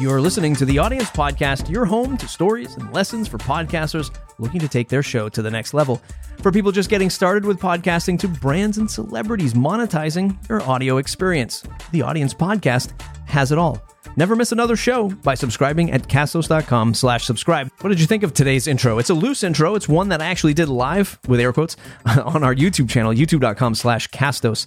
You're 0.00 0.20
listening 0.20 0.56
to 0.56 0.64
the 0.64 0.78
Audience 0.78 1.10
Podcast, 1.10 1.68
your 1.68 1.84
home 1.84 2.16
to 2.16 2.26
stories 2.26 2.74
and 2.76 2.90
lessons 2.90 3.28
for 3.28 3.36
podcasters 3.36 4.10
looking 4.38 4.58
to 4.60 4.68
take 4.68 4.88
their 4.88 5.02
show 5.02 5.28
to 5.28 5.42
the 5.42 5.50
next 5.50 5.74
level. 5.74 6.00
For 6.38 6.50
people 6.50 6.72
just 6.72 6.88
getting 6.88 7.10
started 7.10 7.44
with 7.44 7.60
podcasting 7.60 8.18
to 8.20 8.28
brands 8.28 8.78
and 8.78 8.90
celebrities 8.90 9.52
monetizing 9.52 10.42
their 10.46 10.62
audio 10.62 10.96
experience. 10.96 11.64
The 11.92 12.00
Audience 12.00 12.32
Podcast 12.32 12.98
has 13.26 13.52
it 13.52 13.58
all. 13.58 13.82
Never 14.16 14.34
miss 14.34 14.52
another 14.52 14.74
show 14.74 15.10
by 15.10 15.34
subscribing 15.34 15.92
at 15.92 16.08
castos.com 16.08 16.94
slash 16.94 17.24
subscribe. 17.24 17.70
What 17.82 17.90
did 17.90 18.00
you 18.00 18.06
think 18.06 18.22
of 18.22 18.32
today's 18.32 18.66
intro? 18.66 18.98
It's 18.98 19.10
a 19.10 19.14
loose 19.14 19.44
intro. 19.44 19.74
It's 19.74 19.88
one 19.88 20.08
that 20.08 20.22
I 20.22 20.26
actually 20.26 20.54
did 20.54 20.70
live 20.70 21.18
with 21.28 21.40
air 21.40 21.52
quotes 21.52 21.76
on 22.06 22.42
our 22.42 22.54
YouTube 22.54 22.88
channel, 22.88 23.12
youtube.com 23.12 23.74
slash 23.74 24.08
castos. 24.08 24.66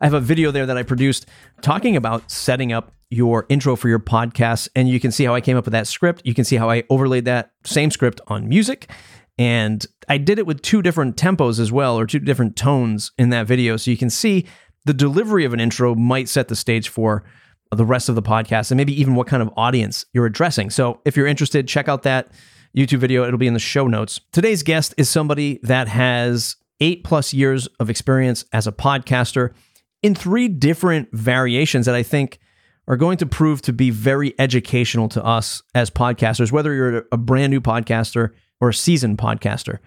I 0.00 0.06
have 0.06 0.14
a 0.14 0.20
video 0.20 0.50
there 0.50 0.66
that 0.66 0.76
I 0.76 0.82
produced 0.82 1.26
talking 1.62 1.96
about 1.96 2.30
setting 2.30 2.72
up 2.72 2.92
your 3.10 3.46
intro 3.48 3.74
for 3.76 3.88
your 3.88 3.98
podcast. 3.98 4.68
And 4.76 4.88
you 4.88 5.00
can 5.00 5.10
see 5.10 5.24
how 5.24 5.34
I 5.34 5.40
came 5.40 5.56
up 5.56 5.64
with 5.64 5.72
that 5.72 5.86
script. 5.86 6.22
You 6.24 6.34
can 6.34 6.44
see 6.44 6.56
how 6.56 6.70
I 6.70 6.84
overlaid 6.90 7.24
that 7.24 7.52
same 7.64 7.90
script 7.90 8.20
on 8.28 8.48
music. 8.48 8.90
And 9.38 9.84
I 10.08 10.18
did 10.18 10.38
it 10.38 10.46
with 10.46 10.62
two 10.62 10.82
different 10.82 11.16
tempos 11.16 11.60
as 11.60 11.70
well, 11.70 11.98
or 11.98 12.06
two 12.06 12.18
different 12.18 12.56
tones 12.56 13.12
in 13.18 13.30
that 13.30 13.46
video. 13.46 13.76
So 13.76 13.90
you 13.90 13.96
can 13.96 14.10
see 14.10 14.46
the 14.84 14.94
delivery 14.94 15.44
of 15.44 15.52
an 15.52 15.60
intro 15.60 15.94
might 15.94 16.28
set 16.28 16.48
the 16.48 16.56
stage 16.56 16.88
for 16.88 17.24
the 17.70 17.84
rest 17.84 18.08
of 18.08 18.14
the 18.14 18.22
podcast 18.22 18.70
and 18.70 18.78
maybe 18.78 18.98
even 18.98 19.14
what 19.14 19.26
kind 19.26 19.42
of 19.42 19.50
audience 19.56 20.04
you're 20.12 20.26
addressing. 20.26 20.70
So 20.70 21.00
if 21.04 21.16
you're 21.16 21.26
interested, 21.26 21.68
check 21.68 21.88
out 21.88 22.02
that 22.02 22.28
YouTube 22.76 22.98
video. 22.98 23.24
It'll 23.24 23.38
be 23.38 23.46
in 23.46 23.54
the 23.54 23.60
show 23.60 23.86
notes. 23.86 24.20
Today's 24.32 24.62
guest 24.62 24.94
is 24.96 25.08
somebody 25.08 25.60
that 25.62 25.88
has 25.88 26.56
eight 26.80 27.04
plus 27.04 27.34
years 27.34 27.66
of 27.78 27.90
experience 27.90 28.44
as 28.52 28.66
a 28.66 28.72
podcaster 28.72 29.52
in 30.02 30.14
three 30.14 30.48
different 30.48 31.08
variations 31.12 31.86
that 31.86 31.94
I 31.94 32.02
think 32.02 32.38
are 32.86 32.96
going 32.96 33.18
to 33.18 33.26
prove 33.26 33.60
to 33.62 33.72
be 33.72 33.90
very 33.90 34.34
educational 34.38 35.08
to 35.10 35.24
us 35.24 35.62
as 35.74 35.90
podcasters, 35.90 36.50
whether 36.50 36.72
you're 36.72 37.06
a 37.12 37.16
brand 37.16 37.50
new 37.50 37.60
podcaster 37.60 38.30
or 38.60 38.70
a 38.70 38.74
seasoned 38.74 39.18
podcaster. 39.18 39.78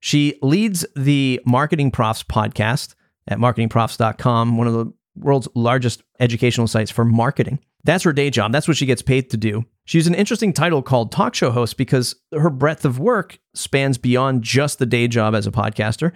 She 0.00 0.38
leads 0.42 0.84
the 0.96 1.40
Marketing 1.44 1.90
Profs 1.90 2.22
podcast 2.22 2.94
at 3.28 3.38
marketingprofs.com, 3.38 4.56
one 4.56 4.66
of 4.66 4.72
the 4.72 4.92
world's 5.16 5.48
largest 5.54 6.02
educational 6.20 6.66
sites 6.66 6.90
for 6.90 7.04
marketing. 7.04 7.58
That's 7.84 8.04
her 8.04 8.12
day 8.12 8.30
job. 8.30 8.52
That's 8.52 8.68
what 8.68 8.76
she 8.76 8.86
gets 8.86 9.02
paid 9.02 9.30
to 9.30 9.36
do. 9.36 9.64
She's 9.84 10.06
an 10.06 10.14
interesting 10.14 10.52
title 10.52 10.82
called 10.82 11.12
talk 11.12 11.34
show 11.34 11.50
host 11.50 11.76
because 11.76 12.14
her 12.32 12.50
breadth 12.50 12.84
of 12.84 12.98
work 12.98 13.38
spans 13.54 13.98
beyond 13.98 14.42
just 14.42 14.78
the 14.78 14.86
day 14.86 15.08
job 15.08 15.34
as 15.34 15.46
a 15.46 15.52
podcaster. 15.52 16.12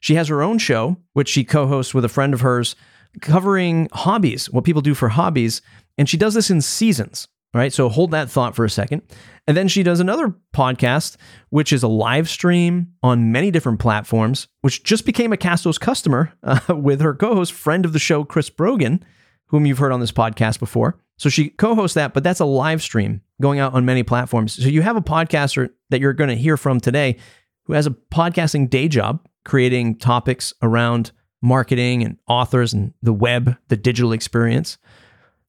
She 0.00 0.16
has 0.16 0.28
her 0.28 0.42
own 0.42 0.58
show, 0.58 0.98
which 1.12 1.28
she 1.28 1.44
co 1.44 1.66
hosts 1.66 1.94
with 1.94 2.04
a 2.04 2.10
friend 2.10 2.34
of 2.34 2.42
hers, 2.42 2.76
covering 3.20 3.88
hobbies, 3.92 4.50
what 4.50 4.64
people 4.64 4.82
do 4.82 4.94
for 4.94 5.08
hobbies. 5.08 5.62
And 5.98 6.08
she 6.08 6.16
does 6.16 6.34
this 6.34 6.50
in 6.50 6.60
seasons, 6.60 7.28
right? 7.52 7.72
So 7.72 7.88
hold 7.88 8.10
that 8.10 8.30
thought 8.30 8.56
for 8.56 8.64
a 8.64 8.70
second. 8.70 9.02
And 9.46 9.56
then 9.56 9.68
she 9.68 9.82
does 9.82 10.00
another 10.00 10.34
podcast, 10.54 11.16
which 11.50 11.72
is 11.72 11.82
a 11.82 11.88
live 11.88 12.28
stream 12.28 12.88
on 13.02 13.32
many 13.32 13.50
different 13.50 13.78
platforms, 13.78 14.48
which 14.62 14.82
just 14.84 15.04
became 15.04 15.32
a 15.32 15.36
Castos 15.36 15.78
customer 15.78 16.32
uh, 16.42 16.60
with 16.74 17.00
her 17.00 17.14
co 17.14 17.34
host, 17.34 17.52
friend 17.52 17.84
of 17.84 17.92
the 17.92 17.98
show, 17.98 18.24
Chris 18.24 18.50
Brogan, 18.50 19.04
whom 19.46 19.66
you've 19.66 19.78
heard 19.78 19.92
on 19.92 20.00
this 20.00 20.12
podcast 20.12 20.58
before. 20.58 20.98
So 21.16 21.28
she 21.28 21.50
co 21.50 21.74
hosts 21.74 21.94
that, 21.94 22.14
but 22.14 22.24
that's 22.24 22.40
a 22.40 22.44
live 22.44 22.82
stream 22.82 23.20
going 23.40 23.58
out 23.58 23.74
on 23.74 23.84
many 23.84 24.02
platforms. 24.02 24.54
So 24.54 24.68
you 24.68 24.82
have 24.82 24.96
a 24.96 25.02
podcaster 25.02 25.70
that 25.90 26.00
you're 26.00 26.12
going 26.12 26.30
to 26.30 26.36
hear 26.36 26.56
from 26.56 26.80
today 26.80 27.18
who 27.66 27.74
has 27.74 27.86
a 27.86 27.90
podcasting 27.90 28.68
day 28.68 28.88
job 28.88 29.26
creating 29.44 29.96
topics 29.96 30.54
around 30.62 31.12
marketing 31.44 32.02
and 32.02 32.16
authors 32.26 32.72
and 32.72 32.92
the 33.02 33.12
web, 33.12 33.56
the 33.68 33.76
digital 33.76 34.12
experience. 34.12 34.78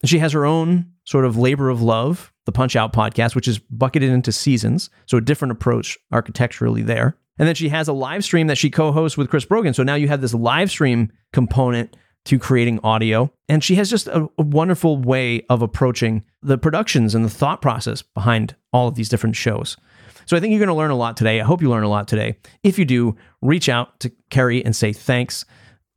And 0.01 0.09
she 0.09 0.19
has 0.19 0.33
her 0.33 0.45
own 0.45 0.91
sort 1.05 1.25
of 1.25 1.37
labor 1.37 1.69
of 1.69 1.81
love, 1.81 2.33
the 2.45 2.51
Punch 2.51 2.75
Out 2.75 2.93
podcast, 2.93 3.33
which 3.33 3.47
is 3.47 3.59
bucketed 3.59 4.09
into 4.09 4.31
seasons. 4.31 4.89
So 5.05 5.17
a 5.17 5.21
different 5.21 5.53
approach 5.53 5.97
architecturally 6.11 6.83
there. 6.83 7.17
And 7.39 7.47
then 7.47 7.55
she 7.55 7.69
has 7.69 7.87
a 7.87 7.93
live 7.93 8.23
stream 8.23 8.47
that 8.47 8.57
she 8.57 8.69
co 8.69 8.91
hosts 8.91 9.17
with 9.17 9.29
Chris 9.29 9.45
Brogan. 9.45 9.73
So 9.73 9.83
now 9.83 9.95
you 9.95 10.07
have 10.07 10.21
this 10.21 10.33
live 10.33 10.69
stream 10.69 11.11
component 11.33 11.95
to 12.25 12.39
creating 12.39 12.79
audio. 12.83 13.31
And 13.47 13.63
she 13.63 13.75
has 13.75 13.89
just 13.89 14.07
a, 14.07 14.27
a, 14.37 14.43
wonderful 14.43 14.97
way 14.97 15.45
of 15.49 15.61
approaching 15.61 16.23
the 16.41 16.57
productions 16.57 17.13
and 17.13 17.23
the 17.23 17.29
thought 17.29 17.61
process 17.61 18.01
behind 18.01 18.55
all 18.73 18.87
of 18.87 18.95
these 18.95 19.09
different 19.09 19.35
shows. 19.35 19.77
So 20.25 20.35
I 20.35 20.39
think 20.39 20.51
you're 20.51 20.59
going 20.59 20.69
to 20.69 20.73
learn 20.73 20.91
a 20.91 20.95
lot 20.95 21.17
today. 21.17 21.39
I 21.39 21.43
hope 21.43 21.61
you 21.61 21.69
learn 21.69 21.83
a 21.83 21.89
lot 21.89 22.07
today. 22.07 22.37
If 22.63 22.79
you 22.79 22.85
do, 22.85 23.15
reach 23.41 23.69
out 23.69 23.99
to 23.99 24.11
Kerry 24.31 24.65
and 24.65 24.75
say 24.75 24.91
thanks. 24.91 25.45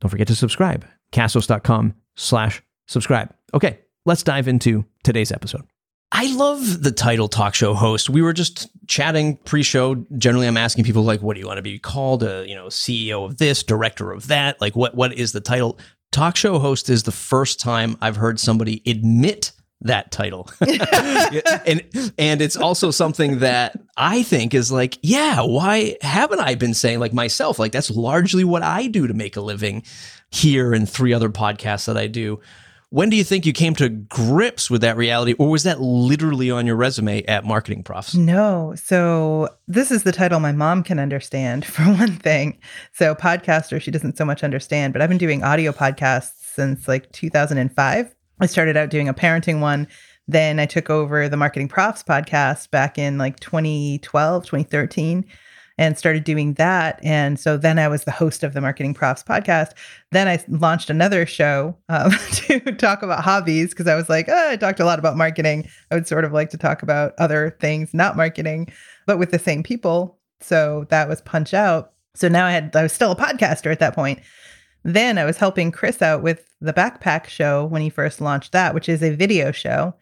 Don't 0.01 0.09
forget 0.09 0.27
to 0.27 0.35
subscribe. 0.35 0.85
Castos.com 1.11 1.95
slash 2.15 2.61
subscribe. 2.87 3.33
Okay, 3.53 3.79
let's 4.05 4.23
dive 4.23 4.47
into 4.47 4.85
today's 5.03 5.31
episode. 5.31 5.63
I 6.11 6.33
love 6.35 6.81
the 6.81 6.91
title 6.91 7.27
talk 7.27 7.53
show 7.53 7.73
host. 7.73 8.09
We 8.09 8.21
were 8.21 8.33
just 8.33 8.67
chatting 8.87 9.37
pre-show. 9.37 9.95
Generally, 10.17 10.47
I'm 10.47 10.57
asking 10.57 10.83
people 10.83 11.03
like, 11.03 11.21
"What 11.21 11.35
do 11.35 11.39
you 11.39 11.45
want 11.45 11.57
to 11.57 11.63
be 11.63 11.77
called? 11.77 12.23
A 12.23 12.47
you 12.47 12.55
know, 12.55 12.65
CEO 12.65 13.25
of 13.25 13.37
this, 13.37 13.61
director 13.61 14.11
of 14.11 14.27
that? 14.27 14.59
Like, 14.59 14.75
what 14.75 14.95
what 14.95 15.13
is 15.13 15.33
the 15.33 15.41
title?" 15.41 15.77
Talk 16.11 16.35
show 16.35 16.57
host 16.57 16.89
is 16.89 17.03
the 17.03 17.11
first 17.11 17.59
time 17.59 17.95
I've 18.01 18.15
heard 18.15 18.39
somebody 18.39 18.81
admit 18.87 19.51
that 19.81 20.11
title, 20.11 20.49
and 20.59 22.11
and 22.17 22.41
it's 22.41 22.57
also 22.57 22.91
something 22.91 23.39
that 23.39 23.79
I 23.95 24.23
think 24.23 24.53
is 24.53 24.71
like, 24.71 24.97
yeah, 25.01 25.41
why 25.41 25.97
haven't 26.01 26.39
I 26.39 26.55
been 26.55 26.73
saying 26.73 26.99
like 26.99 27.13
myself? 27.13 27.59
Like 27.59 27.71
that's 27.71 27.89
largely 27.89 28.43
what 28.43 28.61
I 28.61 28.87
do 28.87 29.07
to 29.07 29.13
make 29.13 29.37
a 29.37 29.41
living 29.41 29.83
here 30.29 30.73
and 30.73 30.87
three 30.87 31.13
other 31.13 31.29
podcasts 31.29 31.85
that 31.85 31.97
I 31.97 32.07
do. 32.07 32.39
When 32.91 33.11
do 33.11 33.15
you 33.15 33.23
think 33.23 33.45
you 33.45 33.53
came 33.53 33.75
to 33.75 33.87
grips 33.87 34.67
with 34.69 34.81
that 34.81 34.97
reality, 34.97 35.33
or 35.33 35.49
was 35.49 35.61
that 35.61 35.79
literally 35.79 36.49
on 36.49 36.65
your 36.65 36.75
resume 36.75 37.23
at 37.25 37.45
Marketing 37.45 37.83
Profs? 37.83 38.15
No. 38.15 38.73
So, 38.75 39.49
this 39.67 39.91
is 39.91 40.01
the 40.01 40.11
title 40.11 40.39
my 40.39 40.51
mom 40.51 40.81
can 40.81 40.97
understand, 40.97 41.65
for 41.65 41.83
one 41.83 42.15
thing. 42.15 42.57
So, 42.93 43.13
podcaster, 43.13 43.79
she 43.79 43.91
doesn't 43.91 44.17
so 44.17 44.25
much 44.25 44.43
understand, 44.43 44.93
but 44.93 45.03
I've 45.03 45.09
been 45.09 45.19
doing 45.19 45.43
audio 45.43 45.71
podcasts 45.71 46.33
since 46.55 46.87
like 46.87 47.11
2005. 47.11 48.15
I 48.39 48.45
started 48.45 48.77
out 48.77 48.89
doing 48.89 49.09
a 49.09 49.13
parenting 49.13 49.59
one. 49.59 49.87
Then 50.27 50.59
I 50.59 50.65
took 50.65 50.89
over 50.89 51.27
the 51.27 51.37
Marketing 51.37 51.67
Profs 51.67 52.03
podcast 52.03 52.69
back 52.69 52.97
in 52.97 53.17
like 53.17 53.39
2012, 53.39 54.45
2013 54.45 55.25
and 55.79 55.97
started 55.97 56.25
doing 56.25 56.55
that. 56.55 56.99
And 57.03 57.39
so 57.39 57.55
then 57.55 57.79
I 57.79 57.87
was 57.87 58.03
the 58.03 58.11
host 58.11 58.43
of 58.43 58.53
the 58.53 58.59
Marketing 58.59 58.93
Profs 58.93 59.23
podcast. 59.23 59.71
Then 60.11 60.27
I 60.27 60.43
launched 60.49 60.89
another 60.89 61.25
show 61.25 61.75
um, 61.87 62.11
to 62.33 62.59
talk 62.73 63.01
about 63.01 63.23
hobbies 63.23 63.69
because 63.69 63.87
I 63.87 63.95
was 63.95 64.09
like, 64.09 64.27
oh, 64.27 64.49
I 64.49 64.57
talked 64.57 64.81
a 64.81 64.85
lot 64.85 64.99
about 64.99 65.15
marketing. 65.15 65.69
I 65.89 65.95
would 65.95 66.05
sort 66.05 66.25
of 66.25 66.33
like 66.33 66.49
to 66.49 66.57
talk 66.57 66.83
about 66.83 67.13
other 67.17 67.55
things, 67.61 67.93
not 67.93 68.17
marketing, 68.17 68.69
but 69.07 69.19
with 69.19 69.31
the 69.31 69.39
same 69.39 69.63
people. 69.63 70.19
So 70.41 70.85
that 70.89 71.07
was 71.07 71.21
Punch 71.21 71.53
Out. 71.53 71.93
So 72.13 72.27
now 72.27 72.45
I 72.45 72.51
had 72.51 72.75
I 72.75 72.83
was 72.83 72.91
still 72.91 73.11
a 73.11 73.15
podcaster 73.15 73.71
at 73.71 73.79
that 73.79 73.95
point. 73.95 74.19
Then 74.83 75.17
I 75.17 75.25
was 75.25 75.37
helping 75.37 75.71
Chris 75.71 76.01
out 76.01 76.21
with 76.21 76.45
the 76.61 76.73
Backpack 76.73 77.27
Show 77.27 77.65
when 77.65 77.81
he 77.81 77.89
first 77.89 78.21
launched 78.21 78.51
that, 78.53 78.73
which 78.73 78.89
is 78.89 79.03
a 79.03 79.15
video 79.15 79.51
show. 79.51 79.93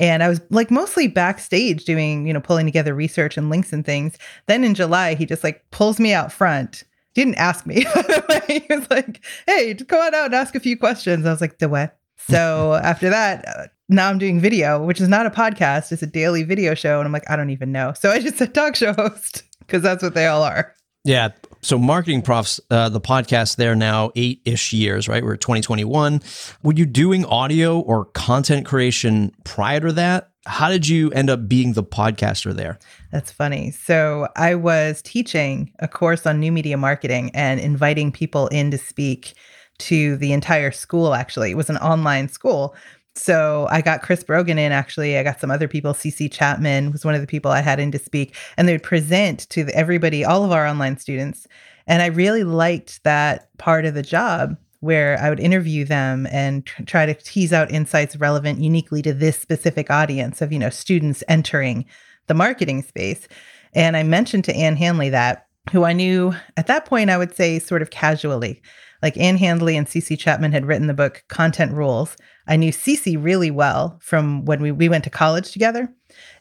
And 0.00 0.22
I 0.22 0.28
was 0.28 0.40
like 0.50 0.70
mostly 0.70 1.08
backstage 1.08 1.84
doing, 1.84 2.26
you 2.26 2.32
know, 2.32 2.40
pulling 2.40 2.66
together 2.66 2.94
research 2.94 3.36
and 3.36 3.50
links 3.50 3.72
and 3.72 3.84
things. 3.84 4.16
Then 4.46 4.62
in 4.62 4.74
July, 4.74 5.14
he 5.14 5.26
just 5.26 5.42
like 5.42 5.64
pulls 5.70 5.98
me 5.98 6.12
out 6.12 6.32
front. 6.32 6.84
Didn't 7.14 7.34
ask 7.34 7.66
me, 7.66 7.84
by 7.94 8.02
the 8.02 8.24
way. 8.28 8.64
He 8.68 8.74
was 8.74 8.88
like, 8.90 9.24
hey, 9.46 9.74
just 9.74 9.88
go 9.88 10.00
on 10.00 10.14
out 10.14 10.26
and 10.26 10.34
ask 10.34 10.54
a 10.54 10.60
few 10.60 10.76
questions. 10.76 11.26
I 11.26 11.30
was 11.30 11.40
like, 11.40 11.58
the 11.58 11.68
what? 11.68 11.98
So 12.28 12.74
after 12.82 13.10
that, 13.10 13.48
uh, 13.48 13.66
now 13.88 14.08
I'm 14.08 14.18
doing 14.18 14.38
video, 14.38 14.84
which 14.84 15.00
is 15.00 15.08
not 15.08 15.26
a 15.26 15.30
podcast, 15.30 15.90
it's 15.90 16.02
a 16.02 16.06
daily 16.06 16.44
video 16.44 16.74
show. 16.74 16.98
And 16.98 17.06
I'm 17.06 17.12
like, 17.12 17.28
I 17.28 17.36
don't 17.36 17.50
even 17.50 17.72
know. 17.72 17.92
So 17.94 18.10
I 18.10 18.20
just 18.20 18.36
said 18.36 18.54
talk 18.54 18.76
show 18.76 18.92
host 18.92 19.42
because 19.60 19.82
that's 19.82 20.02
what 20.02 20.14
they 20.14 20.26
all 20.26 20.42
are. 20.42 20.74
Yeah. 21.04 21.30
So, 21.60 21.76
Marketing 21.76 22.22
Profs, 22.22 22.60
uh, 22.70 22.88
the 22.88 23.00
podcast 23.00 23.56
there 23.56 23.74
now 23.74 24.12
eight 24.14 24.40
ish 24.44 24.72
years, 24.72 25.08
right? 25.08 25.24
We're 25.24 25.36
2021. 25.36 26.22
Were 26.62 26.72
you 26.72 26.86
doing 26.86 27.24
audio 27.24 27.80
or 27.80 28.04
content 28.06 28.64
creation 28.64 29.32
prior 29.44 29.80
to 29.80 29.92
that? 29.94 30.30
How 30.46 30.68
did 30.68 30.86
you 30.86 31.10
end 31.10 31.28
up 31.28 31.48
being 31.48 31.72
the 31.72 31.82
podcaster 31.82 32.54
there? 32.54 32.78
That's 33.10 33.32
funny. 33.32 33.72
So, 33.72 34.28
I 34.36 34.54
was 34.54 35.02
teaching 35.02 35.72
a 35.80 35.88
course 35.88 36.26
on 36.26 36.38
new 36.38 36.52
media 36.52 36.76
marketing 36.76 37.32
and 37.34 37.58
inviting 37.58 38.12
people 38.12 38.46
in 38.48 38.70
to 38.70 38.78
speak 38.78 39.34
to 39.78 40.16
the 40.16 40.32
entire 40.32 40.70
school, 40.70 41.14
actually. 41.14 41.50
It 41.50 41.56
was 41.56 41.70
an 41.70 41.76
online 41.78 42.28
school 42.28 42.74
so 43.18 43.66
I 43.70 43.80
got 43.80 44.02
Chris 44.02 44.22
Brogan 44.22 44.58
in 44.58 44.72
actually. 44.72 45.18
I 45.18 45.22
got 45.22 45.40
some 45.40 45.50
other 45.50 45.68
people. 45.68 45.92
CC 45.92 46.30
Chapman 46.30 46.92
was 46.92 47.04
one 47.04 47.14
of 47.14 47.20
the 47.20 47.26
people 47.26 47.50
I 47.50 47.60
had 47.60 47.80
in 47.80 47.90
to 47.92 47.98
speak, 47.98 48.34
and 48.56 48.68
they 48.68 48.72
would 48.72 48.82
present 48.82 49.48
to 49.50 49.66
everybody, 49.74 50.24
all 50.24 50.44
of 50.44 50.52
our 50.52 50.66
online 50.66 50.98
students. 50.98 51.46
And 51.86 52.02
I 52.02 52.06
really 52.06 52.44
liked 52.44 53.02
that 53.04 53.48
part 53.58 53.84
of 53.84 53.94
the 53.94 54.02
job 54.02 54.56
where 54.80 55.18
I 55.20 55.28
would 55.28 55.40
interview 55.40 55.84
them 55.84 56.28
and 56.30 56.64
tr- 56.64 56.82
try 56.84 57.06
to 57.06 57.14
tease 57.14 57.52
out 57.52 57.70
insights 57.70 58.16
relevant 58.16 58.60
uniquely 58.60 59.02
to 59.02 59.12
this 59.12 59.38
specific 59.38 59.90
audience 59.90 60.40
of, 60.40 60.52
you 60.52 60.58
know, 60.58 60.70
students 60.70 61.24
entering 61.26 61.84
the 62.28 62.34
marketing 62.34 62.82
space. 62.82 63.26
And 63.74 63.96
I 63.96 64.04
mentioned 64.04 64.44
to 64.44 64.54
Ann 64.54 64.76
Handley 64.76 65.10
that 65.10 65.47
who 65.72 65.84
I 65.84 65.92
knew 65.92 66.34
at 66.56 66.66
that 66.66 66.84
point, 66.84 67.10
I 67.10 67.18
would 67.18 67.34
say 67.34 67.58
sort 67.58 67.82
of 67.82 67.90
casually. 67.90 68.62
Like 69.02 69.16
Ann 69.16 69.36
Handley 69.36 69.76
and 69.76 69.86
CC 69.86 70.18
Chapman 70.18 70.52
had 70.52 70.66
written 70.66 70.88
the 70.88 70.94
book 70.94 71.22
Content 71.28 71.72
Rules. 71.72 72.16
I 72.48 72.56
knew 72.56 72.72
Cece 72.72 73.22
really 73.22 73.50
well 73.50 73.96
from 74.02 74.44
when 74.44 74.60
we, 74.60 74.72
we 74.72 74.88
went 74.88 75.04
to 75.04 75.10
college 75.10 75.52
together. 75.52 75.92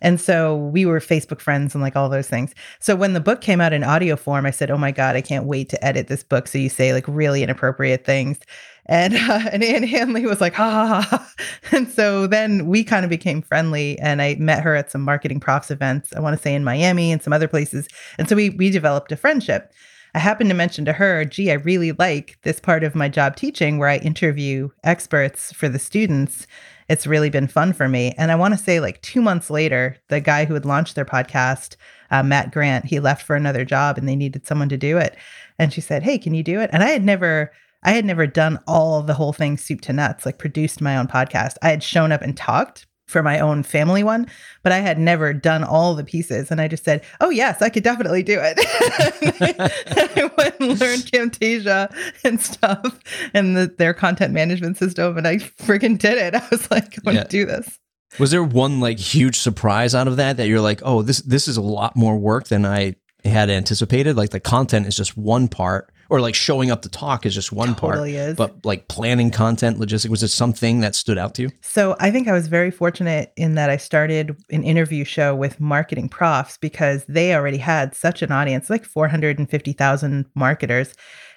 And 0.02 0.20
so 0.20 0.56
we 0.56 0.86
were 0.86 1.00
Facebook 1.00 1.42
friends 1.42 1.76
and 1.76 1.84
like 1.84 1.96
all 1.96 2.10
those 2.10 2.28
things. 2.28 2.56
So 2.80 2.96
when 2.96 3.14
the 3.14 3.20
book 3.20 3.42
came 3.42 3.62
out 3.62 3.74
in 3.74 3.84
audio 3.84 4.16
form, 4.16 4.46
I 4.46 4.52
said, 4.52 4.72
Oh 4.72 4.78
my 4.78 4.92
God, 4.92 5.16
I 5.16 5.22
can't 5.22 5.46
wait 5.46 5.70
to 5.70 5.86
edit 5.86 6.08
this 6.08 6.24
book. 6.24 6.48
So 6.48 6.58
you 6.58 6.70
say 6.70 6.94
like 6.94 7.06
really 7.08 7.44
inappropriate 7.44 8.06
things. 8.06 8.40
And, 8.88 9.16
uh, 9.16 9.42
and 9.52 9.64
Ann 9.64 9.84
Handley 9.84 10.26
was 10.26 10.42
like, 10.42 10.54
ha, 10.54 10.70
ha, 10.70 11.02
ha. 11.02 11.34
And 11.72 11.90
so 11.90 12.28
then 12.28 12.68
we 12.68 12.84
kind 12.84 13.04
of 13.04 13.10
became 13.10 13.42
friendly 13.42 14.00
and 14.00 14.22
I 14.22 14.36
met 14.36 14.64
her 14.64 14.74
at 14.76 14.90
some 14.90 15.02
marketing 15.02 15.40
profs 15.40 15.70
events, 15.70 16.14
I 16.14 16.22
want 16.22 16.36
to 16.36 16.42
say 16.42 16.56
in 16.56 16.64
Miami 16.64 17.12
and 17.12 17.22
some 17.22 17.34
other 17.34 17.48
places. 17.48 17.88
And 18.18 18.30
so 18.30 18.36
we, 18.36 18.52
we 18.52 18.70
developed 18.70 19.12
a 19.12 19.18
friendship. 19.18 19.74
I 20.16 20.20
happened 20.20 20.50
to 20.50 20.56
mention 20.56 20.86
to 20.86 20.94
her, 20.94 21.26
gee, 21.26 21.52
I 21.52 21.56
really 21.56 21.92
like 21.92 22.40
this 22.44 22.60
part 22.60 22.84
of 22.84 22.96
my 22.96 23.10
job 23.10 23.36
teaching 23.36 23.78
where 23.78 23.90
I 23.90 23.98
interview 23.98 24.70
experts 24.84 25.52
for 25.52 25.68
the 25.68 25.78
students. 25.78 26.48
It's 26.90 27.06
really 27.06 27.30
been 27.30 27.48
fun 27.48 27.74
for 27.74 27.88
me. 27.88 28.16
And 28.18 28.32
I 28.32 28.36
want 28.36 28.54
to 28.54 28.64
say, 28.64 28.80
like 28.80 29.02
two 29.02 29.22
months 29.22 29.50
later, 29.50 29.98
the 30.08 30.22
guy 30.22 30.46
who 30.46 30.54
had 30.54 30.66
launched 30.66 30.96
their 30.96 31.06
podcast, 31.06 31.76
uh, 32.10 32.24
Matt 32.24 32.52
Grant, 32.52 32.86
he 32.86 33.00
left 33.00 33.24
for 33.24 33.36
another 33.36 33.66
job 33.66 33.98
and 33.98 34.08
they 34.08 34.16
needed 34.16 34.48
someone 34.48 34.70
to 34.70 34.78
do 34.78 34.98
it. 34.98 35.18
And 35.60 35.74
she 35.74 35.82
said, 35.82 36.04
Hey, 36.04 36.18
can 36.18 36.34
you 36.34 36.44
do 36.44 36.62
it? 36.62 36.70
And 36.72 36.84
I 36.84 36.90
had 36.90 37.04
never, 37.04 37.52
I 37.88 37.92
had 37.92 38.04
never 38.04 38.28
done 38.28 38.60
all 38.68 39.02
the 39.02 39.14
whole 39.14 39.32
thing 39.32 39.58
soup 39.58 39.80
to 39.82 39.94
nuts, 39.94 40.26
like 40.26 40.40
produced 40.40 40.82
my 40.82 40.98
own 40.98 41.08
podcast. 41.08 41.56
I 41.62 41.70
had 41.70 41.82
shown 41.82 42.12
up 42.12 42.22
and 42.22 42.36
talked 42.36 42.86
for 43.08 43.24
my 43.24 43.40
own 43.40 43.64
family 43.64 44.04
one, 44.04 44.28
but 44.62 44.74
I 44.74 44.80
had 44.80 45.00
never 45.00 45.32
done 45.34 45.64
all 45.64 45.96
the 45.96 46.04
pieces. 46.04 46.52
And 46.52 46.60
I 46.60 46.68
just 46.68 46.84
said, 46.84 47.02
Oh, 47.22 47.30
yes, 47.30 47.62
I 47.62 47.70
could 47.70 47.84
definitely 47.84 48.24
do 48.24 48.42
it. 48.44 48.58
I 50.20 50.30
went 50.38 50.60
and 50.60 50.78
learned 50.82 51.04
Camtasia 51.04 51.90
and 52.26 52.42
stuff 52.42 53.00
and 53.34 53.56
the, 53.56 53.74
their 53.78 53.94
content 53.94 54.34
management 54.34 54.76
system. 54.76 55.18
And 55.18 55.26
I 55.26 55.38
freaking 55.38 55.98
did 55.98 56.18
it. 56.18 56.36
I 56.36 56.46
was 56.52 56.70
like, 56.70 56.98
I 56.98 57.02
want 57.06 57.16
to 57.16 57.22
yeah. 57.22 57.28
do 57.30 57.46
this. 57.46 57.80
Was 58.20 58.32
there 58.32 58.44
one 58.44 58.82
like 58.82 59.00
huge 59.00 59.40
surprise 59.40 59.96
out 59.96 60.10
of 60.10 60.18
that 60.18 60.36
that 60.36 60.50
you're 60.50 60.60
like, 60.60 60.82
oh, 60.84 61.04
this 61.04 61.22
this 61.22 61.48
is 61.48 61.56
a 61.56 61.62
lot 61.62 61.96
more 61.96 62.18
work 62.18 62.48
than 62.48 62.66
I 62.66 62.96
had 63.28 63.50
anticipated? 63.50 64.16
Like 64.16 64.32
the 64.32 64.40
content 64.40 64.88
is 64.88 64.96
just 64.96 65.18
one 65.18 65.48
part, 65.48 65.92
or 66.10 66.22
like 66.22 66.36
showing 66.36 66.72
up 66.72 66.82
to 66.84 66.90
talk 66.90 67.26
is 67.26 67.36
just 67.36 67.52
one 67.52 67.76
totally 67.76 68.14
part. 68.14 68.30
Is. 68.30 68.36
But 68.36 68.66
like 68.66 68.88
planning 68.88 69.32
content, 69.32 69.78
logistic, 69.80 70.10
was 70.10 70.24
it 70.24 70.30
something 70.30 70.80
that 70.80 70.96
stood 70.96 71.18
out 71.18 71.36
to 71.36 71.44
you? 71.44 71.50
So 71.62 71.96
I 72.00 72.12
think 72.12 72.28
I 72.28 72.32
was 72.32 72.48
very 72.48 72.72
fortunate 72.72 73.34
in 73.36 73.56
that 73.56 73.70
I 73.70 73.78
started 73.78 74.36
an 74.50 74.64
interview 74.64 75.04
show 75.04 75.36
with 75.36 75.60
marketing 75.60 76.10
profs 76.10 76.58
because 76.58 77.04
they 77.06 77.36
already 77.36 77.58
had 77.58 77.96
such 77.96 78.22
an 78.22 78.32
audience, 78.32 78.70
like 78.70 78.86
450,000 78.86 80.26
marketers. 80.34 80.94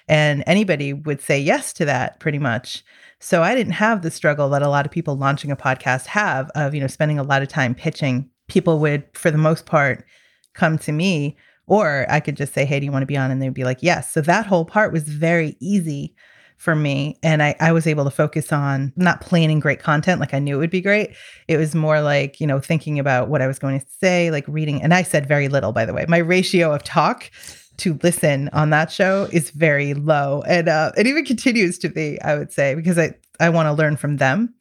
And 0.07 0.43
anybody 0.47 0.93
would 0.93 1.21
say 1.21 1.39
yes 1.39 1.73
to 1.73 1.85
that 1.85 2.19
pretty 2.19 2.39
much. 2.39 2.83
So 3.19 3.43
I 3.43 3.53
didn't 3.53 3.73
have 3.73 4.01
the 4.01 4.09
struggle 4.09 4.49
that 4.49 4.63
a 4.63 4.69
lot 4.69 4.85
of 4.85 4.91
people 4.91 5.15
launching 5.15 5.51
a 5.51 5.55
podcast 5.55 6.07
have 6.07 6.49
of, 6.55 6.73
you 6.73 6.81
know, 6.81 6.87
spending 6.87 7.19
a 7.19 7.23
lot 7.23 7.43
of 7.43 7.47
time 7.47 7.75
pitching. 7.75 8.29
People 8.47 8.79
would, 8.79 9.05
for 9.13 9.29
the 9.31 9.37
most 9.37 9.65
part, 9.65 10.05
come 10.53 10.77
to 10.79 10.91
me 10.91 11.37
or 11.71 12.05
I 12.09 12.19
could 12.19 12.35
just 12.35 12.53
say, 12.53 12.65
hey, 12.65 12.81
do 12.81 12.85
you 12.85 12.91
want 12.91 13.03
to 13.03 13.07
be 13.07 13.15
on? 13.15 13.31
And 13.31 13.41
they'd 13.41 13.53
be 13.53 13.63
like, 13.63 13.81
yes. 13.81 14.11
So 14.11 14.19
that 14.19 14.45
whole 14.45 14.65
part 14.65 14.91
was 14.91 15.03
very 15.03 15.55
easy 15.61 16.13
for 16.57 16.75
me. 16.75 17.17
And 17.23 17.41
I, 17.41 17.55
I 17.61 17.71
was 17.71 17.87
able 17.87 18.03
to 18.03 18.11
focus 18.11 18.51
on 18.51 18.91
not 18.97 19.21
planning 19.21 19.61
great 19.61 19.79
content 19.79 20.19
like 20.19 20.33
I 20.33 20.39
knew 20.39 20.57
it 20.57 20.59
would 20.59 20.69
be 20.69 20.81
great. 20.81 21.15
It 21.47 21.55
was 21.55 21.73
more 21.73 22.01
like, 22.01 22.41
you 22.41 22.45
know, 22.45 22.59
thinking 22.59 22.99
about 22.99 23.29
what 23.29 23.41
I 23.41 23.47
was 23.47 23.57
going 23.57 23.79
to 23.79 23.85
say, 23.87 24.31
like 24.31 24.43
reading. 24.49 24.83
And 24.83 24.93
I 24.93 25.01
said 25.01 25.25
very 25.29 25.47
little, 25.47 25.71
by 25.71 25.85
the 25.85 25.93
way. 25.93 26.03
My 26.09 26.17
ratio 26.17 26.73
of 26.73 26.83
talk 26.83 27.31
to 27.77 27.97
listen 28.03 28.49
on 28.49 28.69
that 28.71 28.91
show 28.91 29.29
is 29.31 29.51
very 29.51 29.93
low. 29.93 30.43
And 30.49 30.67
uh, 30.67 30.91
it 30.97 31.07
even 31.07 31.23
continues 31.23 31.77
to 31.79 31.87
be, 31.87 32.21
I 32.21 32.37
would 32.37 32.51
say, 32.51 32.75
because 32.75 32.99
I, 32.99 33.13
I 33.39 33.47
want 33.47 33.67
to 33.67 33.73
learn 33.73 33.95
from 33.95 34.17
them. 34.17 34.53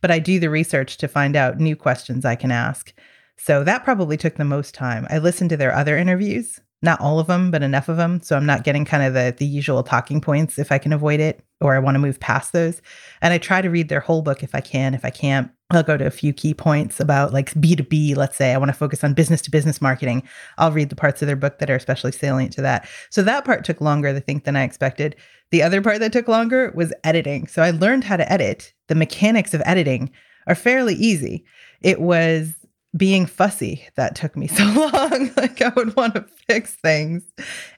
But 0.00 0.10
I 0.10 0.20
do 0.20 0.40
the 0.40 0.48
research 0.48 0.96
to 0.96 1.06
find 1.06 1.36
out 1.36 1.58
new 1.58 1.76
questions 1.76 2.24
I 2.24 2.34
can 2.34 2.50
ask. 2.50 2.94
So 3.38 3.64
that 3.64 3.84
probably 3.84 4.16
took 4.16 4.36
the 4.36 4.44
most 4.44 4.74
time. 4.74 5.06
I 5.10 5.18
listened 5.18 5.50
to 5.50 5.56
their 5.56 5.74
other 5.74 5.96
interviews, 5.96 6.60
not 6.82 7.00
all 7.00 7.18
of 7.18 7.26
them, 7.26 7.50
but 7.50 7.62
enough 7.62 7.88
of 7.88 7.96
them. 7.96 8.20
So 8.20 8.36
I'm 8.36 8.46
not 8.46 8.64
getting 8.64 8.84
kind 8.84 9.02
of 9.02 9.14
the, 9.14 9.34
the 9.36 9.46
usual 9.46 9.82
talking 9.82 10.20
points 10.20 10.58
if 10.58 10.72
I 10.72 10.78
can 10.78 10.92
avoid 10.92 11.20
it 11.20 11.44
or 11.60 11.74
I 11.74 11.78
want 11.78 11.94
to 11.94 12.00
move 12.00 12.20
past 12.20 12.52
those. 12.52 12.82
And 13.22 13.32
I 13.32 13.38
try 13.38 13.62
to 13.62 13.70
read 13.70 13.88
their 13.88 14.00
whole 14.00 14.22
book 14.22 14.42
if 14.42 14.54
I 14.54 14.60
can. 14.60 14.94
If 14.94 15.04
I 15.04 15.10
can't, 15.10 15.50
I'll 15.70 15.82
go 15.82 15.96
to 15.96 16.06
a 16.06 16.10
few 16.10 16.32
key 16.32 16.54
points 16.54 17.00
about 17.00 17.32
like 17.32 17.52
B2B, 17.54 18.16
let's 18.16 18.36
say 18.36 18.52
I 18.52 18.58
want 18.58 18.68
to 18.68 18.76
focus 18.76 19.02
on 19.02 19.14
business 19.14 19.42
to 19.42 19.50
business 19.50 19.80
marketing. 19.80 20.22
I'll 20.58 20.72
read 20.72 20.90
the 20.90 20.96
parts 20.96 21.22
of 21.22 21.26
their 21.26 21.36
book 21.36 21.58
that 21.58 21.70
are 21.70 21.76
especially 21.76 22.12
salient 22.12 22.52
to 22.54 22.62
that. 22.62 22.88
So 23.10 23.22
that 23.22 23.44
part 23.44 23.64
took 23.64 23.80
longer, 23.80 24.08
I 24.08 24.20
think, 24.20 24.44
than 24.44 24.56
I 24.56 24.62
expected. 24.62 25.16
The 25.50 25.62
other 25.62 25.80
part 25.80 26.00
that 26.00 26.12
took 26.12 26.28
longer 26.28 26.72
was 26.74 26.92
editing. 27.04 27.46
So 27.46 27.62
I 27.62 27.70
learned 27.70 28.04
how 28.04 28.16
to 28.16 28.30
edit. 28.32 28.72
The 28.88 28.94
mechanics 28.94 29.54
of 29.54 29.62
editing 29.64 30.10
are 30.46 30.54
fairly 30.54 30.94
easy. 30.94 31.44
It 31.80 32.00
was 32.00 32.54
being 32.96 33.26
fussy 33.26 33.86
that 33.96 34.14
took 34.14 34.36
me 34.36 34.46
so 34.48 34.64
long. 34.64 35.30
like 35.36 35.62
I 35.62 35.68
would 35.76 35.96
want 35.96 36.14
to 36.14 36.26
fix 36.48 36.74
things. 36.74 37.22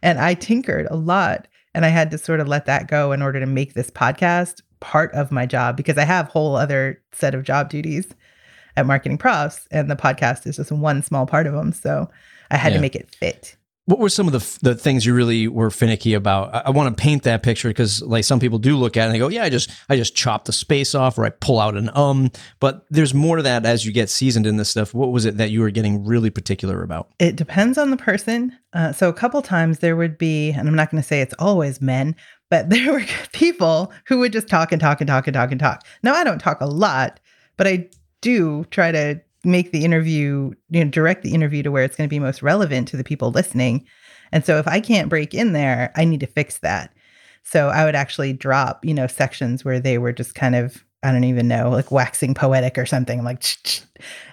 And 0.03 0.19
I 0.19 0.35
tinkered 0.35 0.87
a 0.91 0.97
lot. 0.97 1.47
And 1.75 1.85
I 1.85 1.89
had 1.89 2.11
to 2.11 2.19
sort 2.19 2.41
of 2.41 2.49
let 2.49 2.67
that 2.67 2.89
go 2.89 3.13
in 3.13 3.23
order 3.23 3.39
to 3.39 3.47
make 3.47 3.75
this 3.75 3.91
podcast 3.91 4.63
part 4.81 5.13
of 5.13 5.31
my 5.31 5.47
job 5.47 5.77
because 5.77 5.99
I 5.99 6.05
have 6.05 6.29
whole 6.29 6.57
other 6.57 7.01
set 7.13 7.35
of 7.35 7.45
job 7.45 7.69
duties 7.69 8.07
at 8.77 8.87
marketing 8.87 9.19
profs 9.19 9.67
and 9.71 9.91
the 9.91 9.97
podcast 9.97 10.47
is 10.47 10.57
just 10.57 10.73
one 10.73 11.03
small 11.03 11.27
part 11.27 11.47
of 11.47 11.53
them. 11.53 11.73
So 11.73 12.11
I 12.51 12.57
had 12.57 12.73
yeah. 12.73 12.79
to 12.79 12.81
make 12.81 12.97
it 12.97 13.15
fit 13.15 13.58
what 13.89 13.99
were 13.99 14.11
some 14.11 14.27
of 14.27 14.35
the 14.35 14.59
the 14.61 14.75
things 14.75 15.07
you 15.07 15.15
really 15.15 15.49
were 15.49 15.71
finicky 15.71 16.13
about? 16.13 16.55
I, 16.55 16.63
I 16.67 16.71
want 16.71 16.95
to 16.95 17.03
paint 17.03 17.23
that 17.23 17.43
picture 17.43 17.69
because 17.69 18.03
like 18.03 18.23
some 18.23 18.39
people 18.39 18.59
do 18.59 18.77
look 18.77 18.99
at 18.99 19.05
it 19.05 19.07
and 19.07 19.15
they 19.15 19.19
go, 19.19 19.29
"Yeah, 19.29 19.45
I 19.45 19.49
just 19.49 19.71
I 19.89 19.97
just 19.97 20.15
chop 20.15 20.45
the 20.45 20.53
space 20.53 20.95
off 20.95 21.17
or 21.17 21.25
I 21.25 21.31
pull 21.31 21.59
out 21.59 21.75
an 21.75 21.91
um." 21.95 22.31
But 22.61 22.85
there's 22.91 23.15
more 23.15 23.39
to 23.39 23.43
that 23.45 23.65
as 23.65 23.87
you 23.87 23.93
get 23.93 24.11
seasoned 24.11 24.47
in 24.47 24.59
this 24.59 24.69
stuff. 24.69 24.93
What 24.93 25.11
was 25.11 25.25
it 25.25 25.39
that 25.39 25.51
you 25.51 25.61
were 25.61 25.71
getting 25.71 26.05
really 26.05 26.29
particular 26.29 26.83
about? 26.83 27.09
It 27.19 27.37
depends 27.37 27.79
on 27.79 27.91
the 27.91 27.97
person. 27.97 28.55
Uh, 28.75 28.93
so 28.93 29.09
a 29.09 29.15
couple 29.15 29.41
times 29.41 29.79
there 29.79 29.97
would 29.97 30.19
be, 30.19 30.51
and 30.51 30.69
I'm 30.69 30.75
not 30.75 30.91
going 30.91 31.03
to 31.03 31.07
say 31.07 31.23
it's 31.23 31.35
always 31.39 31.81
men, 31.81 32.15
but 32.51 32.69
there 32.71 32.93
were 32.93 33.05
people 33.33 33.91
who 34.07 34.19
would 34.19 34.35
just 34.35 34.49
talk 34.49 34.71
and 34.71 34.81
talk 34.81 35.01
and 35.01 35.09
talk 35.09 35.27
and 35.27 35.35
talk 35.35 35.51
and 35.51 35.59
talk. 35.59 35.87
Now 36.03 36.13
I 36.13 36.25
don't 36.25 36.41
talk 36.41 36.61
a 36.61 36.67
lot, 36.67 37.21
but 37.57 37.67
I 37.67 37.89
do 38.21 38.65
try 38.65 38.93
to 38.93 39.23
make 39.45 39.73
the 39.73 39.85
interview, 39.85 40.53
you 40.71 40.85
know, 40.85 40.91
direct 40.91 41.23
the 41.23 41.35
interview 41.35 41.63
to 41.63 41.71
where 41.71 41.85
it's 41.85 41.97
going 41.97 42.09
to 42.09 42.13
be 42.13 42.19
most 42.19 42.43
relevant 42.43 42.89
to 42.89 42.97
the 42.97 43.05
people 43.05 43.31
listening. 43.31 43.87
And 44.33 44.45
so 44.45 44.59
if 44.59 44.67
I 44.67 44.81
can't 44.81 45.09
break 45.09 45.35
in 45.35 45.53
there, 45.53 45.93
I 45.97 46.05
need 46.05 46.21
to 46.21 46.27
fix 46.27 46.59
that. 46.59 46.93
So 47.45 47.69
I 47.69 47.85
would 47.85 47.95
actually 47.95 48.33
drop, 48.33 48.85
you 48.85 48.93
know, 48.93 49.07
sections 49.07 49.65
where 49.65 49.81
they 49.81 49.97
were 49.99 50.13
just 50.13 50.35
kind 50.35 50.55
of, 50.55 50.85
I 51.03 51.13
don't 51.13 51.25
even 51.25 51.49
know, 51.49 51.71
like 51.71 51.91
waxing 51.91 52.35
poetic 52.35 52.77
or 52.77 52.85
something 52.85 53.23
like, 53.25 53.45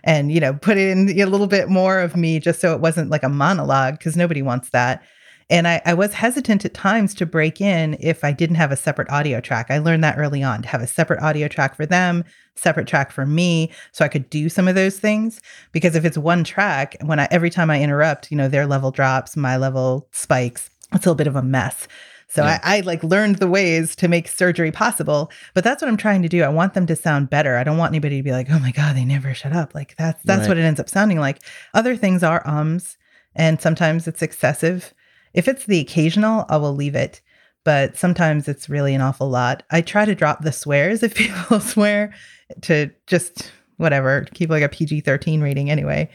and, 0.03 0.31
you 0.31 0.39
know, 0.39 0.53
put 0.53 0.77
in 0.77 1.09
a 1.09 1.25
little 1.25 1.47
bit 1.47 1.69
more 1.69 1.99
of 1.99 2.15
me 2.15 2.39
just 2.39 2.59
so 2.59 2.73
it 2.73 2.81
wasn't 2.81 3.11
like 3.11 3.23
a 3.23 3.29
monologue 3.29 3.99
because 3.99 4.17
nobody 4.17 4.41
wants 4.41 4.71
that. 4.71 5.03
And 5.49 5.67
I, 5.67 5.81
I, 5.85 5.93
was 5.93 6.13
hesitant 6.13 6.65
at 6.65 6.73
times 6.73 7.13
to 7.15 7.25
break 7.25 7.61
in 7.61 7.97
if 7.99 8.23
I 8.23 8.31
didn't 8.31 8.55
have 8.55 8.71
a 8.71 8.75
separate 8.75 9.09
audio 9.11 9.39
track. 9.39 9.67
I 9.69 9.77
learned 9.77 10.03
that 10.03 10.17
early 10.17 10.41
on 10.41 10.63
to 10.63 10.67
have 10.67 10.81
a 10.81 10.87
separate 10.87 11.21
audio 11.21 11.47
track 11.47 11.75
for 11.75 11.85
them, 11.85 12.23
separate 12.55 12.87
track 12.87 13.11
for 13.11 13.27
me, 13.27 13.71
so 13.91 14.03
I 14.03 14.07
could 14.07 14.27
do 14.31 14.49
some 14.49 14.67
of 14.67 14.73
those 14.73 14.97
things. 14.97 15.39
Because 15.71 15.95
if 15.95 16.03
it's 16.03 16.17
one 16.17 16.43
track, 16.43 16.95
when 17.01 17.19
I 17.19 17.27
every 17.29 17.51
time 17.51 17.69
I 17.69 17.81
interrupt, 17.81 18.31
you 18.31 18.37
know, 18.37 18.47
their 18.47 18.65
level 18.65 18.89
drops, 18.89 19.37
my 19.37 19.55
level 19.57 20.07
spikes. 20.11 20.69
It's 20.93 21.05
a 21.05 21.09
little 21.09 21.15
bit 21.15 21.27
of 21.27 21.35
a 21.35 21.43
mess. 21.43 21.87
So 22.27 22.43
yeah. 22.43 22.59
I, 22.63 22.77
I 22.77 22.79
like 22.81 23.03
learned 23.03 23.35
the 23.35 23.47
ways 23.47 23.95
to 23.97 24.07
make 24.07 24.27
surgery 24.27 24.71
possible. 24.71 25.31
But 25.53 25.63
that's 25.63 25.81
what 25.81 25.89
I'm 25.89 25.97
trying 25.97 26.23
to 26.23 26.29
do. 26.29 26.41
I 26.41 26.49
want 26.49 26.73
them 26.73 26.87
to 26.87 26.95
sound 26.95 27.29
better. 27.29 27.55
I 27.57 27.63
don't 27.63 27.77
want 27.77 27.91
anybody 27.91 28.17
to 28.17 28.23
be 28.23 28.31
like, 28.31 28.49
oh 28.49 28.59
my 28.59 28.71
God, 28.71 28.95
they 28.95 29.05
never 29.05 29.33
shut 29.35 29.53
up. 29.53 29.75
Like 29.75 29.95
that's 29.95 30.23
that's 30.23 30.41
right. 30.41 30.49
what 30.49 30.57
it 30.57 30.63
ends 30.63 30.79
up 30.79 30.89
sounding 30.89 31.19
like. 31.19 31.39
Other 31.75 31.95
things 31.95 32.23
are 32.23 32.41
ums 32.47 32.97
and 33.35 33.61
sometimes 33.61 34.07
it's 34.07 34.23
excessive 34.23 34.93
if 35.35 35.47
it's 35.47 35.65
the 35.65 35.79
occasional, 35.79 36.45
I 36.49 36.57
will 36.57 36.73
leave 36.73 36.95
it. 36.95 37.21
But 37.63 37.97
sometimes 37.97 38.47
it's 38.47 38.69
really 38.69 38.93
an 38.93 39.01
awful 39.01 39.29
lot. 39.29 39.63
I 39.71 39.81
try 39.81 40.05
to 40.05 40.15
drop 40.15 40.41
the 40.41 40.51
swears 40.51 41.03
if 41.03 41.15
people 41.15 41.59
swear 41.59 42.13
to 42.61 42.91
just 43.07 43.51
whatever, 43.77 44.25
keep 44.33 44.49
like 44.49 44.63
a 44.63 44.69
PG 44.69 45.01
13 45.01 45.41
rating 45.41 45.69
anyway. 45.69 46.09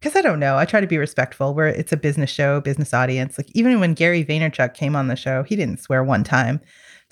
Because 0.00 0.16
I 0.16 0.22
don't 0.22 0.40
know. 0.40 0.56
I 0.56 0.64
try 0.64 0.80
to 0.80 0.86
be 0.86 0.98
respectful 0.98 1.54
where 1.54 1.68
it's 1.68 1.92
a 1.92 1.96
business 1.96 2.30
show, 2.30 2.60
business 2.60 2.92
audience. 2.92 3.38
Like 3.38 3.50
even 3.54 3.78
when 3.78 3.94
Gary 3.94 4.24
Vaynerchuk 4.24 4.74
came 4.74 4.96
on 4.96 5.06
the 5.06 5.14
show, 5.14 5.44
he 5.44 5.54
didn't 5.54 5.78
swear 5.78 6.02
one 6.02 6.24
time. 6.24 6.60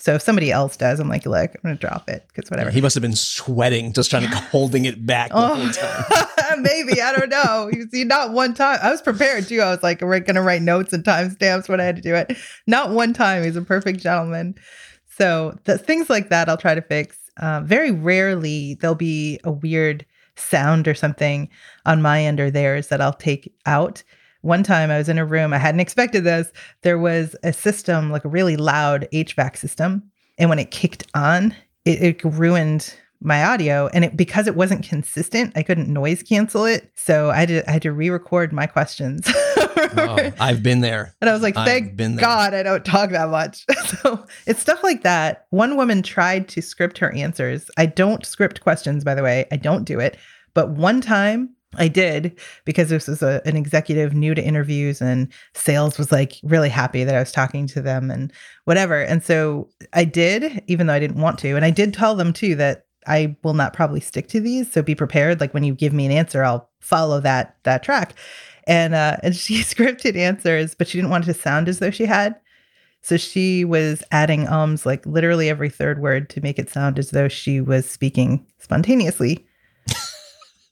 So 0.01 0.15
if 0.15 0.23
somebody 0.23 0.51
else 0.51 0.77
does, 0.77 0.99
I'm 0.99 1.07
like, 1.07 1.27
look, 1.27 1.51
I'm 1.53 1.61
gonna 1.61 1.75
drop 1.75 2.09
it 2.09 2.25
because 2.33 2.49
whatever. 2.49 2.71
He 2.71 2.81
must 2.81 2.95
have 2.95 3.03
been 3.03 3.15
sweating, 3.15 3.93
just 3.93 4.09
trying 4.09 4.27
to 4.27 4.35
holding 4.51 4.85
it 4.85 5.05
back 5.05 5.29
the 5.29 5.35
oh, 5.35 5.53
whole 5.53 5.69
time. 5.69 6.63
Maybe 6.63 6.99
I 6.99 7.15
don't 7.15 7.29
know. 7.29 7.69
You 7.71 7.87
see, 7.87 8.03
not 8.03 8.33
one 8.33 8.55
time. 8.55 8.79
I 8.81 8.89
was 8.89 8.99
prepared 8.99 9.47
too. 9.47 9.61
I 9.61 9.69
was 9.69 9.83
like, 9.83 10.01
we're 10.01 10.19
gonna 10.19 10.41
write 10.41 10.63
notes 10.63 10.91
and 10.91 11.03
timestamps 11.03 11.69
when 11.69 11.79
I 11.79 11.83
had 11.83 11.97
to 11.97 12.01
do 12.01 12.15
it. 12.15 12.35
Not 12.65 12.89
one 12.89 13.13
time. 13.13 13.43
He's 13.43 13.55
a 13.55 13.61
perfect 13.61 13.99
gentleman. 13.99 14.55
So 15.19 15.55
the 15.65 15.77
things 15.77 16.09
like 16.09 16.29
that, 16.29 16.49
I'll 16.49 16.57
try 16.57 16.73
to 16.73 16.81
fix. 16.81 17.19
Uh, 17.37 17.61
very 17.61 17.91
rarely 17.91 18.79
there'll 18.81 18.95
be 18.95 19.39
a 19.43 19.51
weird 19.51 20.03
sound 20.35 20.87
or 20.87 20.95
something 20.95 21.47
on 21.85 22.01
my 22.01 22.23
end 22.23 22.39
or 22.39 22.49
theirs 22.49 22.87
that 22.87 23.01
I'll 23.01 23.13
take 23.13 23.53
out 23.67 24.01
one 24.41 24.63
time 24.63 24.91
I 24.91 24.97
was 24.97 25.09
in 25.09 25.17
a 25.17 25.25
room, 25.25 25.53
I 25.53 25.57
hadn't 25.57 25.79
expected 25.79 26.23
this. 26.23 26.51
There 26.81 26.99
was 26.99 27.35
a 27.43 27.53
system, 27.53 28.11
like 28.11 28.25
a 28.25 28.29
really 28.29 28.57
loud 28.57 29.07
HVAC 29.13 29.57
system. 29.57 30.03
And 30.37 30.49
when 30.49 30.59
it 30.59 30.71
kicked 30.71 31.07
on, 31.13 31.55
it, 31.85 32.01
it 32.01 32.23
ruined 32.23 32.95
my 33.21 33.43
audio. 33.43 33.87
And 33.93 34.03
it 34.03 34.17
because 34.17 34.47
it 34.47 34.55
wasn't 34.55 34.83
consistent 34.83 35.53
i 35.55 35.61
couldn't 35.61 35.87
noise 35.87 36.23
cancel 36.23 36.65
it. 36.65 36.91
So 36.95 37.29
i 37.29 37.35
had 37.35 37.49
to, 37.49 37.69
I 37.69 37.73
had 37.73 37.81
to 37.83 37.91
re-record 37.91 38.51
my 38.51 38.65
questions. 38.65 39.21
Oh, 39.27 40.31
i've 40.39 40.63
been 40.63 40.81
there. 40.81 41.15
And 41.21 41.29
i 41.29 41.33
was 41.33 41.43
like 41.43 41.53
thank 41.53 41.95
god 42.19 42.53
i 42.53 42.63
don't 42.63 42.83
talk 42.83 43.11
that 43.11 43.29
much. 43.29 43.65
So 44.01 44.25
it's 44.47 44.61
stuff 44.61 44.83
like 44.83 45.03
that. 45.03 45.45
One 45.51 45.77
woman 45.77 46.01
tried 46.01 46.47
to 46.49 46.61
script 46.61 46.97
her 46.97 47.13
answers. 47.13 47.69
I 47.77 47.85
don't 47.85 48.25
script 48.25 48.61
questions 48.61 49.03
by 49.03 49.13
the 49.13 49.21
way. 49.21 49.45
I 49.51 49.57
don't 49.57 49.83
do 49.83 49.99
it. 49.99 50.17
But 50.55 50.71
one 50.71 51.01
time 51.01 51.55
I 51.77 51.87
did 51.87 52.37
because 52.65 52.89
this 52.89 53.07
was 53.07 53.21
a, 53.21 53.41
an 53.45 53.55
executive 53.55 54.13
new 54.13 54.35
to 54.35 54.43
interviews 54.43 55.01
and 55.01 55.31
sales 55.53 55.97
was 55.97 56.11
like 56.11 56.33
really 56.43 56.69
happy 56.69 57.03
that 57.03 57.15
I 57.15 57.19
was 57.19 57.31
talking 57.31 57.65
to 57.67 57.81
them 57.81 58.11
and 58.11 58.31
whatever. 58.65 59.01
And 59.01 59.23
so 59.23 59.69
I 59.93 60.03
did, 60.03 60.63
even 60.67 60.87
though 60.87 60.93
I 60.93 60.99
didn't 60.99 61.21
want 61.21 61.39
to. 61.39 61.55
And 61.55 61.63
I 61.63 61.69
did 61.69 61.93
tell 61.93 62.15
them 62.15 62.33
too 62.33 62.55
that 62.55 62.85
I 63.07 63.35
will 63.43 63.53
not 63.53 63.73
probably 63.73 64.01
stick 64.01 64.27
to 64.29 64.39
these. 64.41 64.71
So 64.71 64.81
be 64.81 64.95
prepared. 64.95 65.39
Like 65.39 65.53
when 65.53 65.63
you 65.63 65.73
give 65.73 65.93
me 65.93 66.05
an 66.05 66.11
answer, 66.11 66.43
I'll 66.43 66.69
follow 66.79 67.19
that 67.21 67.55
that 67.63 67.83
track. 67.83 68.15
And 68.67 68.93
uh, 68.93 69.17
and 69.23 69.35
she 69.35 69.55
scripted 69.61 70.15
answers, 70.15 70.75
but 70.75 70.87
she 70.87 70.97
didn't 70.97 71.11
want 71.11 71.23
it 71.23 71.33
to 71.33 71.39
sound 71.39 71.69
as 71.69 71.79
though 71.79 71.91
she 71.91 72.05
had. 72.05 72.35
So 73.03 73.17
she 73.17 73.65
was 73.65 74.03
adding 74.11 74.47
ums 74.47 74.85
like 74.85 75.05
literally 75.05 75.49
every 75.49 75.69
third 75.69 75.99
word 75.99 76.29
to 76.31 76.41
make 76.41 76.59
it 76.59 76.69
sound 76.69 76.99
as 76.99 77.09
though 77.11 77.27
she 77.27 77.59
was 77.59 77.89
speaking 77.89 78.45
spontaneously. 78.59 79.45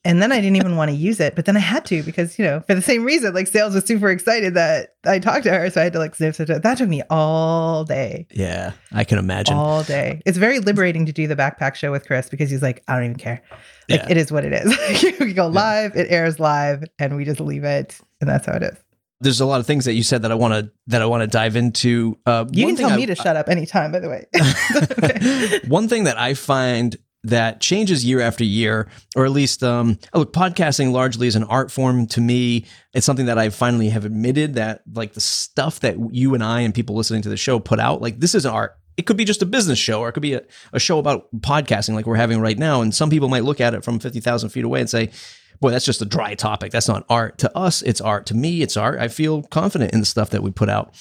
And 0.02 0.22
then 0.22 0.32
I 0.32 0.36
didn't 0.40 0.56
even 0.56 0.76
want 0.76 0.90
to 0.90 0.96
use 0.96 1.20
it, 1.20 1.36
but 1.36 1.44
then 1.44 1.58
I 1.58 1.60
had 1.60 1.84
to 1.86 2.02
because, 2.02 2.38
you 2.38 2.44
know, 2.44 2.60
for 2.60 2.74
the 2.74 2.80
same 2.80 3.04
reason, 3.04 3.34
like 3.34 3.46
sales 3.46 3.74
was 3.74 3.84
super 3.84 4.08
excited 4.08 4.54
that 4.54 4.94
I 5.04 5.18
talked 5.18 5.44
to 5.44 5.50
her. 5.50 5.68
So 5.68 5.80
I 5.80 5.84
had 5.84 5.92
to 5.92 5.98
like 5.98 6.14
snip, 6.14 6.34
snip, 6.34 6.48
snip. 6.48 6.62
That 6.62 6.78
took 6.78 6.88
me 6.88 7.02
all 7.10 7.84
day. 7.84 8.26
Yeah, 8.30 8.72
I 8.92 9.04
can 9.04 9.18
imagine. 9.18 9.56
All 9.56 9.82
day. 9.82 10.22
It's 10.24 10.38
very 10.38 10.58
liberating 10.58 11.04
to 11.04 11.12
do 11.12 11.26
the 11.26 11.36
backpack 11.36 11.74
show 11.74 11.92
with 11.92 12.06
Chris 12.06 12.30
because 12.30 12.50
he's 12.50 12.62
like, 12.62 12.82
I 12.88 12.94
don't 12.94 13.04
even 13.04 13.16
care. 13.16 13.42
Like, 13.90 14.00
yeah. 14.00 14.10
it 14.10 14.16
is 14.16 14.32
what 14.32 14.46
it 14.46 14.54
is. 14.54 15.18
we 15.20 15.34
go 15.34 15.48
live, 15.48 15.94
yeah. 15.94 16.02
it 16.02 16.06
airs 16.10 16.40
live, 16.40 16.84
and 16.98 17.16
we 17.16 17.26
just 17.26 17.40
leave 17.40 17.64
it. 17.64 18.00
And 18.22 18.30
that's 18.30 18.46
how 18.46 18.54
it 18.54 18.62
is 18.62 18.76
there's 19.20 19.40
a 19.40 19.46
lot 19.46 19.60
of 19.60 19.66
things 19.66 19.84
that 19.84 19.92
you 19.92 20.02
said 20.02 20.22
that 20.22 20.32
I 20.32 20.34
want 20.34 20.54
to 20.54 20.72
that 20.86 21.02
I 21.02 21.06
want 21.06 21.22
to 21.22 21.26
dive 21.26 21.56
into. 21.56 22.18
Uh, 22.24 22.46
you 22.50 22.66
can 22.66 22.76
tell 22.76 22.90
I, 22.90 22.96
me 22.96 23.06
to 23.06 23.14
shut 23.14 23.36
up 23.36 23.48
anytime, 23.48 23.92
by 23.92 24.00
the 24.00 24.08
way. 24.08 25.60
one 25.68 25.88
thing 25.88 26.04
that 26.04 26.18
I 26.18 26.34
find 26.34 26.96
that 27.24 27.60
changes 27.60 28.04
year 28.04 28.20
after 28.20 28.44
year, 28.44 28.88
or 29.14 29.24
at 29.24 29.30
least, 29.30 29.62
um, 29.62 29.98
look, 30.14 30.32
podcasting 30.32 30.92
largely 30.92 31.26
is 31.26 31.36
an 31.36 31.44
art 31.44 31.70
form 31.70 32.06
to 32.08 32.20
me. 32.20 32.66
It's 32.94 33.04
something 33.04 33.26
that 33.26 33.38
I 33.38 33.50
finally 33.50 33.90
have 33.90 34.04
admitted 34.04 34.54
that, 34.54 34.82
like, 34.92 35.12
the 35.12 35.20
stuff 35.20 35.80
that 35.80 35.96
you 36.12 36.34
and 36.34 36.42
I 36.42 36.60
and 36.60 36.74
people 36.74 36.96
listening 36.96 37.22
to 37.22 37.28
the 37.28 37.36
show 37.36 37.58
put 37.58 37.78
out, 37.78 38.00
like, 38.00 38.20
this 38.20 38.34
is 38.34 38.46
art. 38.46 38.76
It 38.96 39.06
could 39.06 39.16
be 39.16 39.24
just 39.24 39.42
a 39.42 39.46
business 39.46 39.78
show, 39.78 40.00
or 40.00 40.08
it 40.08 40.12
could 40.12 40.22
be 40.22 40.34
a, 40.34 40.42
a 40.72 40.80
show 40.80 40.98
about 40.98 41.30
podcasting, 41.40 41.94
like 41.94 42.06
we're 42.06 42.16
having 42.16 42.40
right 42.40 42.58
now. 42.58 42.82
And 42.82 42.94
some 42.94 43.10
people 43.10 43.28
might 43.28 43.44
look 43.44 43.60
at 43.60 43.74
it 43.74 43.84
from 43.84 43.98
50,000 43.98 44.50
feet 44.50 44.64
away 44.64 44.80
and 44.80 44.90
say, 44.90 45.10
boy, 45.60 45.70
that's 45.70 45.84
just 45.84 46.02
a 46.02 46.06
dry 46.06 46.34
topic. 46.34 46.72
That's 46.72 46.88
not 46.88 47.04
art. 47.08 47.38
To 47.38 47.56
us, 47.56 47.82
it's 47.82 48.00
art. 48.00 48.26
To 48.26 48.34
me, 48.34 48.62
it's 48.62 48.76
art. 48.76 48.98
I 48.98 49.08
feel 49.08 49.42
confident 49.44 49.92
in 49.92 50.00
the 50.00 50.06
stuff 50.06 50.30
that 50.30 50.42
we 50.42 50.50
put 50.50 50.68
out. 50.68 50.94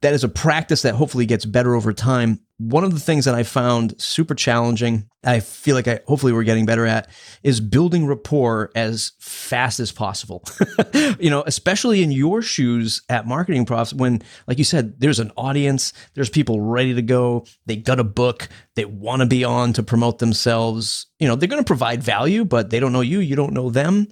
That 0.00 0.14
is 0.14 0.24
a 0.24 0.28
practice 0.28 0.82
that 0.82 0.94
hopefully 0.94 1.26
gets 1.26 1.44
better 1.44 1.74
over 1.74 1.92
time. 1.92 2.40
One 2.58 2.84
of 2.84 2.94
the 2.94 3.00
things 3.00 3.24
that 3.24 3.34
I 3.34 3.42
found 3.42 4.00
super 4.00 4.34
challenging, 4.34 5.08
I 5.24 5.40
feel 5.40 5.74
like 5.74 5.88
I 5.88 6.00
hopefully 6.06 6.32
we're 6.32 6.44
getting 6.44 6.66
better 6.66 6.86
at, 6.86 7.10
is 7.42 7.60
building 7.60 8.06
rapport 8.06 8.70
as 8.76 9.12
fast 9.18 9.80
as 9.80 9.90
possible. 9.90 10.44
you 11.18 11.30
know, 11.30 11.42
especially 11.46 12.02
in 12.02 12.12
your 12.12 12.42
shoes 12.42 13.02
at 13.08 13.26
Marketing 13.26 13.66
Profs, 13.66 13.92
when, 13.92 14.22
like 14.46 14.58
you 14.58 14.64
said, 14.64 15.00
there's 15.00 15.18
an 15.18 15.32
audience, 15.36 15.92
there's 16.14 16.30
people 16.30 16.60
ready 16.60 16.94
to 16.94 17.02
go, 17.02 17.44
they 17.66 17.74
got 17.74 17.98
a 17.98 18.04
book, 18.04 18.48
they 18.76 18.84
want 18.84 19.20
to 19.20 19.26
be 19.26 19.42
on 19.42 19.72
to 19.72 19.82
promote 19.82 20.20
themselves. 20.20 21.06
You 21.18 21.26
know, 21.26 21.34
they're 21.34 21.48
going 21.48 21.62
to 21.62 21.66
provide 21.66 22.04
value, 22.04 22.44
but 22.44 22.70
they 22.70 22.78
don't 22.78 22.92
know 22.92 23.00
you, 23.00 23.18
you 23.18 23.34
don't 23.34 23.52
know 23.52 23.70
them. 23.70 24.06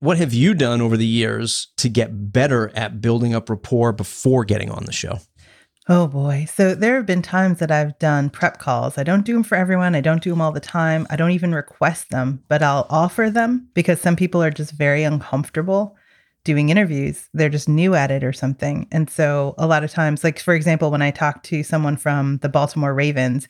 What 0.00 0.18
have 0.18 0.34
you 0.34 0.54
done 0.54 0.80
over 0.80 0.96
the 0.96 1.06
years 1.06 1.68
to 1.78 1.88
get 1.88 2.32
better 2.32 2.70
at 2.74 3.00
building 3.00 3.34
up 3.34 3.48
rapport 3.48 3.92
before 3.92 4.44
getting 4.44 4.70
on 4.70 4.84
the 4.84 4.92
show? 4.92 5.18
Oh 5.86 6.06
boy. 6.06 6.46
So 6.50 6.74
there 6.74 6.96
have 6.96 7.04
been 7.04 7.20
times 7.20 7.58
that 7.58 7.70
I've 7.70 7.98
done 7.98 8.30
prep 8.30 8.58
calls. 8.58 8.96
I 8.96 9.02
don't 9.02 9.24
do 9.24 9.34
them 9.34 9.42
for 9.42 9.56
everyone. 9.56 9.94
I 9.94 10.00
don't 10.00 10.22
do 10.22 10.30
them 10.30 10.40
all 10.40 10.52
the 10.52 10.60
time. 10.60 11.06
I 11.10 11.16
don't 11.16 11.32
even 11.32 11.54
request 11.54 12.10
them, 12.10 12.42
but 12.48 12.62
I'll 12.62 12.86
offer 12.88 13.28
them 13.28 13.68
because 13.74 14.00
some 14.00 14.16
people 14.16 14.42
are 14.42 14.50
just 14.50 14.72
very 14.72 15.02
uncomfortable 15.02 15.96
doing 16.42 16.70
interviews. 16.70 17.28
They're 17.34 17.50
just 17.50 17.68
new 17.68 17.94
at 17.94 18.10
it 18.10 18.24
or 18.24 18.32
something. 18.32 18.88
And 18.92 19.10
so 19.10 19.54
a 19.58 19.66
lot 19.66 19.84
of 19.84 19.90
times, 19.90 20.24
like 20.24 20.38
for 20.38 20.54
example, 20.54 20.90
when 20.90 21.02
I 21.02 21.10
talk 21.10 21.42
to 21.44 21.62
someone 21.62 21.98
from 21.98 22.38
the 22.38 22.48
Baltimore 22.48 22.94
Ravens, 22.94 23.46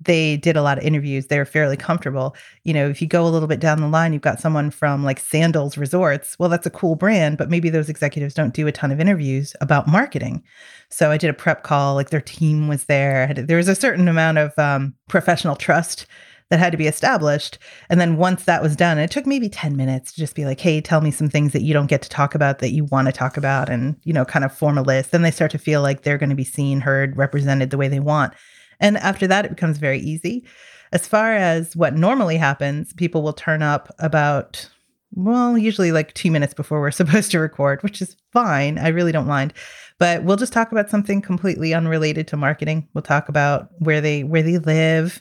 they 0.00 0.36
did 0.36 0.56
a 0.56 0.62
lot 0.62 0.78
of 0.78 0.84
interviews. 0.84 1.26
They 1.26 1.38
were 1.38 1.44
fairly 1.44 1.76
comfortable. 1.76 2.36
You 2.62 2.72
know, 2.72 2.88
if 2.88 3.02
you 3.02 3.08
go 3.08 3.26
a 3.26 3.28
little 3.28 3.48
bit 3.48 3.60
down 3.60 3.80
the 3.80 3.88
line, 3.88 4.12
you've 4.12 4.22
got 4.22 4.40
someone 4.40 4.70
from 4.70 5.04
like 5.04 5.18
Sandals 5.18 5.76
Resorts. 5.76 6.38
Well, 6.38 6.48
that's 6.48 6.66
a 6.66 6.70
cool 6.70 6.94
brand, 6.94 7.36
but 7.36 7.50
maybe 7.50 7.68
those 7.68 7.88
executives 7.88 8.34
don't 8.34 8.54
do 8.54 8.66
a 8.66 8.72
ton 8.72 8.92
of 8.92 9.00
interviews 9.00 9.56
about 9.60 9.88
marketing. 9.88 10.42
So 10.88 11.10
I 11.10 11.16
did 11.16 11.30
a 11.30 11.34
prep 11.34 11.64
call, 11.64 11.94
like 11.94 12.10
their 12.10 12.20
team 12.20 12.68
was 12.68 12.84
there. 12.84 13.32
There 13.34 13.56
was 13.56 13.68
a 13.68 13.74
certain 13.74 14.08
amount 14.08 14.38
of 14.38 14.56
um, 14.58 14.94
professional 15.08 15.56
trust 15.56 16.06
that 16.50 16.58
had 16.58 16.72
to 16.72 16.78
be 16.78 16.86
established. 16.86 17.58
And 17.90 18.00
then 18.00 18.16
once 18.16 18.44
that 18.44 18.62
was 18.62 18.76
done, 18.76 18.98
it 18.98 19.10
took 19.10 19.26
maybe 19.26 19.48
10 19.48 19.76
minutes 19.76 20.12
to 20.12 20.20
just 20.20 20.34
be 20.34 20.46
like, 20.46 20.60
hey, 20.60 20.80
tell 20.80 21.00
me 21.00 21.10
some 21.10 21.28
things 21.28 21.52
that 21.52 21.62
you 21.62 21.74
don't 21.74 21.88
get 21.88 22.02
to 22.02 22.08
talk 22.08 22.34
about 22.34 22.60
that 22.60 22.70
you 22.72 22.84
want 22.86 23.06
to 23.06 23.12
talk 23.12 23.36
about 23.36 23.68
and, 23.68 23.96
you 24.04 24.12
know, 24.12 24.24
kind 24.24 24.44
of 24.44 24.56
form 24.56 24.78
a 24.78 24.82
list. 24.82 25.10
Then 25.10 25.22
they 25.22 25.30
start 25.30 25.50
to 25.50 25.58
feel 25.58 25.82
like 25.82 26.02
they're 26.02 26.18
going 26.18 26.30
to 26.30 26.36
be 26.36 26.44
seen, 26.44 26.80
heard, 26.80 27.16
represented 27.16 27.70
the 27.70 27.76
way 27.76 27.88
they 27.88 28.00
want. 28.00 28.32
And 28.80 28.96
after 28.98 29.26
that, 29.26 29.44
it 29.44 29.50
becomes 29.50 29.78
very 29.78 29.98
easy. 29.98 30.44
As 30.92 31.06
far 31.06 31.34
as 31.34 31.76
what 31.76 31.94
normally 31.94 32.36
happens, 32.36 32.92
people 32.92 33.22
will 33.22 33.32
turn 33.32 33.62
up 33.62 33.94
about, 33.98 34.68
well, 35.12 35.58
usually 35.58 35.92
like 35.92 36.14
two 36.14 36.30
minutes 36.30 36.54
before 36.54 36.80
we're 36.80 36.90
supposed 36.92 37.30
to 37.32 37.38
record, 37.38 37.82
which 37.82 38.00
is 38.00 38.16
fine. 38.32 38.78
I 38.78 38.88
really 38.88 39.12
don't 39.12 39.26
mind. 39.26 39.52
But 39.98 40.22
we'll 40.22 40.36
just 40.36 40.52
talk 40.52 40.70
about 40.70 40.90
something 40.90 41.20
completely 41.20 41.74
unrelated 41.74 42.28
to 42.28 42.36
marketing. 42.36 42.88
We'll 42.94 43.02
talk 43.02 43.28
about 43.28 43.68
where 43.78 44.00
they 44.00 44.22
where 44.22 44.42
they 44.42 44.58
live, 44.58 45.20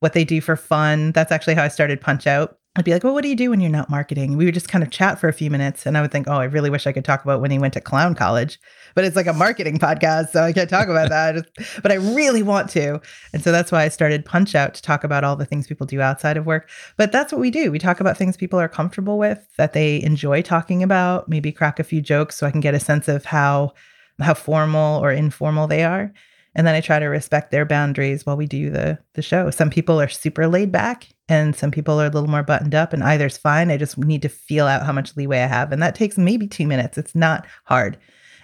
what 0.00 0.12
they 0.12 0.24
do 0.24 0.40
for 0.40 0.54
fun. 0.54 1.12
That's 1.12 1.32
actually 1.32 1.54
how 1.54 1.64
I 1.64 1.68
started 1.68 2.00
Punch 2.00 2.26
Out. 2.26 2.58
I'd 2.76 2.84
be 2.84 2.92
like, 2.92 3.02
well, 3.02 3.14
what 3.14 3.22
do 3.22 3.28
you 3.28 3.34
do 3.34 3.50
when 3.50 3.60
you're 3.60 3.70
not 3.70 3.90
marketing? 3.90 4.36
We 4.36 4.44
would 4.44 4.54
just 4.54 4.68
kind 4.68 4.84
of 4.84 4.90
chat 4.90 5.18
for 5.18 5.28
a 5.28 5.32
few 5.32 5.50
minutes. 5.50 5.84
And 5.84 5.98
I 5.98 6.02
would 6.02 6.12
think, 6.12 6.28
oh, 6.28 6.36
I 6.36 6.44
really 6.44 6.70
wish 6.70 6.86
I 6.86 6.92
could 6.92 7.04
talk 7.04 7.24
about 7.24 7.40
when 7.40 7.50
he 7.50 7.58
went 7.58 7.74
to 7.74 7.80
clown 7.80 8.14
college, 8.14 8.60
but 8.98 9.04
it's 9.04 9.14
like 9.14 9.28
a 9.28 9.32
marketing 9.32 9.78
podcast. 9.78 10.30
So 10.30 10.42
I 10.42 10.52
can't 10.52 10.68
talk 10.68 10.88
about 10.88 11.08
that. 11.08 11.46
but 11.84 11.92
I 11.92 11.94
really 11.94 12.42
want 12.42 12.68
to. 12.70 13.00
And 13.32 13.40
so 13.44 13.52
that's 13.52 13.70
why 13.70 13.84
I 13.84 13.88
started 13.90 14.24
Punch 14.24 14.56
Out 14.56 14.74
to 14.74 14.82
talk 14.82 15.04
about 15.04 15.22
all 15.22 15.36
the 15.36 15.46
things 15.46 15.68
people 15.68 15.86
do 15.86 16.00
outside 16.00 16.36
of 16.36 16.46
work. 16.46 16.68
But 16.96 17.12
that's 17.12 17.30
what 17.30 17.40
we 17.40 17.52
do. 17.52 17.70
We 17.70 17.78
talk 17.78 18.00
about 18.00 18.16
things 18.16 18.36
people 18.36 18.58
are 18.58 18.68
comfortable 18.68 19.16
with, 19.16 19.38
that 19.56 19.72
they 19.72 20.02
enjoy 20.02 20.42
talking 20.42 20.82
about, 20.82 21.28
maybe 21.28 21.52
crack 21.52 21.78
a 21.78 21.84
few 21.84 22.00
jokes 22.00 22.34
so 22.34 22.44
I 22.44 22.50
can 22.50 22.58
get 22.58 22.74
a 22.74 22.80
sense 22.80 23.06
of 23.06 23.24
how 23.24 23.72
how 24.20 24.34
formal 24.34 25.00
or 25.00 25.12
informal 25.12 25.68
they 25.68 25.84
are 25.84 26.12
and 26.56 26.66
then 26.66 26.74
I 26.74 26.80
try 26.80 26.98
to 26.98 27.06
respect 27.06 27.52
their 27.52 27.64
boundaries 27.64 28.26
while 28.26 28.36
we 28.36 28.46
do 28.46 28.68
the 28.68 28.98
the 29.14 29.22
show. 29.22 29.48
Some 29.50 29.70
people 29.70 30.00
are 30.00 30.08
super 30.08 30.48
laid 30.48 30.72
back 30.72 31.06
and 31.28 31.54
some 31.54 31.70
people 31.70 32.00
are 32.00 32.06
a 32.06 32.10
little 32.10 32.28
more 32.28 32.42
buttoned 32.42 32.74
up 32.74 32.92
and 32.92 33.04
either's 33.04 33.38
fine. 33.38 33.70
I 33.70 33.76
just 33.76 33.96
need 33.96 34.22
to 34.22 34.28
feel 34.28 34.66
out 34.66 34.84
how 34.84 34.90
much 34.90 35.16
leeway 35.16 35.38
I 35.38 35.46
have 35.46 35.70
and 35.70 35.80
that 35.84 35.94
takes 35.94 36.18
maybe 36.18 36.48
2 36.48 36.66
minutes. 36.66 36.98
It's 36.98 37.14
not 37.14 37.46
hard. 37.66 37.96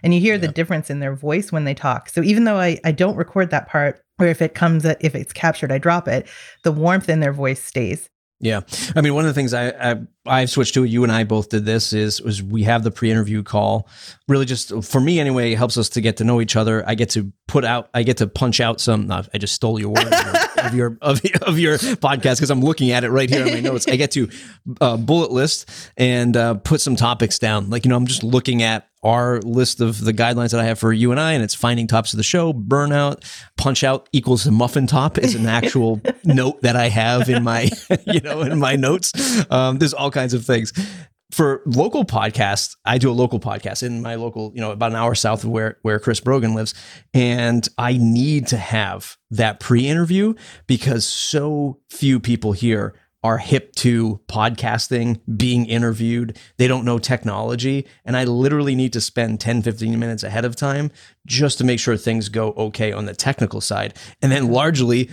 And 0.04 0.14
you 0.14 0.20
hear 0.20 0.34
yeah. 0.34 0.42
the 0.42 0.48
difference 0.48 0.90
in 0.90 1.00
their 1.00 1.14
voice 1.14 1.50
when 1.50 1.64
they 1.64 1.74
talk. 1.74 2.08
So 2.10 2.22
even 2.22 2.44
though 2.44 2.58
I 2.58 2.78
I 2.84 2.92
don't 2.92 3.16
record 3.16 3.50
that 3.50 3.68
part 3.68 4.00
or 4.20 4.26
if 4.26 4.40
it 4.40 4.54
comes 4.54 4.84
if 4.84 5.14
it's 5.14 5.32
captured 5.32 5.72
I 5.72 5.78
drop 5.78 6.06
it, 6.06 6.28
the 6.62 6.70
warmth 6.70 7.08
in 7.08 7.20
their 7.20 7.32
voice 7.32 7.62
stays. 7.62 8.08
Yeah, 8.40 8.60
I 8.94 9.00
mean, 9.00 9.14
one 9.14 9.24
of 9.24 9.28
the 9.28 9.34
things 9.34 9.54
I, 9.54 9.68
I 9.70 9.96
I've 10.26 10.50
switched 10.50 10.74
to, 10.74 10.84
it. 10.84 10.88
you 10.88 11.02
and 11.02 11.12
I 11.12 11.24
both 11.24 11.50
did 11.50 11.64
this, 11.64 11.92
is 11.92 12.22
was 12.22 12.42
we 12.42 12.62
have 12.62 12.82
the 12.82 12.90
pre-interview 12.90 13.42
call. 13.42 13.88
Really, 14.26 14.46
just 14.46 14.84
for 14.84 15.00
me 15.00 15.20
anyway, 15.20 15.54
helps 15.54 15.76
us 15.76 15.88
to 15.90 16.00
get 16.00 16.16
to 16.18 16.24
know 16.24 16.40
each 16.40 16.56
other. 16.56 16.82
I 16.86 16.94
get 16.94 17.10
to 17.10 17.32
put 17.46 17.64
out, 17.64 17.90
I 17.92 18.02
get 18.02 18.16
to 18.18 18.26
punch 18.26 18.60
out 18.60 18.80
some. 18.80 19.10
Uh, 19.10 19.24
I 19.34 19.38
just 19.38 19.54
stole 19.54 19.78
your 19.78 19.90
word 19.90 20.12
of 20.58 20.74
your 20.74 20.96
of, 21.02 21.20
of 21.42 21.58
your 21.58 21.76
podcast 21.76 22.36
because 22.36 22.50
I'm 22.50 22.62
looking 22.62 22.90
at 22.90 23.04
it 23.04 23.10
right 23.10 23.28
here 23.28 23.46
in 23.46 23.52
my 23.52 23.60
notes. 23.60 23.86
I 23.86 23.96
get 23.96 24.12
to 24.12 24.28
uh, 24.80 24.96
bullet 24.96 25.30
list 25.30 25.68
and 25.96 26.36
uh, 26.36 26.54
put 26.54 26.80
some 26.80 26.96
topics 26.96 27.38
down. 27.38 27.70
Like 27.70 27.84
you 27.84 27.90
know, 27.90 27.96
I'm 27.96 28.06
just 28.06 28.22
looking 28.24 28.62
at 28.62 28.88
our 29.04 29.38
list 29.42 29.80
of 29.80 30.02
the 30.02 30.12
guidelines 30.12 30.52
that 30.52 30.60
I 30.60 30.64
have 30.64 30.78
for 30.78 30.92
you 30.92 31.10
and 31.10 31.20
I, 31.20 31.32
and 31.32 31.42
it's 31.42 31.54
finding 31.54 31.86
tops 31.86 32.14
of 32.14 32.16
the 32.16 32.22
show, 32.22 32.54
burnout, 32.54 33.22
punch 33.56 33.84
out 33.84 34.08
equals 34.12 34.46
a 34.46 34.50
muffin 34.50 34.86
top 34.86 35.18
is 35.18 35.34
an 35.34 35.46
actual 35.46 36.00
note 36.24 36.62
that 36.62 36.74
I 36.74 36.88
have 36.88 37.28
in 37.28 37.44
my, 37.44 37.70
you 38.06 38.20
know, 38.20 38.40
in 38.40 38.58
my 38.58 38.76
notes. 38.76 39.12
Um, 39.50 39.78
there's 39.78 39.92
all 39.92 40.10
kinds 40.14 40.32
of 40.32 40.44
things. 40.46 40.72
For 41.30 41.62
local 41.66 42.04
podcasts, 42.04 42.76
I 42.84 42.98
do 42.98 43.10
a 43.10 43.12
local 43.12 43.40
podcast 43.40 43.82
in 43.82 44.00
my 44.00 44.14
local, 44.14 44.52
you 44.54 44.60
know, 44.60 44.70
about 44.70 44.92
an 44.92 44.96
hour 44.96 45.14
south 45.14 45.42
of 45.42 45.50
where 45.50 45.78
where 45.82 45.98
Chris 45.98 46.20
Brogan 46.20 46.54
lives, 46.54 46.74
and 47.12 47.68
I 47.76 47.98
need 47.98 48.46
to 48.48 48.56
have 48.56 49.16
that 49.30 49.58
pre-interview 49.58 50.34
because 50.66 51.04
so 51.04 51.80
few 51.90 52.20
people 52.20 52.52
here 52.52 52.94
are 53.24 53.38
hip 53.38 53.74
to 53.74 54.20
podcasting, 54.28 55.18
being 55.38 55.64
interviewed. 55.64 56.38
They 56.58 56.68
don't 56.68 56.84
know 56.84 56.98
technology. 56.98 57.86
And 58.04 58.18
I 58.18 58.24
literally 58.24 58.74
need 58.74 58.92
to 58.92 59.00
spend 59.00 59.40
10, 59.40 59.62
15 59.62 59.98
minutes 59.98 60.22
ahead 60.22 60.44
of 60.44 60.54
time 60.54 60.90
just 61.26 61.56
to 61.56 61.64
make 61.64 61.80
sure 61.80 61.96
things 61.96 62.28
go 62.28 62.52
okay 62.52 62.92
on 62.92 63.06
the 63.06 63.14
technical 63.14 63.62
side. 63.62 63.94
And 64.20 64.30
then 64.30 64.48
largely, 64.48 65.10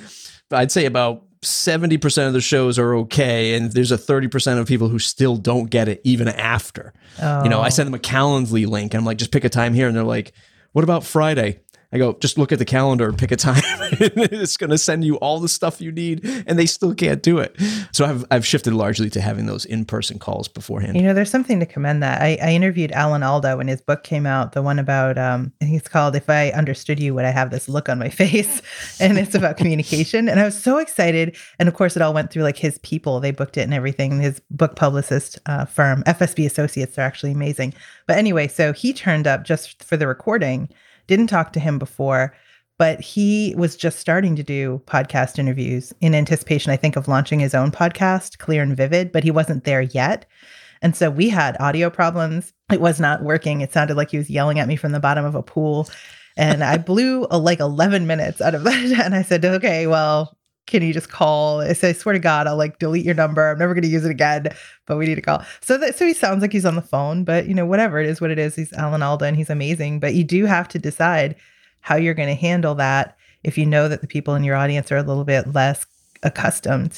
I'd 0.52 0.74
say 0.74 0.86
about 0.86 1.24
70% 1.44 2.28
of 2.28 2.34
the 2.34 2.42
shows 2.42 2.78
are 2.78 2.96
okay 2.98 3.56
and 3.56 3.72
there's 3.72 3.92
a 3.92 3.98
30% 3.98 4.60
of 4.60 4.68
people 4.68 4.90
who 4.90 5.00
still 5.00 5.38
don't 5.38 5.72
get 5.72 5.88
it 5.88 6.00
even 6.04 6.28
after 6.28 6.94
oh. 7.20 7.44
you 7.44 7.50
know 7.50 7.62
i 7.62 7.68
oh. 7.68 7.70
send 7.70 7.88
them 7.88 7.96
a 7.96 8.00
calendly 8.00 8.68
link 8.68 8.94
and 8.94 9.00
i'm 9.00 9.06
like 9.06 9.18
just 9.18 9.32
pick 9.32 9.44
a 9.44 9.50
time 9.50 9.74
here 9.74 9.88
and 9.88 9.96
they're 9.96 10.04
like 10.04 10.34
what 10.74 10.84
about 10.84 11.04
friday 11.04 11.60
I 11.94 11.98
go, 11.98 12.14
just 12.14 12.38
look 12.38 12.54
at 12.54 12.60
the 12.60 12.66
calendar 12.66 13.10
and 13.10 13.18
pick 13.18 13.32
a 13.32 13.36
time. 13.36 13.62
it's 13.66 14.56
going 14.56 14.70
to 14.70 14.78
send 14.78 15.04
you 15.04 15.16
all 15.18 15.40
the 15.40 15.50
stuff 15.50 15.82
you 15.82 15.92
need, 15.92 16.24
and 16.48 16.58
they 16.58 16.66
still 16.66 16.96
can't 16.96 17.22
do 17.22 17.40
it. 17.40 17.56
So 17.92 18.06
I've, 18.06 18.26
I've 18.32 18.46
shifted 18.46 18.74
largely 18.74 19.10
to 19.10 19.20
having 19.20 19.46
those 19.46 19.66
in 19.66 19.84
person 19.84 20.18
calls 20.18 20.48
beforehand. 20.48 20.96
You 20.96 21.04
know, 21.04 21.14
there's 21.14 21.30
something 21.30 21.60
to 21.60 21.66
commend 21.66 22.02
that. 22.02 22.22
I, 22.22 22.38
I 22.42 22.52
interviewed 22.52 22.94
Alan 22.94 23.24
Alda 23.24 23.58
when 23.58 23.68
his 23.68 23.82
book 23.82 24.04
came 24.04 24.26
out, 24.26 24.54
the 24.54 24.62
one 24.62 24.80
about, 24.80 25.18
um, 25.18 25.52
I 25.62 25.66
think 25.66 25.78
it's 25.78 25.90
called 25.90 26.16
If 26.16 26.30
I 26.30 26.52
Understood 26.52 26.98
You, 26.98 27.14
Would 27.14 27.26
I 27.26 27.32
Have 27.32 27.52
This 27.52 27.68
Look 27.68 27.90
on 27.90 28.00
My 28.00 28.10
Face? 28.22 28.62
And 29.02 29.18
it's 29.18 29.36
about 29.36 29.58
communication. 29.58 30.30
And 30.30 30.40
I 30.40 30.46
was 30.46 30.62
so 30.62 30.78
excited. 30.78 31.36
And 31.60 31.68
of 31.68 31.76
course, 31.76 31.98
it 31.98 32.02
all 32.02 32.14
went 32.14 32.32
through 32.32 32.44
like 32.44 32.58
his 32.58 32.78
people, 32.80 33.20
they 33.20 33.32
booked 33.32 33.58
it 33.58 33.62
and 33.62 33.74
everything. 33.74 34.22
His 34.22 34.40
book 34.50 34.78
publicist 34.78 35.40
uh, 35.46 35.66
firm, 35.66 36.04
FSB 36.04 36.46
Associates, 36.46 36.96
they're 36.96 37.06
actually 37.06 37.32
amazing. 37.32 37.74
But 38.08 38.18
anyway, 38.18 38.48
so 38.48 38.72
he 38.72 38.94
turned 38.94 39.28
up 39.28 39.44
just 39.44 39.84
for 39.84 39.98
the 39.98 40.08
recording 40.08 40.70
didn't 41.08 41.28
talk 41.28 41.54
to 41.54 41.60
him 41.60 41.80
before, 41.80 42.34
but 42.78 43.00
he 43.00 43.54
was 43.58 43.76
just 43.76 44.00
starting 44.00 44.36
to 44.36 44.44
do 44.44 44.82
podcast 44.88 45.38
interviews 45.38 45.94
in 46.02 46.16
anticipation, 46.16 46.72
I 46.72 46.78
think, 46.78 46.96
of 46.96 47.08
launching 47.08 47.40
his 47.40 47.54
own 47.54 47.72
podcast, 47.72 48.40
Clear 48.40 48.64
and 48.64 48.76
Vivid, 48.76 49.12
but 49.12 49.24
he 49.24 49.32
wasn't 49.32 49.66
there 49.66 49.82
yet. 49.82 50.26
And 50.82 50.96
so 50.96 51.12
we 51.12 51.30
had 51.30 51.58
audio 51.60 51.90
problems. 51.90 52.54
It 52.72 52.82
was 52.82 53.00
not 53.00 53.24
working. 53.24 53.62
It 53.62 53.72
sounded 53.72 53.98
like 53.98 54.10
he 54.10 54.18
was 54.18 54.30
yelling 54.30 54.58
at 54.58 54.68
me 54.68 54.76
from 54.76 54.94
the 54.94 55.00
bottom 55.00 55.26
of 55.26 55.36
a 55.36 55.44
pool. 55.44 55.88
And 56.38 56.64
I 56.64 56.78
blew 56.78 57.28
a, 57.30 57.38
like 57.38 57.60
11 57.60 58.08
minutes 58.08 58.42
out 58.42 58.56
of 58.56 58.64
that. 58.66 59.00
And 59.06 59.14
I 59.14 59.22
said, 59.22 59.46
okay, 59.46 59.86
well, 59.86 60.36
can 60.72 60.82
you 60.82 60.94
just 60.94 61.10
call? 61.10 61.60
I 61.60 61.74
say, 61.74 61.90
I 61.90 61.94
swear 61.94 62.14
to 62.14 62.20
God, 62.20 62.48
I'll 62.48 62.56
like 62.56 62.80
delete 62.80 63.06
your 63.06 63.14
number. 63.14 63.52
I'm 63.52 63.60
never 63.60 63.74
going 63.74 63.84
to 63.84 63.90
use 63.90 64.06
it 64.06 64.12
again, 64.12 64.48
but 64.88 64.98
we 64.98 65.06
need 65.06 65.16
to 65.16 65.22
call. 65.22 65.44
So 65.60 65.78
that, 65.78 65.96
so 65.96 66.08
he 66.08 66.14
sounds 66.14 66.42
like 66.42 66.54
he's 66.54 66.66
on 66.66 66.76
the 66.76 66.82
phone, 66.82 67.26
but 67.26 67.46
you 67.46 67.54
know, 67.54 67.66
whatever 67.66 68.00
it 68.00 68.08
is, 68.08 68.22
what 68.22 68.32
it 68.32 68.40
is, 68.40 68.56
he's 68.56 68.74
Alan 68.74 69.04
Alda 69.04 69.26
and 69.26 69.36
he's 69.36 69.50
amazing. 69.50 70.00
But 70.00 70.16
you 70.16 70.24
do 70.24 70.46
have 70.46 70.70
to 70.70 70.80
decide 70.80 71.36
how 71.82 71.96
you're 71.96 72.14
going 72.14 72.30
to 72.30 72.42
handle 72.42 72.74
that 72.76 73.18
if 73.44 73.58
you 73.58 73.66
know 73.66 73.90
that 73.90 74.02
the 74.02 74.08
people 74.08 74.34
in 74.34 74.44
your 74.44 74.56
audience 74.56 74.92
are 74.92 74.98
a 74.98 75.04
little 75.04 75.26
bit 75.26 75.54
less 75.54 75.86
accustomed 76.24 76.94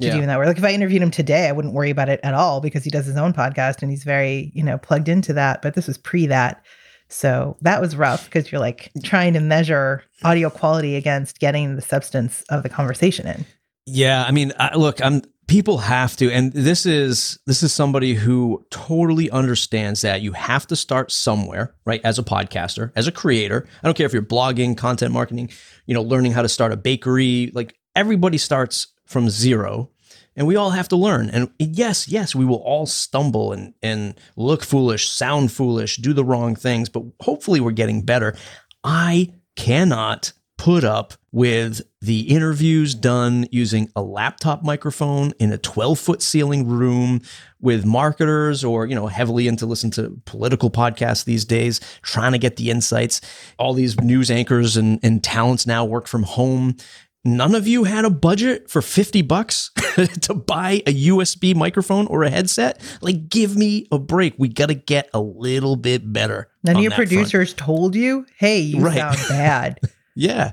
to 0.00 0.06
yeah. 0.06 0.14
doing 0.14 0.26
that 0.26 0.38
work. 0.38 0.48
Like 0.48 0.58
if 0.58 0.64
I 0.64 0.72
interviewed 0.72 1.02
him 1.02 1.10
today, 1.10 1.48
I 1.48 1.52
wouldn't 1.52 1.74
worry 1.74 1.90
about 1.90 2.08
it 2.08 2.18
at 2.24 2.34
all 2.34 2.60
because 2.60 2.82
he 2.82 2.90
does 2.90 3.06
his 3.06 3.16
own 3.16 3.32
podcast 3.32 3.82
and 3.82 3.90
he's 3.90 4.04
very, 4.04 4.50
you 4.54 4.64
know, 4.64 4.78
plugged 4.78 5.08
into 5.08 5.32
that. 5.34 5.62
But 5.62 5.74
this 5.74 5.86
was 5.86 5.96
pre 5.96 6.26
that. 6.26 6.64
So 7.12 7.56
that 7.60 7.80
was 7.80 7.94
rough 7.94 8.24
because 8.24 8.50
you're 8.50 8.60
like 8.60 8.90
trying 9.02 9.34
to 9.34 9.40
measure 9.40 10.02
audio 10.24 10.50
quality 10.50 10.96
against 10.96 11.38
getting 11.38 11.76
the 11.76 11.82
substance 11.82 12.42
of 12.48 12.62
the 12.62 12.68
conversation 12.68 13.26
in. 13.26 13.44
Yeah, 13.84 14.24
I 14.24 14.30
mean, 14.30 14.52
I, 14.58 14.76
look, 14.76 15.04
I'm 15.04 15.22
people 15.48 15.78
have 15.78 16.16
to 16.16 16.30
and 16.30 16.52
this 16.52 16.86
is 16.86 17.38
this 17.46 17.62
is 17.62 17.72
somebody 17.72 18.14
who 18.14 18.64
totally 18.70 19.28
understands 19.30 20.00
that 20.00 20.22
you 20.22 20.32
have 20.32 20.66
to 20.66 20.76
start 20.76 21.10
somewhere 21.10 21.74
right 21.84 22.00
as 22.04 22.18
a 22.18 22.22
podcaster 22.22 22.92
as 22.94 23.08
a 23.08 23.12
creator 23.12 23.66
i 23.82 23.86
don't 23.86 23.96
care 23.96 24.06
if 24.06 24.12
you're 24.12 24.22
blogging 24.22 24.76
content 24.76 25.12
marketing 25.12 25.50
you 25.84 25.94
know 25.94 26.00
learning 26.00 26.32
how 26.32 26.42
to 26.42 26.48
start 26.48 26.72
a 26.72 26.76
bakery 26.76 27.50
like 27.54 27.74
everybody 27.96 28.38
starts 28.38 28.86
from 29.04 29.28
zero 29.28 29.90
and 30.36 30.46
we 30.46 30.56
all 30.56 30.70
have 30.70 30.88
to 30.88 30.96
learn. 30.96 31.28
And 31.30 31.50
yes, 31.58 32.08
yes, 32.08 32.34
we 32.34 32.44
will 32.44 32.62
all 32.62 32.86
stumble 32.86 33.52
and 33.52 33.74
and 33.82 34.14
look 34.36 34.62
foolish, 34.62 35.08
sound 35.08 35.52
foolish, 35.52 35.96
do 35.96 36.12
the 36.12 36.24
wrong 36.24 36.54
things, 36.56 36.88
but 36.88 37.02
hopefully 37.20 37.60
we're 37.60 37.72
getting 37.72 38.02
better. 38.02 38.36
I 38.84 39.32
cannot 39.56 40.32
put 40.62 40.84
up 40.84 41.14
with 41.32 41.80
the 42.00 42.20
interviews 42.20 42.94
done 42.94 43.48
using 43.50 43.90
a 43.96 44.02
laptop 44.02 44.62
microphone 44.62 45.32
in 45.40 45.50
a 45.50 45.58
12 45.58 45.98
foot 45.98 46.22
ceiling 46.22 46.68
room 46.68 47.20
with 47.60 47.84
marketers 47.84 48.62
or 48.62 48.86
you 48.86 48.94
know 48.94 49.08
heavily 49.08 49.48
into 49.48 49.66
listen 49.66 49.90
to 49.90 50.20
political 50.24 50.70
podcasts 50.70 51.24
these 51.24 51.44
days 51.44 51.80
trying 52.02 52.30
to 52.30 52.38
get 52.38 52.56
the 52.56 52.70
insights 52.70 53.20
all 53.58 53.74
these 53.74 53.98
news 54.00 54.30
anchors 54.30 54.76
and, 54.76 55.00
and 55.02 55.24
talents 55.24 55.66
now 55.66 55.84
work 55.84 56.06
from 56.06 56.22
home 56.22 56.76
none 57.24 57.54
of 57.54 57.66
you 57.66 57.84
had 57.84 58.04
a 58.04 58.10
budget 58.10 58.70
for 58.70 58.82
50 58.82 59.22
bucks 59.22 59.70
to 60.22 60.34
buy 60.34 60.82
a 60.86 61.06
USB 61.06 61.54
microphone 61.54 62.06
or 62.06 62.22
a 62.22 62.30
headset? 62.30 62.80
Like, 63.00 63.28
give 63.28 63.56
me 63.56 63.86
a 63.92 63.98
break. 63.98 64.34
We 64.38 64.48
got 64.48 64.66
to 64.66 64.74
get 64.74 65.08
a 65.14 65.20
little 65.20 65.76
bit 65.76 66.12
better. 66.12 66.48
None 66.64 66.76
of 66.76 66.82
your 66.82 66.92
producers 66.92 67.52
front. 67.52 67.58
told 67.58 67.94
you, 67.94 68.26
hey, 68.36 68.60
you 68.60 68.80
right. 68.84 68.96
sound 68.96 69.18
bad. 69.28 69.80
yeah. 70.14 70.52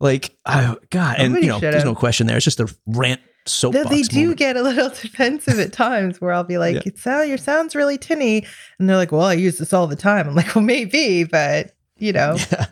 Like, 0.00 0.36
oh, 0.46 0.76
God. 0.90 1.18
Somebody 1.18 1.24
and, 1.24 1.44
you 1.44 1.50
know, 1.50 1.60
there's 1.60 1.84
no 1.84 1.94
question 1.94 2.26
there. 2.26 2.36
It's 2.36 2.44
just 2.44 2.60
a 2.60 2.74
rant 2.86 3.20
soapbox. 3.46 3.88
They 3.90 4.02
do 4.02 4.20
moment. 4.20 4.38
get 4.38 4.56
a 4.56 4.62
little 4.62 4.88
defensive 5.02 5.58
at 5.58 5.72
times 5.72 6.20
where 6.20 6.32
I'll 6.32 6.44
be 6.44 6.58
like, 6.58 6.74
yeah. 6.74 7.12
Uh, 7.14 7.20
"It 7.20 7.28
your 7.28 7.38
sound's 7.38 7.74
really 7.74 7.98
tinny," 7.98 8.46
and 8.78 8.88
they're 8.88 8.96
like, 8.96 9.12
"Well, 9.12 9.22
I 9.22 9.34
use 9.34 9.58
this 9.58 9.72
all 9.72 9.86
the 9.86 9.96
time." 9.96 10.28
I'm 10.28 10.34
like, 10.34 10.54
"Well, 10.54 10.64
maybe, 10.64 11.24
but 11.24 11.74
you 11.96 12.12
know." 12.12 12.36
Yeah. 12.50 12.66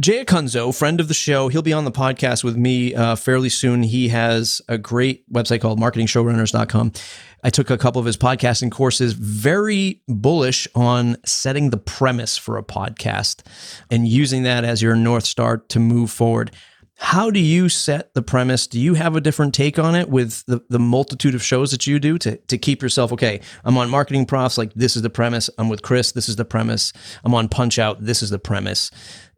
Jay 0.00 0.24
Acunzo, 0.24 0.74
friend 0.74 0.98
of 0.98 1.08
the 1.08 1.14
show, 1.14 1.48
he'll 1.48 1.60
be 1.60 1.74
on 1.74 1.84
the 1.84 1.92
podcast 1.92 2.42
with 2.42 2.56
me 2.56 2.94
uh, 2.94 3.16
fairly 3.16 3.50
soon. 3.50 3.82
He 3.82 4.08
has 4.08 4.62
a 4.66 4.78
great 4.78 5.30
website 5.30 5.60
called 5.60 5.78
marketingshowrunners.com. 5.78 6.92
I 7.44 7.50
took 7.50 7.68
a 7.68 7.76
couple 7.76 8.00
of 8.00 8.06
his 8.06 8.16
podcasting 8.16 8.70
courses, 8.70 9.12
very 9.12 10.00
bullish 10.08 10.66
on 10.74 11.18
setting 11.26 11.68
the 11.68 11.76
premise 11.76 12.38
for 12.38 12.56
a 12.56 12.62
podcast 12.62 13.42
and 13.90 14.08
using 14.08 14.44
that 14.44 14.64
as 14.64 14.80
your 14.80 14.96
North 14.96 15.24
Star 15.24 15.58
to 15.58 15.78
move 15.78 16.10
forward. 16.10 16.50
How 17.02 17.30
do 17.30 17.40
you 17.40 17.70
set 17.70 18.12
the 18.12 18.20
premise? 18.20 18.66
Do 18.66 18.78
you 18.78 18.92
have 18.92 19.16
a 19.16 19.22
different 19.22 19.54
take 19.54 19.78
on 19.78 19.94
it 19.94 20.10
with 20.10 20.44
the, 20.44 20.60
the 20.68 20.78
multitude 20.78 21.34
of 21.34 21.42
shows 21.42 21.70
that 21.70 21.86
you 21.86 21.98
do 21.98 22.18
to, 22.18 22.36
to 22.36 22.58
keep 22.58 22.82
yourself, 22.82 23.10
okay, 23.14 23.40
I'm 23.64 23.78
on 23.78 23.88
Marketing 23.88 24.26
Profs, 24.26 24.58
like 24.58 24.74
this 24.74 24.96
is 24.96 25.02
the 25.02 25.08
premise. 25.08 25.48
I'm 25.56 25.70
with 25.70 25.80
Chris, 25.80 26.12
this 26.12 26.28
is 26.28 26.36
the 26.36 26.44
premise. 26.44 26.92
I'm 27.24 27.34
on 27.34 27.48
Punch 27.48 27.78
Out, 27.78 28.04
this 28.04 28.22
is 28.22 28.28
the 28.28 28.38
premise. 28.38 28.90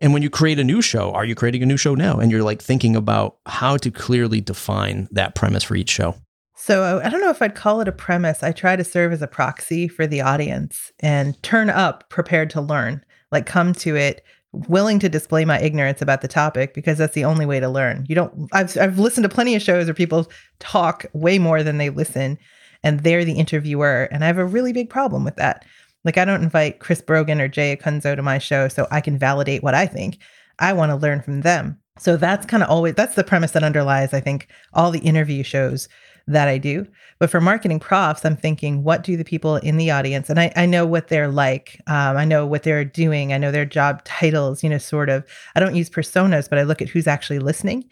And 0.02 0.12
when 0.12 0.22
you 0.22 0.30
create 0.30 0.58
a 0.58 0.64
new 0.64 0.82
show, 0.82 1.12
are 1.12 1.24
you 1.24 1.36
creating 1.36 1.62
a 1.62 1.66
new 1.66 1.76
show 1.76 1.94
now? 1.94 2.18
And 2.18 2.30
you're 2.32 2.42
like 2.42 2.60
thinking 2.60 2.96
about 2.96 3.36
how 3.46 3.76
to 3.76 3.90
clearly 3.90 4.40
define 4.40 5.08
that 5.12 5.36
premise 5.36 5.62
for 5.62 5.76
each 5.76 5.90
show. 5.90 6.16
So 6.56 7.00
I 7.02 7.08
don't 7.08 7.20
know 7.20 7.30
if 7.30 7.40
I'd 7.40 7.54
call 7.54 7.80
it 7.80 7.88
a 7.88 7.92
premise. 7.92 8.42
I 8.42 8.50
try 8.50 8.74
to 8.74 8.84
serve 8.84 9.12
as 9.12 9.22
a 9.22 9.28
proxy 9.28 9.86
for 9.86 10.06
the 10.06 10.20
audience 10.20 10.92
and 11.00 11.40
turn 11.44 11.70
up 11.70 12.10
prepared 12.10 12.50
to 12.50 12.60
learn, 12.60 13.04
like 13.30 13.46
come 13.46 13.72
to 13.74 13.96
it 13.96 14.24
willing 14.68 14.98
to 14.98 15.08
display 15.08 15.44
my 15.44 15.58
ignorance 15.60 16.02
about 16.02 16.20
the 16.20 16.28
topic 16.28 16.74
because 16.74 16.98
that's 16.98 17.14
the 17.14 17.24
only 17.24 17.46
way 17.46 17.58
to 17.58 17.68
learn. 17.68 18.04
You 18.08 18.16
don't 18.16 18.48
I've 18.52 18.76
I've 18.76 18.98
listened 18.98 19.24
to 19.24 19.28
plenty 19.28 19.54
of 19.54 19.62
shows 19.62 19.86
where 19.86 19.94
people 19.94 20.30
talk 20.58 21.06
way 21.14 21.38
more 21.38 21.62
than 21.62 21.78
they 21.78 21.90
listen 21.90 22.38
and 22.82 23.00
they're 23.00 23.24
the 23.24 23.38
interviewer 23.38 24.08
and 24.10 24.22
I 24.22 24.26
have 24.26 24.38
a 24.38 24.44
really 24.44 24.72
big 24.72 24.90
problem 24.90 25.24
with 25.24 25.36
that. 25.36 25.64
Like 26.04 26.18
I 26.18 26.24
don't 26.24 26.42
invite 26.42 26.80
Chris 26.80 27.00
Brogan 27.00 27.40
or 27.40 27.48
Jay 27.48 27.76
Acunzo 27.76 28.16
to 28.16 28.22
my 28.22 28.38
show 28.38 28.68
so 28.68 28.86
I 28.90 29.00
can 29.00 29.18
validate 29.18 29.62
what 29.62 29.74
I 29.74 29.86
think. 29.86 30.18
I 30.58 30.72
want 30.72 30.90
to 30.90 30.96
learn 30.96 31.22
from 31.22 31.42
them. 31.42 31.78
So 31.98 32.16
that's 32.16 32.46
kind 32.46 32.62
of 32.62 32.70
always 32.70 32.94
that's 32.94 33.14
the 33.14 33.24
premise 33.24 33.52
that 33.52 33.62
underlies 33.62 34.14
I 34.14 34.20
think 34.20 34.48
all 34.72 34.90
the 34.90 35.00
interview 35.00 35.42
shows 35.42 35.88
that 36.26 36.48
I 36.48 36.58
do. 36.58 36.86
But 37.18 37.30
for 37.30 37.40
marketing 37.40 37.80
profs, 37.80 38.24
I'm 38.24 38.36
thinking, 38.36 38.84
what 38.84 39.02
do 39.02 39.16
the 39.16 39.24
people 39.24 39.56
in 39.56 39.76
the 39.76 39.90
audience, 39.90 40.30
and 40.30 40.38
I, 40.38 40.52
I 40.56 40.66
know 40.66 40.86
what 40.86 41.08
they're 41.08 41.28
like. 41.28 41.80
Um, 41.86 42.16
I 42.16 42.24
know 42.24 42.46
what 42.46 42.62
they're 42.62 42.84
doing. 42.84 43.32
I 43.32 43.38
know 43.38 43.50
their 43.50 43.64
job 43.64 44.04
titles, 44.04 44.62
you 44.62 44.70
know, 44.70 44.78
sort 44.78 45.08
of. 45.08 45.24
I 45.54 45.60
don't 45.60 45.76
use 45.76 45.90
personas, 45.90 46.48
but 46.48 46.58
I 46.58 46.62
look 46.62 46.82
at 46.82 46.88
who's 46.88 47.06
actually 47.06 47.38
listening 47.38 47.88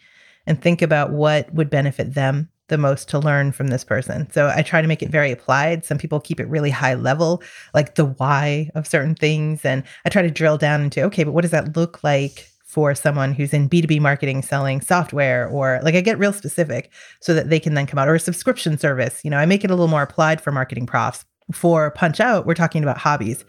and 0.47 0.61
think 0.61 0.81
about 0.81 1.11
what 1.11 1.53
would 1.53 1.69
benefit 1.69 2.13
them 2.13 2.49
the 2.71 2.77
most 2.77 3.09
to 3.09 3.19
learn 3.19 3.51
from 3.51 3.67
this 3.67 3.83
person. 3.83 4.31
So 4.31 4.51
I 4.55 4.63
try 4.63 4.81
to 4.81 4.87
make 4.87 5.03
it 5.03 5.09
very 5.09 5.29
applied. 5.29 5.85
Some 5.85 5.97
people 5.97 6.19
keep 6.19 6.39
it 6.39 6.47
really 6.47 6.71
high 6.71 6.95
level, 6.95 7.43
like 7.75 7.95
the 7.95 8.05
why 8.05 8.71
of 8.73 8.87
certain 8.87 9.13
things. 9.13 9.63
And 9.65 9.83
I 10.05 10.09
try 10.09 10.21
to 10.21 10.31
drill 10.31 10.57
down 10.57 10.81
into, 10.81 11.03
okay, 11.03 11.25
but 11.25 11.33
what 11.33 11.41
does 11.41 11.51
that 11.51 11.75
look 11.75 12.03
like 12.03 12.47
for 12.63 12.95
someone 12.95 13.33
who's 13.33 13.53
in 13.53 13.69
B2B 13.69 13.99
marketing 13.99 14.41
selling 14.41 14.79
software 14.79 15.45
or 15.49 15.81
like 15.83 15.93
I 15.93 15.99
get 15.99 16.17
real 16.17 16.31
specific 16.31 16.89
so 17.19 17.33
that 17.33 17.49
they 17.49 17.59
can 17.59 17.73
then 17.73 17.85
come 17.85 17.99
out 17.99 18.07
or 18.07 18.15
a 18.15 18.19
subscription 18.19 18.77
service. 18.77 19.19
You 19.25 19.29
know, 19.29 19.37
I 19.37 19.45
make 19.45 19.65
it 19.65 19.71
a 19.71 19.75
little 19.75 19.89
more 19.89 20.03
applied 20.03 20.39
for 20.39 20.53
marketing 20.53 20.87
profs. 20.87 21.25
For 21.51 21.91
Punch 21.91 22.21
Out, 22.21 22.45
we're 22.45 22.53
talking 22.53 22.81
about 22.81 22.97
hobbies. 22.97 23.43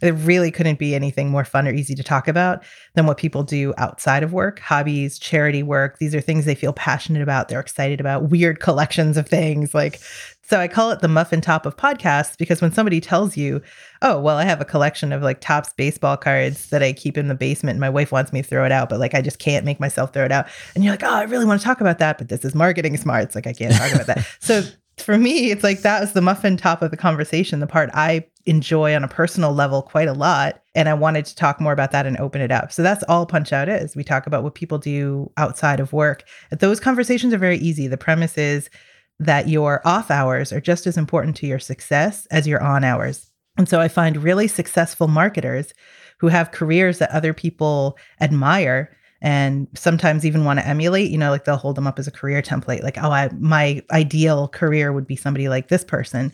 It 0.00 0.12
really 0.12 0.50
couldn't 0.50 0.78
be 0.78 0.94
anything 0.94 1.30
more 1.30 1.44
fun 1.44 1.66
or 1.66 1.72
easy 1.72 1.94
to 1.94 2.02
talk 2.02 2.28
about 2.28 2.64
than 2.94 3.06
what 3.06 3.16
people 3.16 3.42
do 3.42 3.74
outside 3.78 4.22
of 4.22 4.32
work, 4.32 4.58
hobbies, 4.60 5.18
charity 5.18 5.62
work. 5.62 5.98
These 5.98 6.14
are 6.14 6.20
things 6.20 6.44
they 6.44 6.54
feel 6.54 6.72
passionate 6.72 7.22
about, 7.22 7.48
they're 7.48 7.60
excited 7.60 8.00
about, 8.00 8.30
weird 8.30 8.60
collections 8.60 9.16
of 9.16 9.28
things. 9.28 9.74
Like, 9.74 10.00
so 10.48 10.60
I 10.60 10.68
call 10.68 10.92
it 10.92 11.00
the 11.00 11.08
muffin 11.08 11.40
top 11.40 11.66
of 11.66 11.76
podcasts 11.76 12.38
because 12.38 12.62
when 12.62 12.70
somebody 12.70 13.00
tells 13.00 13.36
you, 13.36 13.60
oh, 14.00 14.20
well, 14.20 14.36
I 14.36 14.44
have 14.44 14.60
a 14.60 14.64
collection 14.64 15.12
of 15.12 15.22
like 15.22 15.40
Topps 15.40 15.72
baseball 15.72 16.16
cards 16.16 16.68
that 16.68 16.84
I 16.84 16.92
keep 16.92 17.18
in 17.18 17.26
the 17.26 17.34
basement 17.34 17.74
and 17.74 17.80
my 17.80 17.90
wife 17.90 18.12
wants 18.12 18.32
me 18.32 18.42
to 18.42 18.48
throw 18.48 18.64
it 18.64 18.70
out, 18.70 18.88
but 18.88 19.00
like 19.00 19.14
I 19.14 19.22
just 19.22 19.40
can't 19.40 19.64
make 19.64 19.80
myself 19.80 20.12
throw 20.12 20.24
it 20.24 20.30
out. 20.30 20.46
And 20.74 20.84
you're 20.84 20.92
like, 20.92 21.02
oh, 21.02 21.12
I 21.12 21.24
really 21.24 21.46
want 21.46 21.60
to 21.60 21.64
talk 21.64 21.80
about 21.80 21.98
that, 21.98 22.18
but 22.18 22.28
this 22.28 22.44
is 22.44 22.54
marketing 22.54 22.96
smarts. 22.96 23.34
Like 23.34 23.48
I 23.48 23.52
can't 23.52 23.74
talk 23.74 23.92
about 23.92 24.06
that. 24.06 24.24
So 24.38 24.62
for 24.98 25.18
me, 25.18 25.50
it's 25.50 25.64
like 25.64 25.80
that 25.80 26.00
was 26.00 26.12
the 26.12 26.22
muffin 26.22 26.56
top 26.56 26.80
of 26.80 26.92
the 26.92 26.96
conversation, 26.96 27.58
the 27.58 27.66
part 27.66 27.90
I 27.92 28.24
enjoy 28.46 28.94
on 28.94 29.04
a 29.04 29.08
personal 29.08 29.52
level 29.52 29.82
quite 29.82 30.08
a 30.08 30.12
lot. 30.12 30.62
And 30.74 30.88
I 30.88 30.94
wanted 30.94 31.26
to 31.26 31.34
talk 31.34 31.60
more 31.60 31.72
about 31.72 31.90
that 31.92 32.06
and 32.06 32.16
open 32.18 32.40
it 32.40 32.52
up. 32.52 32.72
So 32.72 32.82
that's 32.82 33.04
all 33.08 33.26
Punch 33.26 33.52
Out 33.52 33.68
is. 33.68 33.96
We 33.96 34.04
talk 34.04 34.26
about 34.26 34.42
what 34.42 34.54
people 34.54 34.78
do 34.78 35.30
outside 35.36 35.80
of 35.80 35.92
work. 35.92 36.24
Those 36.50 36.80
conversations 36.80 37.34
are 37.34 37.38
very 37.38 37.58
easy. 37.58 37.88
The 37.88 37.96
premise 37.96 38.38
is 38.38 38.70
that 39.18 39.48
your 39.48 39.86
off 39.86 40.10
hours 40.10 40.52
are 40.52 40.60
just 40.60 40.86
as 40.86 40.96
important 40.96 41.36
to 41.36 41.46
your 41.46 41.58
success 41.58 42.26
as 42.30 42.46
your 42.46 42.62
on 42.62 42.84
hours. 42.84 43.30
And 43.58 43.68
so 43.68 43.80
I 43.80 43.88
find 43.88 44.22
really 44.22 44.48
successful 44.48 45.08
marketers 45.08 45.72
who 46.18 46.28
have 46.28 46.52
careers 46.52 46.98
that 46.98 47.10
other 47.10 47.32
people 47.34 47.98
admire 48.20 48.96
and 49.22 49.66
sometimes 49.74 50.26
even 50.26 50.44
want 50.44 50.58
to 50.58 50.66
emulate 50.66 51.10
you 51.10 51.16
know 51.18 51.30
like 51.30 51.44
they'll 51.44 51.56
hold 51.56 51.76
them 51.76 51.86
up 51.86 51.98
as 51.98 52.06
a 52.06 52.10
career 52.10 52.42
template 52.42 52.82
like 52.82 52.98
oh 53.02 53.10
I, 53.10 53.30
my 53.38 53.82
ideal 53.90 54.48
career 54.48 54.92
would 54.92 55.06
be 55.06 55.16
somebody 55.16 55.48
like 55.48 55.68
this 55.68 55.84
person 55.84 56.32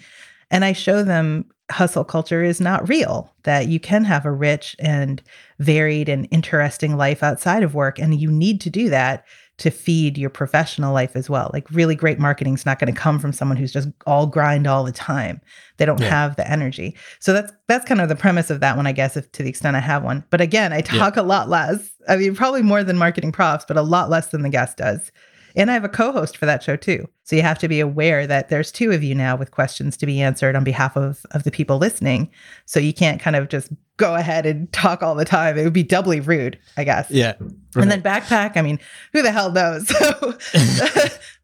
and 0.50 0.64
i 0.64 0.72
show 0.72 1.04
them 1.04 1.46
hustle 1.72 2.04
culture 2.04 2.44
is 2.44 2.60
not 2.60 2.88
real, 2.88 3.32
that 3.42 3.68
you 3.68 3.80
can 3.80 4.04
have 4.04 4.24
a 4.24 4.32
rich 4.32 4.76
and 4.78 5.22
varied 5.58 6.08
and 6.08 6.28
interesting 6.30 6.96
life 6.96 7.22
outside 7.22 7.62
of 7.62 7.74
work. 7.74 7.98
And 7.98 8.20
you 8.20 8.30
need 8.30 8.60
to 8.62 8.70
do 8.70 8.88
that 8.90 9.24
to 9.58 9.70
feed 9.70 10.18
your 10.18 10.30
professional 10.30 10.92
life 10.92 11.14
as 11.14 11.28
well. 11.28 11.50
Like 11.52 11.70
really 11.70 11.94
great 11.94 12.18
marketing 12.18 12.54
is 12.54 12.66
not 12.66 12.78
going 12.78 12.92
to 12.92 13.00
come 13.00 13.18
from 13.18 13.32
someone 13.32 13.56
who's 13.56 13.72
just 13.72 13.88
all 14.06 14.26
grind 14.26 14.66
all 14.66 14.82
the 14.82 14.92
time. 14.92 15.40
They 15.76 15.86
don't 15.86 16.00
yeah. 16.00 16.08
have 16.08 16.36
the 16.36 16.50
energy. 16.50 16.96
So 17.20 17.32
that's 17.32 17.52
that's 17.68 17.84
kind 17.84 18.00
of 18.00 18.08
the 18.08 18.16
premise 18.16 18.50
of 18.50 18.60
that 18.60 18.76
one, 18.76 18.86
I 18.86 18.92
guess, 18.92 19.16
if 19.16 19.30
to 19.32 19.42
the 19.42 19.48
extent 19.48 19.76
I 19.76 19.80
have 19.80 20.02
one. 20.02 20.24
But 20.30 20.40
again, 20.40 20.72
I 20.72 20.80
talk 20.80 21.16
yeah. 21.16 21.22
a 21.22 21.24
lot 21.24 21.48
less. 21.48 21.90
I 22.08 22.16
mean, 22.16 22.34
probably 22.34 22.62
more 22.62 22.82
than 22.82 22.98
marketing 22.98 23.32
profs, 23.32 23.64
but 23.66 23.76
a 23.76 23.82
lot 23.82 24.10
less 24.10 24.28
than 24.28 24.42
the 24.42 24.48
guest 24.48 24.78
does. 24.78 25.12
And 25.56 25.70
I 25.70 25.74
have 25.74 25.84
a 25.84 25.88
co 25.88 26.12
host 26.12 26.36
for 26.36 26.46
that 26.46 26.62
show 26.62 26.76
too. 26.76 27.08
So 27.24 27.36
you 27.36 27.42
have 27.42 27.58
to 27.60 27.68
be 27.68 27.80
aware 27.80 28.26
that 28.26 28.48
there's 28.48 28.72
two 28.72 28.90
of 28.90 29.02
you 29.02 29.14
now 29.14 29.36
with 29.36 29.50
questions 29.50 29.96
to 29.98 30.06
be 30.06 30.20
answered 30.20 30.56
on 30.56 30.64
behalf 30.64 30.96
of, 30.96 31.24
of 31.30 31.44
the 31.44 31.50
people 31.50 31.78
listening. 31.78 32.30
So 32.66 32.80
you 32.80 32.92
can't 32.92 33.20
kind 33.20 33.36
of 33.36 33.48
just 33.48 33.70
go 33.96 34.14
ahead 34.14 34.46
and 34.46 34.72
talk 34.72 35.02
all 35.02 35.14
the 35.14 35.24
time. 35.24 35.56
It 35.56 35.64
would 35.64 35.72
be 35.72 35.82
doubly 35.82 36.20
rude, 36.20 36.58
I 36.76 36.84
guess. 36.84 37.10
Yeah. 37.10 37.34
Right. 37.40 37.82
And 37.82 37.90
then 37.90 38.02
backpack, 38.02 38.56
I 38.56 38.62
mean, 38.62 38.80
who 39.12 39.22
the 39.22 39.30
hell 39.30 39.52
knows? 39.52 39.88
So 39.88 39.96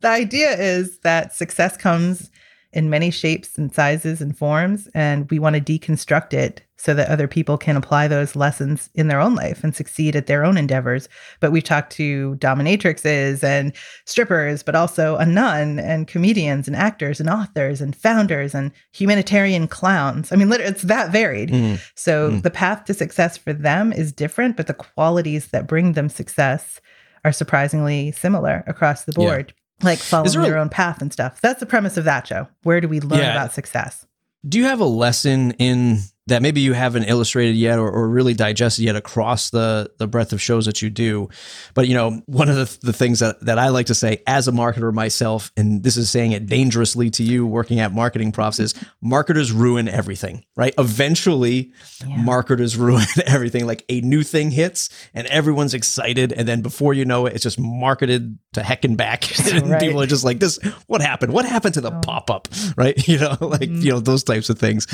the 0.01 0.09
idea 0.09 0.51
is 0.59 0.99
that 1.01 1.35
success 1.35 1.77
comes 1.77 2.31
in 2.79 2.89
many 2.89 3.11
shapes 3.11 3.59
and 3.59 3.75
sizes 3.75 4.21
and 4.21 4.39
forms. 4.39 4.89
And 4.95 5.29
we 5.31 5.41
want 5.41 5.57
to 5.57 5.61
deconstruct 5.61 6.33
it 6.33 6.63
so 6.77 6.95
that 6.95 7.09
other 7.09 7.27
people 7.27 7.59
can 7.59 7.77
apply 7.77 8.07
those 8.07 8.37
lessons 8.37 8.89
in 8.95 9.09
their 9.09 9.19
own 9.19 9.35
life 9.35 9.65
and 9.65 9.75
succeed 9.75 10.15
at 10.15 10.29
their 10.29 10.45
own 10.45 10.57
endeavors. 10.57 11.09
But 11.41 11.51
we've 11.51 11.65
talked 11.65 11.93
to 11.95 12.37
dominatrixes 12.37 13.43
and 13.43 13.73
strippers, 14.05 14.63
but 14.63 14.77
also 14.77 15.17
a 15.17 15.27
nun 15.27 15.81
and 15.81 16.07
comedians 16.07 16.69
and 16.69 16.77
actors 16.77 17.19
and 17.19 17.29
authors 17.29 17.81
and 17.81 17.97
founders 17.97 18.55
and 18.55 18.71
humanitarian 18.93 19.67
clowns. 19.67 20.31
I 20.31 20.37
mean, 20.37 20.53
it's 20.53 20.83
that 20.83 21.11
varied. 21.11 21.51
Mm. 21.51 21.81
So 21.97 22.31
mm. 22.31 22.43
the 22.43 22.51
path 22.51 22.85
to 22.85 22.95
success 22.95 23.37
for 23.37 23.53
them 23.53 23.93
is 23.93 24.13
different, 24.13 24.57
but 24.57 24.69
the 24.69 24.75
qualities 24.75 25.49
that 25.49 25.67
bring 25.67 25.95
them 25.95 26.09
success 26.09 26.81
are 27.25 27.33
surprisingly 27.33 28.13
similar 28.13 28.63
across 28.69 29.03
the 29.03 29.13
board. 29.13 29.47
Yeah 29.49 29.55
like 29.83 29.99
following 29.99 30.43
their 30.43 30.57
a, 30.57 30.61
own 30.61 30.69
path 30.69 31.01
and 31.01 31.13
stuff. 31.13 31.41
That's 31.41 31.61
the 31.61 31.67
premise 31.67 31.97
of 31.97 32.05
that 32.05 32.27
show. 32.27 32.49
Where 32.63 32.81
do 32.81 32.89
we 32.89 33.01
learn 33.01 33.21
yeah. 33.21 33.33
about 33.33 33.53
success? 33.53 34.07
Do 34.49 34.59
you 34.59 34.65
have 34.65 34.81
a 34.81 34.85
lesson 34.85 35.53
in 35.53 35.99
that 36.29 36.43
maybe 36.43 36.61
you 36.61 36.73
haven't 36.73 37.05
illustrated 37.05 37.57
yet 37.57 37.79
or, 37.79 37.91
or, 37.91 38.09
really 38.09 38.33
digested 38.33 38.85
yet 38.85 38.97
across 38.97 39.51
the 39.51 39.91
the 39.99 40.07
breadth 40.07 40.33
of 40.33 40.41
shows 40.41 40.65
that 40.65 40.81
you 40.81 40.89
do 40.89 41.29
but 41.75 41.87
you 41.87 41.95
know 41.95 42.23
one 42.27 42.49
of 42.49 42.57
the, 42.57 42.79
the 42.87 42.93
things 42.93 43.21
that, 43.21 43.39
that 43.41 43.59
i 43.59 43.69
like 43.69 43.87
to 43.87 43.95
say 43.95 44.23
as 44.27 44.49
a 44.49 44.53
marketer 44.53 44.93
myself 44.93 45.53
and 45.57 45.83
this 45.83 45.97
is 45.97 46.11
saying 46.11 46.33
it 46.33 46.47
dangerously 46.47 47.11
to 47.11 47.23
you 47.23 47.47
working 47.47 47.81
at 47.81 47.93
marketing 47.93 48.33
profs 48.33 48.59
is 48.59 48.75
marketers 49.03 49.53
ruin 49.53 49.89
everything 49.89 50.43
right 50.57 50.75
eventually 50.79 51.73
yeah. 52.07 52.17
marketers 52.17 52.77
ruin 52.79 53.05
everything 53.27 53.67
like 53.67 53.85
a 53.89 54.01
new 54.01 54.23
thing 54.23 54.51
hits 54.51 54.89
and 55.13 55.27
everyone's 55.27 55.75
excited 55.75 56.33
and 56.33 56.49
then 56.49 56.63
before 56.63 56.95
you 56.95 57.05
know 57.05 57.27
it 57.27 57.35
it's 57.35 57.43
just 57.43 57.61
marketed 57.61 58.39
to 58.53 58.63
heck 58.63 58.85
and 58.85 58.97
back 58.97 59.39
and 59.53 59.71
right. 59.71 59.81
people 59.81 60.01
are 60.01 60.07
just 60.07 60.25
like 60.25 60.41
this 60.41 60.59
what 60.87 61.01
happened 61.01 61.33
what 61.33 61.45
happened 61.45 61.75
to 61.75 61.81
the 61.81 61.93
oh. 61.93 62.01
pop-up 62.01 62.49
right 62.77 63.07
you 63.07 63.19
know 63.19 63.37
like 63.41 63.63
mm-hmm. 63.63 63.83
you 63.83 63.91
know 63.91 64.01
those 64.01 64.25
types 64.25 64.49
of 64.49 64.59
things 64.59 64.87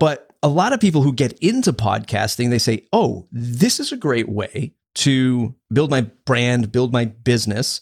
but 0.00 0.31
a 0.42 0.48
lot 0.48 0.72
of 0.72 0.80
people 0.80 1.02
who 1.02 1.12
get 1.12 1.32
into 1.38 1.72
podcasting, 1.72 2.50
they 2.50 2.58
say, 2.58 2.86
oh, 2.92 3.28
this 3.30 3.78
is 3.78 3.92
a 3.92 3.96
great 3.96 4.28
way 4.28 4.74
to 4.94 5.54
build 5.72 5.90
my 5.90 6.02
brand, 6.26 6.72
build 6.72 6.92
my 6.92 7.06
business 7.06 7.80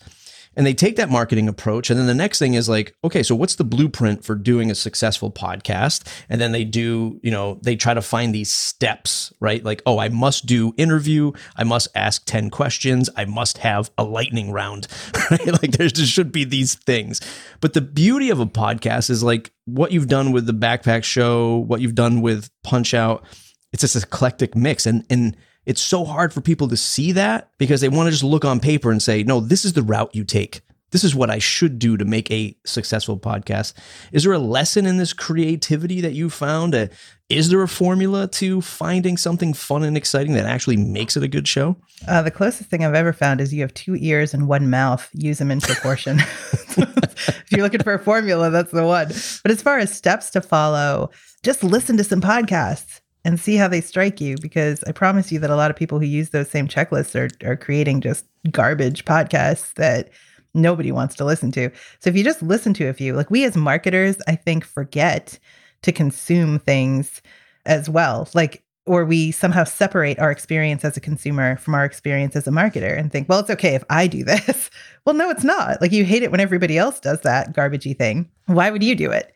and 0.56 0.66
they 0.66 0.74
take 0.74 0.96
that 0.96 1.08
marketing 1.08 1.48
approach 1.48 1.90
and 1.90 1.98
then 1.98 2.06
the 2.06 2.14
next 2.14 2.38
thing 2.38 2.54
is 2.54 2.68
like 2.68 2.94
okay 3.04 3.22
so 3.22 3.34
what's 3.34 3.56
the 3.56 3.64
blueprint 3.64 4.24
for 4.24 4.34
doing 4.34 4.70
a 4.70 4.74
successful 4.74 5.30
podcast? 5.30 6.06
And 6.28 6.40
then 6.40 6.52
they 6.52 6.64
do 6.64 7.20
you 7.22 7.30
know 7.30 7.58
they 7.62 7.76
try 7.76 7.94
to 7.94 8.02
find 8.02 8.34
these 8.34 8.52
steps 8.52 9.32
right? 9.40 9.64
Like 9.64 9.82
oh 9.86 9.98
i 9.98 10.08
must 10.08 10.46
do 10.46 10.72
interview 10.76 11.32
i 11.56 11.64
must 11.64 11.88
ask 11.94 12.24
10 12.26 12.50
questions 12.50 13.08
i 13.16 13.24
must 13.24 13.58
have 13.58 13.90
a 13.96 14.04
lightning 14.04 14.50
round 14.50 14.86
right? 15.30 15.46
Like 15.46 15.72
there 15.72 15.88
just 15.88 16.12
should 16.12 16.32
be 16.32 16.44
these 16.44 16.74
things. 16.74 17.20
But 17.60 17.74
the 17.74 17.80
beauty 17.80 18.30
of 18.30 18.40
a 18.40 18.46
podcast 18.46 19.10
is 19.10 19.22
like 19.22 19.52
what 19.64 19.92
you've 19.92 20.08
done 20.08 20.32
with 20.32 20.46
the 20.46 20.54
backpack 20.54 21.04
show 21.04 21.58
what 21.58 21.80
you've 21.80 21.94
done 21.94 22.20
with 22.20 22.50
punch 22.62 22.94
out 22.94 23.24
it's 23.72 23.82
this 23.82 23.96
eclectic 23.96 24.56
mix. 24.56 24.86
And 24.86 25.04
and 25.10 25.36
it's 25.66 25.80
so 25.80 26.04
hard 26.04 26.32
for 26.32 26.40
people 26.40 26.68
to 26.68 26.76
see 26.76 27.12
that 27.12 27.50
because 27.58 27.80
they 27.80 27.88
want 27.88 28.06
to 28.06 28.12
just 28.12 28.24
look 28.24 28.44
on 28.44 28.60
paper 28.60 28.90
and 28.90 29.02
say, 29.02 29.22
no, 29.22 29.40
this 29.40 29.64
is 29.64 29.74
the 29.74 29.82
route 29.82 30.14
you 30.14 30.24
take. 30.24 30.62
This 30.90 31.04
is 31.04 31.14
what 31.14 31.30
I 31.30 31.38
should 31.38 31.78
do 31.78 31.96
to 31.96 32.04
make 32.04 32.30
a 32.30 32.56
successful 32.64 33.18
podcast. 33.18 33.74
Is 34.12 34.24
there 34.24 34.32
a 34.32 34.38
lesson 34.38 34.86
in 34.86 34.96
this 34.96 35.12
creativity 35.12 36.00
that 36.00 36.14
you 36.14 36.28
found? 36.30 36.74
Uh, 36.74 36.88
is 37.28 37.48
there 37.48 37.62
a 37.62 37.68
formula 37.68 38.26
to 38.26 38.60
finding 38.60 39.16
something 39.16 39.54
fun 39.54 39.84
and 39.84 39.96
exciting 39.96 40.32
that 40.32 40.46
actually 40.46 40.76
makes 40.76 41.16
it 41.16 41.22
a 41.22 41.28
good 41.28 41.46
show? 41.46 41.76
Uh, 42.08 42.22
the 42.22 42.30
closest 42.30 42.70
thing 42.70 42.84
I've 42.84 42.94
ever 42.94 43.12
found 43.12 43.40
is 43.40 43.54
you 43.54 43.60
have 43.60 43.72
two 43.74 43.94
ears 44.00 44.34
and 44.34 44.48
one 44.48 44.68
mouth. 44.68 45.08
Use 45.12 45.38
them 45.38 45.52
in 45.52 45.60
proportion. 45.60 46.18
if 46.76 47.46
you're 47.50 47.62
looking 47.62 47.84
for 47.84 47.94
a 47.94 47.98
formula, 47.98 48.50
that's 48.50 48.72
the 48.72 48.84
one. 48.84 49.08
But 49.08 49.52
as 49.52 49.62
far 49.62 49.78
as 49.78 49.94
steps 49.94 50.30
to 50.30 50.40
follow, 50.40 51.10
just 51.44 51.62
listen 51.62 51.96
to 51.98 52.04
some 52.04 52.20
podcasts 52.20 52.99
and 53.24 53.38
see 53.38 53.56
how 53.56 53.68
they 53.68 53.80
strike 53.80 54.20
you 54.20 54.36
because 54.38 54.82
I 54.84 54.92
promise 54.92 55.30
you 55.30 55.38
that 55.40 55.50
a 55.50 55.56
lot 55.56 55.70
of 55.70 55.76
people 55.76 55.98
who 55.98 56.06
use 56.06 56.30
those 56.30 56.50
same 56.50 56.68
checklists 56.68 57.14
are, 57.14 57.48
are 57.48 57.56
creating 57.56 58.00
just 58.00 58.24
garbage 58.50 59.04
podcasts 59.04 59.74
that 59.74 60.10
nobody 60.54 60.90
wants 60.90 61.14
to 61.16 61.24
listen 61.24 61.52
to. 61.52 61.70
So 62.00 62.10
if 62.10 62.16
you 62.16 62.24
just 62.24 62.42
listen 62.42 62.74
to 62.74 62.88
a 62.88 62.94
few, 62.94 63.14
like 63.14 63.30
we 63.30 63.44
as 63.44 63.56
marketers, 63.56 64.16
I 64.26 64.36
think 64.36 64.64
forget 64.64 65.38
to 65.82 65.92
consume 65.92 66.58
things 66.58 67.22
as 67.66 67.88
well. 67.88 68.28
Like, 68.34 68.62
or 68.86 69.04
we 69.04 69.30
somehow 69.30 69.64
separate 69.64 70.18
our 70.18 70.30
experience 70.30 70.84
as 70.84 70.96
a 70.96 71.00
consumer 71.00 71.56
from 71.56 71.74
our 71.74 71.84
experience 71.84 72.34
as 72.34 72.48
a 72.48 72.50
marketer 72.50 72.98
and 72.98 73.12
think, 73.12 73.28
well, 73.28 73.38
it's 73.38 73.50
okay 73.50 73.74
if 73.74 73.84
I 73.90 74.06
do 74.06 74.24
this. 74.24 74.70
well, 75.04 75.14
no, 75.14 75.30
it's 75.30 75.44
not. 75.44 75.80
Like 75.80 75.92
you 75.92 76.04
hate 76.04 76.22
it 76.22 76.30
when 76.30 76.40
everybody 76.40 76.78
else 76.78 76.98
does 76.98 77.20
that 77.20 77.54
garbagey 77.54 77.96
thing. 77.96 78.28
Why 78.46 78.70
would 78.70 78.82
you 78.82 78.94
do 78.96 79.10
it? 79.10 79.32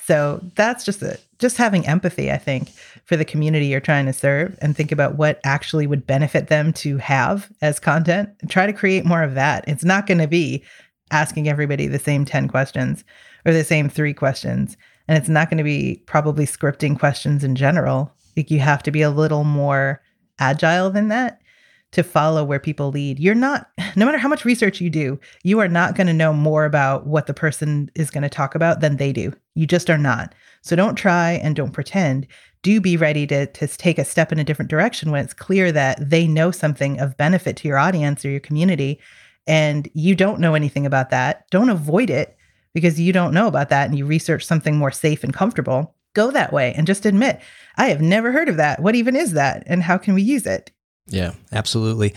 So 0.00 0.40
that's 0.54 0.84
just 0.84 1.02
it. 1.02 1.24
Just 1.38 1.56
having 1.56 1.86
empathy, 1.86 2.30
I 2.32 2.38
think, 2.38 2.70
for 3.04 3.16
the 3.16 3.24
community 3.24 3.66
you're 3.66 3.80
trying 3.80 4.06
to 4.06 4.12
serve 4.12 4.58
and 4.60 4.76
think 4.76 4.90
about 4.90 5.16
what 5.16 5.40
actually 5.44 5.86
would 5.86 6.06
benefit 6.06 6.48
them 6.48 6.72
to 6.74 6.96
have 6.98 7.50
as 7.60 7.78
content 7.78 8.30
try 8.48 8.66
to 8.66 8.72
create 8.72 9.04
more 9.04 9.22
of 9.22 9.34
that. 9.34 9.64
It's 9.68 9.84
not 9.84 10.06
going 10.06 10.18
to 10.18 10.26
be 10.26 10.64
asking 11.10 11.48
everybody 11.48 11.86
the 11.86 11.98
same 11.98 12.24
10 12.24 12.48
questions 12.48 13.04
or 13.44 13.52
the 13.52 13.64
same 13.64 13.88
three 13.88 14.14
questions. 14.14 14.76
And 15.06 15.16
it's 15.16 15.28
not 15.28 15.48
going 15.50 15.58
to 15.58 15.64
be 15.64 16.02
probably 16.06 16.46
scripting 16.46 16.98
questions 16.98 17.42
in 17.44 17.54
general. 17.54 18.12
Like 18.36 18.50
you 18.50 18.60
have 18.60 18.82
to 18.84 18.90
be 18.90 19.02
a 19.02 19.10
little 19.10 19.44
more 19.44 20.02
agile 20.38 20.90
than 20.90 21.08
that 21.08 21.40
to 21.92 22.02
follow 22.02 22.44
where 22.44 22.60
people 22.60 22.90
lead. 22.90 23.18
You're 23.18 23.34
not, 23.34 23.70
no 23.96 24.04
matter 24.04 24.18
how 24.18 24.28
much 24.28 24.44
research 24.44 24.80
you 24.80 24.90
do, 24.90 25.18
you 25.42 25.58
are 25.60 25.68
not 25.68 25.96
going 25.96 26.06
to 26.06 26.12
know 26.12 26.32
more 26.32 26.64
about 26.64 27.06
what 27.06 27.26
the 27.26 27.34
person 27.34 27.90
is 27.94 28.10
going 28.10 28.22
to 28.22 28.28
talk 28.28 28.54
about 28.54 28.80
than 28.80 28.96
they 28.96 29.12
do. 29.12 29.32
You 29.54 29.66
just 29.66 29.88
are 29.88 29.98
not. 29.98 30.34
So 30.62 30.76
don't 30.76 30.96
try 30.96 31.32
and 31.32 31.56
don't 31.56 31.72
pretend. 31.72 32.26
Do 32.62 32.80
be 32.80 32.96
ready 32.96 33.26
to, 33.28 33.46
to 33.46 33.66
take 33.66 33.98
a 33.98 34.04
step 34.04 34.32
in 34.32 34.38
a 34.38 34.44
different 34.44 34.70
direction 34.70 35.10
when 35.10 35.24
it's 35.24 35.32
clear 35.32 35.72
that 35.72 36.10
they 36.10 36.26
know 36.26 36.50
something 36.50 37.00
of 37.00 37.16
benefit 37.16 37.56
to 37.58 37.68
your 37.68 37.78
audience 37.78 38.24
or 38.24 38.30
your 38.30 38.40
community 38.40 39.00
and 39.46 39.88
you 39.94 40.14
don't 40.14 40.40
know 40.40 40.54
anything 40.54 40.84
about 40.84 41.10
that. 41.10 41.48
Don't 41.50 41.70
avoid 41.70 42.10
it 42.10 42.36
because 42.74 43.00
you 43.00 43.12
don't 43.12 43.32
know 43.32 43.46
about 43.46 43.70
that 43.70 43.88
and 43.88 43.96
you 43.96 44.04
research 44.04 44.44
something 44.44 44.76
more 44.76 44.90
safe 44.90 45.24
and 45.24 45.32
comfortable 45.32 45.94
go 46.14 46.30
that 46.30 46.52
way 46.52 46.74
and 46.76 46.86
just 46.86 47.06
admit, 47.06 47.40
I 47.76 47.86
have 47.88 48.00
never 48.00 48.32
heard 48.32 48.48
of 48.48 48.56
that. 48.56 48.80
What 48.80 48.94
even 48.94 49.14
is 49.14 49.32
that? 49.32 49.62
And 49.66 49.82
how 49.82 49.98
can 49.98 50.14
we 50.14 50.22
use 50.22 50.46
it? 50.46 50.70
Yeah, 51.08 51.32
absolutely. 51.52 52.14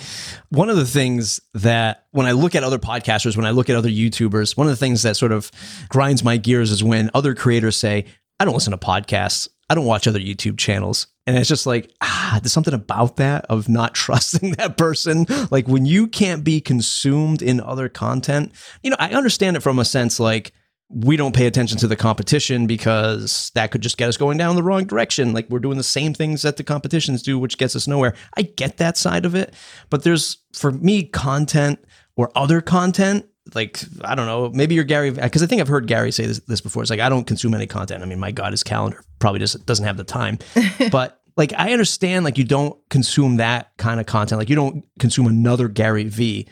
One 0.49 0.69
of 0.69 0.75
the 0.75 0.86
things 0.86 1.39
that 1.54 2.06
when 2.12 2.25
I 2.25 2.34
look 2.34 2.56
at 2.56 2.63
other 2.63 2.80
podcasters, 2.80 3.38
when 3.38 3.45
I 3.45 3.51
look 3.51 3.69
at 3.69 3.75
other 3.75 3.89
YouTubers, 3.89 4.58
one 4.58 4.67
of 4.67 4.71
the 4.71 4.77
things 4.77 5.04
that 5.04 5.15
sort 5.15 5.32
of 5.32 5.49
grinds 5.88 6.23
my 6.23 6.38
gears 6.38 6.71
is 6.71 6.84
when 6.84 7.10
other 7.13 7.34
creators 7.34 7.77
say, 7.77 8.06
I 8.39 8.45
don't 8.45 8.54
listen 8.54 8.71
to 8.71 8.77
podcasts. 8.77 9.47
I 9.69 9.75
don't 9.75 9.86
watch 9.86 10.08
other 10.08 10.19
YouTube 10.19 10.58
channels. 10.58 11.08
And 11.25 11.38
it's 11.38 11.47
just 11.47 11.65
like, 11.65 11.93
ah, 12.01 12.39
there's 12.41 12.51
something 12.51 12.73
about 12.73 13.15
that 13.17 13.45
of 13.45 13.69
not 13.69 13.93
trusting 13.95 14.54
that 14.54 14.77
person. 14.77 15.25
Like 15.49 15.67
when 15.67 15.86
you 15.86 16.08
can't 16.08 16.43
be 16.43 16.60
consumed 16.60 17.41
in 17.41 17.62
other 17.62 17.88
content, 17.88 18.51
you 18.84 18.89
know, 18.89 18.97
I 18.99 19.12
understand 19.12 19.56
it 19.56 19.62
from 19.62 19.80
a 19.80 19.86
sense 19.86 20.19
like, 20.19 20.51
we 20.93 21.15
don't 21.15 21.36
pay 21.36 21.47
attention 21.47 21.77
to 21.80 21.88
the 21.88 21.95
competition 21.95 22.67
because 22.67 23.51
that 23.56 23.71
could 23.71 23.82
just 23.82 23.97
get 23.97 24.10
us 24.10 24.17
going 24.17 24.38
down 24.38 24.56
the 24.56 24.63
wrong 24.63 24.86
direction. 24.86 25.34
Like 25.34 25.49
we're 25.49 25.60
doing 25.60 25.77
the 25.77 25.84
same 25.84 26.13
things 26.13 26.41
that 26.41 26.58
the 26.58 26.63
competitions 26.63 27.23
do, 27.23 27.39
which 27.39 27.58
gets 27.58 27.75
us 27.75 27.88
nowhere. 27.88 28.13
I 28.36 28.43
get 28.43 28.77
that 28.77 28.97
side 28.97 29.25
of 29.25 29.34
it, 29.36 29.54
but 29.89 30.04
there's 30.04 30.38
for 30.54 30.71
me 30.71 31.04
content 31.04 31.84
or 32.15 32.32
other 32.36 32.62
content. 32.62 33.25
Like 33.56 33.82
I 34.04 34.15
don't 34.15 34.25
know, 34.25 34.49
maybe 34.54 34.75
you're 34.75 34.84
Gary 34.84 35.12
because 35.12 35.41
I 35.41 35.47
think 35.47 35.62
I've 35.62 35.67
heard 35.67 35.88
Gary 35.88 36.12
say 36.12 36.25
this, 36.25 36.39
this 36.41 36.62
before. 36.62 36.84
It's 36.84 36.91
like 36.91 36.99
I 36.99 37.10
don't 37.10 37.25
consume 37.25 37.54
any 37.54 37.67
content. 37.67 38.04
I 38.04 38.06
mean, 38.06 38.19
my 38.19 38.32
God, 38.32 38.51
his 38.51 38.63
calendar 38.63 39.04
probably 39.19 39.39
just 39.39 39.65
doesn't 39.65 39.86
have 39.86 39.97
the 39.97 40.04
time. 40.04 40.39
but 40.91 41.21
like 41.38 41.54
I 41.58 41.71
understand, 41.71 42.25
like 42.25 42.38
you 42.38 42.43
don't 42.43 42.77
consume 42.89 43.38
that 43.38 43.71
kind 43.77 43.99
of 43.99 44.06
content. 44.06 44.39
Like 44.39 44.49
you 44.49 44.56
don't 44.56 44.86
consume 44.99 45.27
another 45.27 45.67
Gary 45.67 46.04
V. 46.04 46.47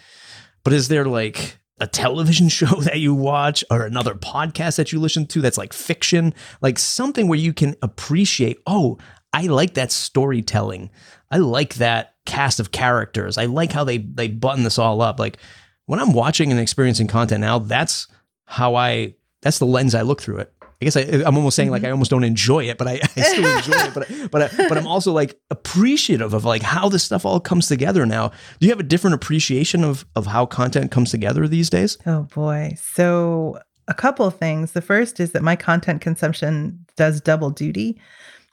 But 0.64 0.74
is 0.74 0.88
there 0.88 1.06
like 1.06 1.59
a 1.80 1.88
television 1.88 2.50
show 2.50 2.82
that 2.82 3.00
you 3.00 3.14
watch 3.14 3.64
or 3.72 3.86
another 3.86 4.14
podcast 4.14 4.78
that 4.78 4.92
you 4.92 5.00
listen 5.00 5.26
to 5.28 5.42
that's 5.42 5.58
like 5.58 5.74
fiction, 5.74 6.34
like 6.62 6.80
something 6.80 7.28
where 7.28 7.40
you 7.40 7.54
can 7.54 7.76
appreciate, 7.82 8.60
oh, 8.68 8.98
I 9.34 9.44
like 9.48 9.76
that 9.76 9.92
storytelling. 9.92 10.90
I 11.32 11.38
like 11.38 11.76
that 11.76 12.16
cast 12.26 12.60
of 12.60 12.72
characters. 12.72 13.38
I 13.38 13.46
like 13.46 13.72
how 13.72 13.84
they 13.84 13.98
they 13.98 14.28
button 14.28 14.64
this 14.64 14.80
all 14.80 15.02
up. 15.02 15.20
Like 15.20 15.38
when 15.86 16.00
I'm 16.00 16.14
watching 16.14 16.52
and 16.52 16.60
experiencing 16.60 17.08
content 17.08 17.42
now, 17.42 17.60
that's 17.60 18.08
how 18.46 18.76
I 18.76 19.16
that's 19.42 19.60
the 19.60 19.66
lens 19.66 19.96
I 19.96 20.02
look 20.02 20.22
through 20.22 20.38
it. 20.38 20.54
I 20.82 20.86
guess 20.86 20.96
I, 20.96 21.02
am 21.02 21.36
almost 21.36 21.58
saying 21.58 21.72
like 21.72 21.82
I 21.82 21.86
mm-hmm. 21.88 21.94
almost 21.94 22.12
don't 22.12 22.24
enjoy 22.24 22.70
it, 22.70 22.78
but 22.78 22.88
I, 22.88 23.02
I 23.16 23.22
still 23.22 23.46
enjoy 23.58 23.74
it. 23.74 23.94
But 23.94 24.32
but 24.32 24.70
but 24.70 24.78
I'm 24.78 24.88
also 24.88 25.12
like 25.12 25.38
appreciative 25.50 26.34
of 26.34 26.46
like 26.46 26.62
how 26.62 26.88
this 26.88 27.04
stuff 27.04 27.26
all 27.26 27.42
comes 27.42 27.68
together 27.68 28.06
now. 28.06 28.30
Do 28.60 28.68
you 28.68 28.70
have 28.70 28.80
a 28.80 28.84
different 28.84 29.16
appreciation 29.16 29.84
of 29.84 30.06
of 30.16 30.28
how 30.28 30.46
content 30.46 30.92
comes 30.92 31.12
together 31.12 31.48
these 31.48 31.70
days? 31.70 31.98
Oh 32.06 32.24
boy, 32.34 32.76
so 32.80 33.60
a 33.90 33.94
couple 33.94 34.26
of 34.26 34.36
things. 34.36 34.72
The 34.72 34.82
first 34.82 35.20
is 35.20 35.34
that 35.34 35.44
my 35.44 35.58
content 35.58 36.00
consumption 36.00 36.86
does 36.96 37.20
double 37.20 37.50
duty. 37.50 38.00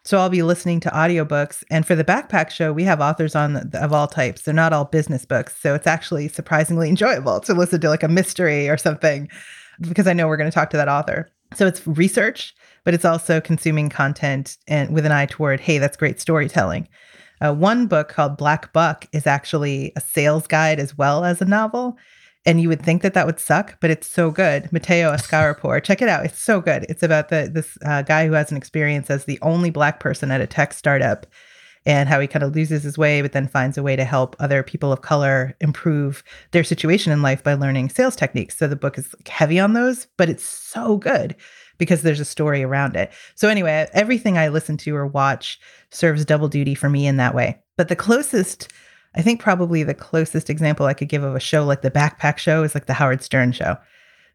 So 0.03 0.19
I'll 0.19 0.29
be 0.29 0.43
listening 0.43 0.81
to 0.81 0.91
audiobooks. 0.91 1.65
And 1.69 1.85
for 1.85 1.97
the 1.97 2.05
backpack 2.05 2.51
show, 2.51 2.73
we 2.73 2.85
have 2.85 3.01
authors 3.01 3.35
on 3.35 3.71
of 3.75 3.93
all 3.93 4.07
types. 4.07 4.43
They're 4.43 4.55
not 4.55 4.73
all 4.73 4.85
business 4.85 5.25
books. 5.25 5.57
So 5.61 5.75
it's 5.75 5.87
actually 5.87 6.29
surprisingly 6.29 6.89
enjoyable 6.91 7.41
to 7.41 7.55
listen 7.55 7.81
to 7.83 7.89
like 7.89 8.03
a 8.03 8.09
mystery 8.09 8.69
or 8.69 8.77
something 8.77 9.29
because 9.81 10.07
I 10.07 10.13
know 10.13 10.27
we're 10.27 10.37
going 10.37 10.51
to 10.51 10.55
talk 10.55 10.71
to 10.71 10.77
that 10.77 10.89
author. 10.89 11.31
So 11.55 11.67
it's 11.67 11.87
research, 11.87 12.55
but 12.85 12.95
it's 12.95 13.05
also 13.05 13.41
consuming 13.41 13.89
content 13.89 14.57
and 14.67 14.95
with 14.95 15.07
an 15.07 15.13
eye 15.13 15.27
toward, 15.27 15.61
hey, 15.61 15.79
that's 15.79 15.97
great 15.97 16.21
storytelling. 16.21 16.89
Uh, 17.41 17.55
one 17.55 17.87
book 17.87 18.09
called 18.09 18.37
Black 18.37 18.73
Buck 18.73 19.07
is 19.13 19.27
actually 19.27 19.93
a 19.97 20.01
sales 20.01 20.47
guide 20.47 20.81
as 20.81 20.97
well 20.97 21.25
as 21.25 21.41
a 21.41 21.45
novel. 21.45 21.97
And 22.47 22.61
you 22.61 22.69
would 22.69 22.81
think 22.81 23.03
that 23.03 23.15
that 23.15 23.27
would 23.27 23.41
suck, 23.41 23.77
but 23.81 23.91
it's 23.91 24.07
so 24.07 24.31
good. 24.31 24.73
Mateo 24.73 25.13
Askaripour, 25.13 25.83
check 25.85 26.01
it 26.01 26.09
out. 26.09 26.25
It's 26.25 26.41
so 26.41 26.61
good. 26.61 26.87
It's 26.89 27.03
about 27.03 27.29
the 27.29 27.51
this 27.53 27.77
uh, 27.85 28.03
guy 28.03 28.27
who 28.27 28.33
has 28.33 28.53
an 28.53 28.57
experience 28.57 29.11
as 29.11 29.25
the 29.25 29.39
only 29.43 29.71
black 29.71 29.99
person 29.99 30.31
at 30.31 30.41
a 30.41 30.47
tech 30.47 30.73
startup 30.73 31.27
and 31.87 32.09
how 32.09 32.19
he 32.19 32.27
kind 32.27 32.43
of 32.43 32.55
loses 32.55 32.83
his 32.83 32.99
way, 32.99 33.23
but 33.23 33.33
then 33.33 33.47
finds 33.47 33.79
a 33.79 33.83
way 33.83 33.95
to 33.95 34.05
help 34.05 34.35
other 34.41 34.63
people 34.63 34.93
of 34.93 35.03
color 35.03 35.57
improve 35.61 36.25
their 36.51 36.65
situation 36.65 37.13
in 37.13 37.23
life 37.23 37.43
by 37.45 37.55
learning 37.55 37.89
sales 37.89 38.17
techniques. 38.17 38.59
So 38.59 38.67
the 38.67 38.77
book 38.77 38.99
is 38.99 39.15
heavy 39.29 39.61
on 39.61 39.73
those, 39.73 40.07
but 40.17 40.29
it's 40.29 40.45
so 40.45 40.97
good 40.97 41.37
because 41.79 42.03
there's 42.03 42.21
a 42.21 42.25
story 42.25 42.65
around 42.65 42.97
it. 42.97 43.13
So, 43.37 43.49
anyway, 43.49 43.89
everything 43.93 44.37
I 44.37 44.49
listen 44.49 44.77
to 44.79 44.97
or 44.97 45.07
watch 45.07 45.61
serves 45.91 46.25
double 46.25 46.49
duty 46.49 46.75
for 46.75 46.91
me 46.91 47.07
in 47.07 47.19
that 47.19 47.35
way. 47.35 47.61
But 47.77 47.89
the 47.89 47.97
closest, 47.97 48.73
I 49.15 49.23
think 49.23 49.41
probably 49.41 49.83
the 49.83 49.95
closest 49.95 50.51
example 50.51 50.87
I 50.87 50.95
could 50.95 51.09
give 51.09 51.23
of 51.23 51.37
a 51.37 51.41
show 51.41 51.65
like 51.65 51.83
the 51.83 51.91
Backpack 51.91 52.39
Show 52.39 52.63
is 52.63 52.75
like 52.75 52.87
the 52.87 52.95
Howard 52.95 53.23
Stern 53.23 53.53
Show 53.53 53.77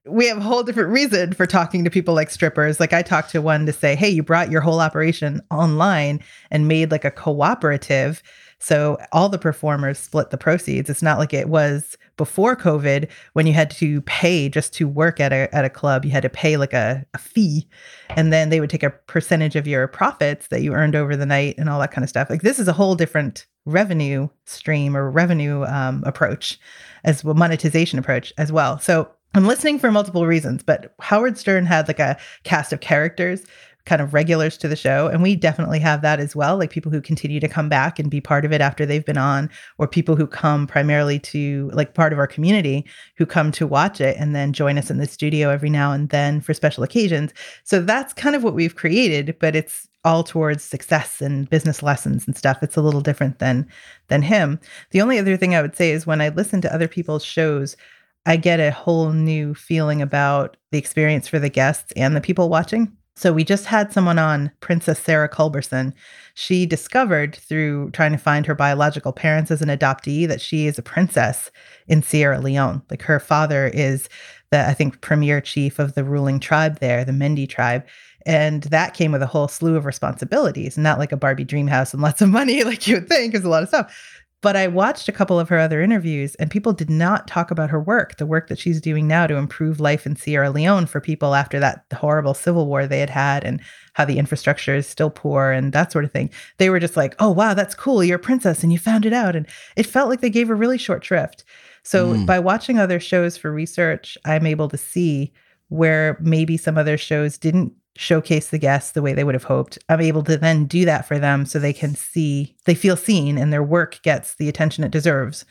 we 0.06 0.28
have 0.28 0.38
a 0.38 0.42
whole 0.42 0.64
different 0.64 0.90
reason 0.90 1.34
for 1.34 1.46
talking 1.46 1.84
to 1.84 1.90
people 1.90 2.16
like 2.16 2.32
strippers. 2.32 2.80
Like 2.80 2.94
I 2.94 3.04
talked 3.04 3.32
to 3.32 3.42
one 3.42 3.66
to 3.68 3.74
say, 3.74 3.96
"Hey, 3.96 4.10
you 4.10 4.24
brought 4.24 4.50
your 4.50 4.62
whole 4.62 4.80
operation 4.80 5.42
online 5.52 6.22
and 6.50 6.68
made 6.68 6.92
like 6.92 7.06
a 7.06 7.12
cooperative." 7.12 8.24
So 8.58 8.98
all 9.12 9.28
the 9.28 9.40
performers 9.40 9.98
split 9.98 10.30
the 10.30 10.38
proceeds. 10.38 10.90
It's 10.90 11.02
not 11.02 11.18
like 11.18 11.34
it 11.34 11.50
was 11.50 11.98
before 12.16 12.56
COVID 12.56 13.10
when 13.34 13.48
you 13.48 13.54
had 13.54 13.72
to 13.72 14.02
pay 14.02 14.50
just 14.50 14.74
to 14.76 14.88
work 14.88 15.20
at 15.20 15.32
a 15.32 15.54
at 15.54 15.66
a 15.66 15.70
club. 15.70 16.04
You 16.04 16.12
had 16.12 16.24
to 16.24 16.30
pay 16.30 16.58
like 16.58 16.74
a, 16.74 17.06
a 17.14 17.20
fee, 17.20 17.68
and 18.10 18.34
then 18.34 18.50
they 18.50 18.60
would 18.60 18.72
take 18.72 18.84
a 18.84 18.90
percentage 18.90 19.56
of 19.56 19.68
your 19.68 19.88
profits 19.88 20.48
that 20.48 20.64
you 20.64 20.74
earned 20.74 20.96
over 20.96 21.16
the 21.16 21.26
night 21.28 21.56
and 21.60 21.70
all 21.70 21.80
that 21.80 21.92
kind 21.92 22.04
of 22.04 22.10
stuff. 22.10 22.30
Like 22.30 22.42
this 22.42 22.58
is 22.58 22.68
a 22.68 22.74
whole 22.74 22.96
different 22.96 23.46
revenue 23.66 24.28
stream 24.46 24.98
or 24.98 25.12
revenue 25.12 25.64
um, 25.66 26.04
approach 26.08 26.60
as 27.04 27.24
well, 27.24 27.36
monetization 27.36 28.00
approach 28.00 28.34
as 28.40 28.52
well. 28.52 28.80
So 28.80 29.12
I'm 29.34 29.48
listening 29.48 29.80
for 29.80 29.92
multiple 29.92 30.28
reasons, 30.28 30.62
but 30.64 30.94
Howard 31.00 31.38
Stern 31.38 31.66
had 31.66 31.88
like 31.88 32.00
a 32.00 32.18
cast 32.44 32.74
of 32.74 32.82
characters, 32.82 33.44
kind 33.86 34.02
of 34.02 34.14
regulars 34.14 34.58
to 34.58 34.68
the 34.68 34.76
show. 34.76 35.08
And 35.08 35.24
we 35.24 35.36
definitely 35.36 35.80
have 35.80 36.02
that 36.02 36.20
as 36.20 36.36
well. 36.36 36.58
Like 36.58 36.70
people 36.70 36.92
who 36.92 37.02
continue 37.02 37.40
to 37.40 37.48
come 37.48 37.70
back 37.70 37.98
and 37.98 38.12
be 38.12 38.22
part 38.22 38.46
of 38.46 38.52
it 38.52 38.62
after 38.62 38.86
they've 38.86 39.06
been 39.06 39.18
on, 39.18 39.50
or 39.78 39.88
people 39.88 40.16
who 40.16 40.28
come 40.28 40.68
primarily 40.68 41.18
to 41.20 41.72
like 41.74 41.94
part 41.94 42.14
of 42.14 42.20
our 42.20 42.28
community 42.28 42.86
who 43.16 43.26
come 43.26 43.52
to 43.54 43.66
watch 43.66 44.02
it 44.02 44.18
and 44.20 44.36
then 44.36 44.54
join 44.54 44.78
us 44.78 44.92
in 44.92 44.98
the 44.98 45.08
studio 45.08 45.50
every 45.50 45.70
now 45.70 45.92
and 45.94 46.10
then 46.10 46.42
for 46.42 46.54
special 46.54 46.84
occasions. 46.84 47.34
So 47.64 47.82
that's 47.82 48.14
kind 48.14 48.36
of 48.36 48.44
what 48.44 48.54
we've 48.54 48.76
created, 48.76 49.36
but 49.40 49.56
it's 49.56 49.88
all 50.04 50.24
towards 50.24 50.64
success 50.64 51.22
and 51.22 51.50
business 51.50 51.82
lessons 51.82 52.26
and 52.26 52.36
stuff. 52.36 52.62
It's 52.62 52.76
a 52.76 52.82
little 52.82 53.02
different 53.02 53.40
than 53.40 53.68
than 54.10 54.24
him. 54.24 54.60
The 54.92 55.02
only 55.02 55.20
other 55.20 55.38
thing 55.38 55.56
I 55.56 55.62
would 55.62 55.76
say 55.76 55.92
is 55.92 56.06
when 56.06 56.22
I 56.22 56.30
listen 56.30 56.60
to 56.62 56.74
other 56.74 56.88
people's 56.88 57.24
shows, 57.24 57.78
I 58.26 58.38
get 58.38 58.60
a 58.60 58.72
whole 58.72 59.12
new 59.12 59.54
feeling 59.54 60.02
about 60.02 60.58
the 60.72 60.78
experience 60.78 61.28
for 61.28 61.40
the 61.40 61.50
guests 61.50 61.92
and 61.96 62.16
the 62.16 62.22
people 62.22 62.50
watching. 62.50 62.96
So 63.16 63.34
we 63.34 63.44
just 63.44 63.66
had 63.66 63.92
someone 63.92 64.18
on, 64.18 64.52
Princess 64.62 65.00
Sarah 65.00 65.30
Culberson. 65.30 65.94
She 66.34 66.66
discovered 66.66 67.36
through 67.36 67.92
trying 67.92 68.14
to 68.14 68.18
find 68.18 68.46
her 68.46 68.56
biological 68.56 69.12
parents 69.12 69.52
as 69.52 69.62
an 69.62 69.70
adoptee 69.70 70.28
that 70.28 70.42
she 70.42 70.66
is 70.66 70.80
a 70.80 70.84
princess 70.84 71.52
in 71.88 72.02
Sierra 72.02 72.40
Leone. 72.40 72.82
Like 72.90 73.02
her 73.04 73.20
father 73.20 73.68
is 73.68 74.08
the, 74.50 74.68
I 74.68 74.74
think, 74.74 75.02
premier 75.02 75.42
chief 75.42 75.78
of 75.78 75.94
the 75.94 76.04
ruling 76.04 76.40
tribe 76.40 76.80
there, 76.80 77.04
the 77.04 77.12
Mendi 77.12 77.48
tribe. 77.48 77.86
And 78.26 78.64
that 78.64 78.94
came 78.94 79.12
with 79.12 79.22
a 79.22 79.28
whole 79.28 79.48
slew 79.48 79.76
of 79.76 79.86
responsibilities, 79.86 80.78
not 80.78 81.00
like 81.00 81.12
a 81.12 81.18
Barbie 81.18 81.44
dream 81.44 81.68
house 81.68 81.94
and 81.94 82.02
lots 82.02 82.22
of 82.22 82.30
money 82.30 82.64
like 82.64 82.88
you 82.88 82.96
would 82.96 83.10
think, 83.10 83.36
is 83.36 83.44
a 83.44 83.50
lot 83.50 83.64
of 83.64 83.70
stuff. 83.70 84.21
But 84.42 84.56
I 84.56 84.68
watched 84.68 85.08
a 85.08 85.12
couple 85.12 85.40
of 85.40 85.50
her 85.50 85.60
other 85.60 85.82
interviews, 85.82 86.34
and 86.36 86.50
people 86.50 86.74
did 86.74 86.90
not 86.90 87.28
talk 87.28 87.52
about 87.52 87.70
her 87.70 87.80
work, 87.80 88.18
the 88.18 88.26
work 88.26 88.48
that 88.48 88.58
she's 88.58 88.82
doing 88.82 89.08
now 89.08 89.28
to 89.28 89.36
improve 89.36 89.80
life 89.80 90.08
in 90.08 90.16
Sierra 90.16 90.50
Leone 90.50 90.88
for 90.88 91.00
people 91.00 91.36
after 91.36 91.60
that 91.60 91.86
horrible 91.94 92.34
civil 92.34 92.66
war 92.66 92.88
they 92.88 93.00
had 93.00 93.12
had, 93.12 93.44
and 93.44 93.62
how 93.94 94.04
the 94.04 94.18
infrastructure 94.18 94.76
is 94.76 94.88
still 94.88 95.12
poor 95.12 95.52
and 95.52 95.74
that 95.74 95.92
sort 95.92 96.06
of 96.06 96.12
thing. 96.12 96.32
They 96.58 96.72
were 96.72 96.80
just 96.80 96.98
like, 96.98 97.16
oh, 97.20 97.30
wow, 97.30 97.54
that's 97.54 97.76
cool. 97.76 98.04
You're 98.04 98.16
a 98.16 98.20
princess 98.20 98.64
and 98.64 98.72
you 98.72 98.80
found 98.80 99.06
it 99.06 99.14
out. 99.14 99.36
And 99.36 99.46
it 99.76 99.86
felt 99.86 100.10
like 100.10 100.22
they 100.22 100.30
gave 100.30 100.48
her 100.48 100.56
really 100.56 100.78
short 100.78 101.04
shrift. 101.06 101.44
So 101.84 102.14
mm. 102.14 102.26
by 102.26 102.40
watching 102.40 102.80
other 102.80 103.00
shows 103.00 103.38
for 103.38 103.52
research, 103.52 104.18
I'm 104.26 104.46
able 104.46 104.70
to 104.70 104.78
see 104.78 105.34
where 105.70 106.18
maybe 106.20 106.58
some 106.58 106.78
other 106.78 106.98
shows 106.98 107.38
didn't 107.38 107.74
showcase 107.96 108.50
the 108.50 108.58
guests 108.58 108.92
the 108.92 109.02
way 109.02 109.14
they 109.14 109.24
would 109.24 109.36
have 109.36 109.44
hoped. 109.44 109.78
I'm 109.90 110.02
able 110.02 110.24
to 110.24 110.38
then 110.38 110.66
do 110.66 110.86
that 110.86 111.08
for 111.08 111.20
them 111.20 111.46
so 111.46 111.60
they 111.60 111.74
can 111.74 111.96
see, 111.96 112.56
they 112.66 112.76
feel 112.76 112.96
seen 112.96 113.38
and 113.38 113.52
their 113.52 113.64
work 113.64 114.02
gets 114.02 114.36
the 114.36 114.50
attention 114.50 114.84
it 114.84 114.92
deserves. 114.92 115.46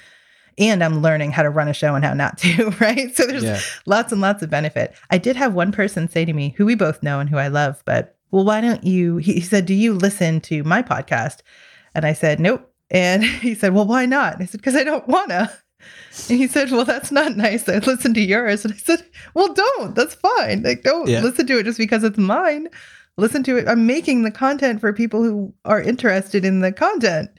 And 0.59 0.83
I'm 0.83 1.01
learning 1.01 1.33
how 1.33 1.43
to 1.43 1.51
run 1.51 1.69
a 1.69 1.75
show 1.75 1.95
and 1.95 2.05
how 2.05 2.15
not 2.15 2.39
to, 2.39 2.71
right? 2.81 3.15
So 3.17 3.27
there's 3.27 3.45
yeah. 3.45 3.61
lots 3.87 4.13
and 4.13 4.21
lots 4.21 4.43
of 4.43 4.51
benefit. 4.51 4.95
I 5.11 5.19
did 5.19 5.37
have 5.37 5.55
one 5.55 5.73
person 5.73 6.09
say 6.09 6.25
to 6.25 6.33
me, 6.33 6.55
who 6.57 6.67
we 6.67 6.75
both 6.75 7.03
know 7.03 7.21
and 7.21 7.31
who 7.31 7.37
I 7.37 7.49
love, 7.49 7.83
but 7.85 8.17
well, 8.31 8.45
why 8.45 8.61
don't 8.61 8.85
you? 8.85 9.17
He 9.17 9.41
said, 9.41 9.67
Do 9.67 9.75
you 9.75 9.95
listen 9.95 10.41
to 10.43 10.63
my 10.65 10.83
podcast? 10.83 11.39
And 11.95 12.05
I 12.05 12.13
said, 12.13 12.41
Nope. 12.41 12.71
And 12.91 13.25
he 13.25 13.55
said, 13.55 13.75
Well, 13.75 13.87
why 13.87 14.07
not? 14.07 14.41
I 14.41 14.45
said, 14.45 14.61
Because 14.61 14.77
I 14.77 14.85
don't 14.85 15.07
want 15.09 15.31
to. 15.31 15.51
And 16.29 16.39
he 16.39 16.47
said, 16.47 16.71
Well, 16.71 16.85
that's 16.85 17.11
not 17.13 17.37
nice. 17.37 17.69
I 17.69 17.79
listened 17.79 18.15
to 18.17 18.21
yours. 18.21 18.65
And 18.65 18.75
I 18.75 18.77
said, 18.77 19.05
Well, 19.35 19.53
don't. 19.53 19.95
That's 19.95 20.15
fine. 20.15 20.63
Like, 20.63 20.83
don't 20.83 21.09
yeah. 21.09 21.21
listen 21.21 21.47
to 21.47 21.59
it 21.59 21.65
just 21.65 21.79
because 21.79 22.05
it's 22.05 22.19
mine. 22.19 22.69
Listen 23.17 23.43
to 23.45 23.57
it. 23.59 23.69
I'm 23.69 23.87
making 23.87 24.23
the 24.23 24.31
content 24.31 24.81
for 24.81 24.93
people 24.93 25.23
who 25.23 25.53
are 25.65 25.81
interested 25.81 26.45
in 26.45 26.61
the 26.61 26.73
content. 26.73 27.31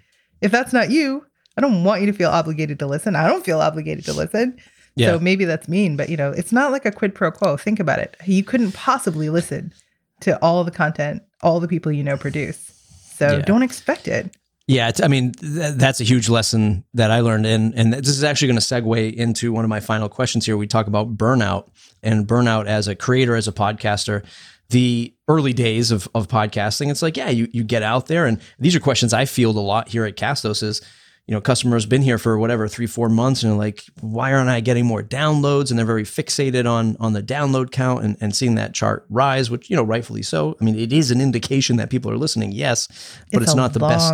If 0.41 0.51
that's 0.51 0.73
not 0.73 0.91
you, 0.91 1.25
I 1.58 1.62
don't 1.62 1.84
want 1.84 2.01
you 2.01 2.08
to 2.08 2.13
feel 2.13 2.30
obligated 2.30 2.80
to 2.80 2.88
listen. 2.88 3.15
I 3.15 3.27
don't 3.27 3.45
feel 3.45 3.62
obligated 3.62 4.06
to 4.06 4.13
listen. 4.13 4.58
Yeah. 4.95 5.08
So 5.12 5.19
maybe 5.19 5.45
that's 5.45 5.67
mean, 5.67 5.95
but 5.95 6.10
you 6.10 6.17
know, 6.17 6.32
it's 6.32 6.51
not 6.51 6.71
like 6.71 6.86
a 6.86 6.91
quid 6.91 7.15
pro 7.15 7.32
quo. 7.32 7.58
Think 7.58 7.80
about 7.80 7.99
it. 7.99 8.17
You 8.25 8.43
couldn't 8.43 8.73
possibly 8.73 9.30
listen 9.30 9.73
to 10.21 10.38
all 10.43 10.63
the 10.63 10.71
content 10.71 11.23
all 11.43 11.60
the 11.60 11.67
people 11.67 11.91
you 11.91 12.04
know 12.04 12.17
produce. 12.17 12.71
So 13.15 13.38
Yeah. 13.38 13.41
don't 13.41 13.63
expect 13.63 14.08
it. 14.08 14.36
Yeah, 14.67 14.89
it's, 14.89 15.02
I 15.02 15.08
mean 15.08 15.34
th- 15.34 15.76
that's 15.76 16.00
a 16.00 16.04
huge 16.04 16.30
lesson 16.30 16.86
that 16.93 17.12
I 17.12 17.19
learned, 17.21 17.45
and 17.45 17.74
and 17.76 17.93
this 17.93 18.10
is 18.10 18.24
actually 18.24 18.50
going 18.50 18.60
to 18.60 18.65
segue 18.65 19.13
into 19.13 19.52
one 19.52 19.65
of 19.65 19.69
my 19.69 19.80
final 19.80 20.08
questions 20.08 20.45
here. 20.45 20.56
We 20.56 20.67
talk 20.67 20.88
about 20.88 21.17
burnout 21.17 21.69
and 22.04 22.28
burnout 22.28 22.67
as 22.67 22.88
a 22.88 22.95
creator, 22.95 23.36
as 23.36 23.47
a 23.47 23.52
podcaster. 23.52 24.24
The 24.69 25.13
early 25.28 25.52
days 25.52 25.91
of 25.91 26.08
of 26.15 26.28
podcasting, 26.28 26.89
it's 26.89 27.02
like 27.02 27.17
yeah, 27.17 27.30
you 27.30 27.47
you 27.52 27.63
get 27.63 27.84
out 27.84 28.08
there, 28.08 28.26
and 28.26 28.39
these 28.60 28.76
are 28.76 28.80
questions 28.80 29.13
I 29.13 29.26
field 29.26 29.58
a 29.58 29.62
lot 29.62 29.89
here 29.89 30.06
at 30.06 30.15
Castos. 30.15 30.63
Is 30.63 30.82
you 31.28 31.36
know, 31.36 31.41
customers 31.41 31.86
been 31.86 32.02
here 32.02 32.17
for 32.17 32.38
whatever 32.38 32.67
three 32.67 32.88
four 32.88 33.10
months, 33.10 33.43
and 33.43 33.52
they're 33.52 33.58
like, 33.58 33.84
why 34.00 34.34
aren't 34.34 34.50
I 34.50 34.60
getting 34.60 34.86
more 34.86 35.04
downloads? 35.04 35.69
And 35.69 35.78
they're 35.78 35.86
very 35.86 36.04
fixated 36.04 36.69
on 36.69 36.97
on 37.00 37.13
the 37.13 37.24
download 37.24 37.71
count 37.71 38.04
and 38.04 38.17
and 38.21 38.36
seeing 38.36 38.56
that 38.56 38.74
chart 38.74 39.06
rise, 39.10 39.50
which 39.50 39.69
you 39.69 39.76
know 39.76 39.84
rightfully 39.84 40.24
so. 40.24 40.56
I 40.60 40.63
mean, 40.63 40.78
it 40.78 40.93
is 40.93 41.12
an 41.12 41.21
indication 41.21 41.78
that 41.78 41.89
people 41.89 42.12
are 42.12 42.17
listening, 42.17 42.52
yes, 42.52 42.88
but 43.32 43.43
it's, 43.43 43.54
a 43.54 43.56
not 43.56 43.74
the 43.74 43.80
best 43.80 44.13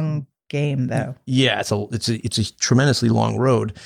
game 0.49 0.87
though. 0.87 1.15
yeah, 1.25 1.59
it's 1.59 1.71
a 1.71 1.85
it's 1.91 2.09
a 2.09 2.25
it's 2.25 2.37
a 2.37 2.57
tremendously 2.57 3.09
long 3.09 3.37
road. 3.37 3.77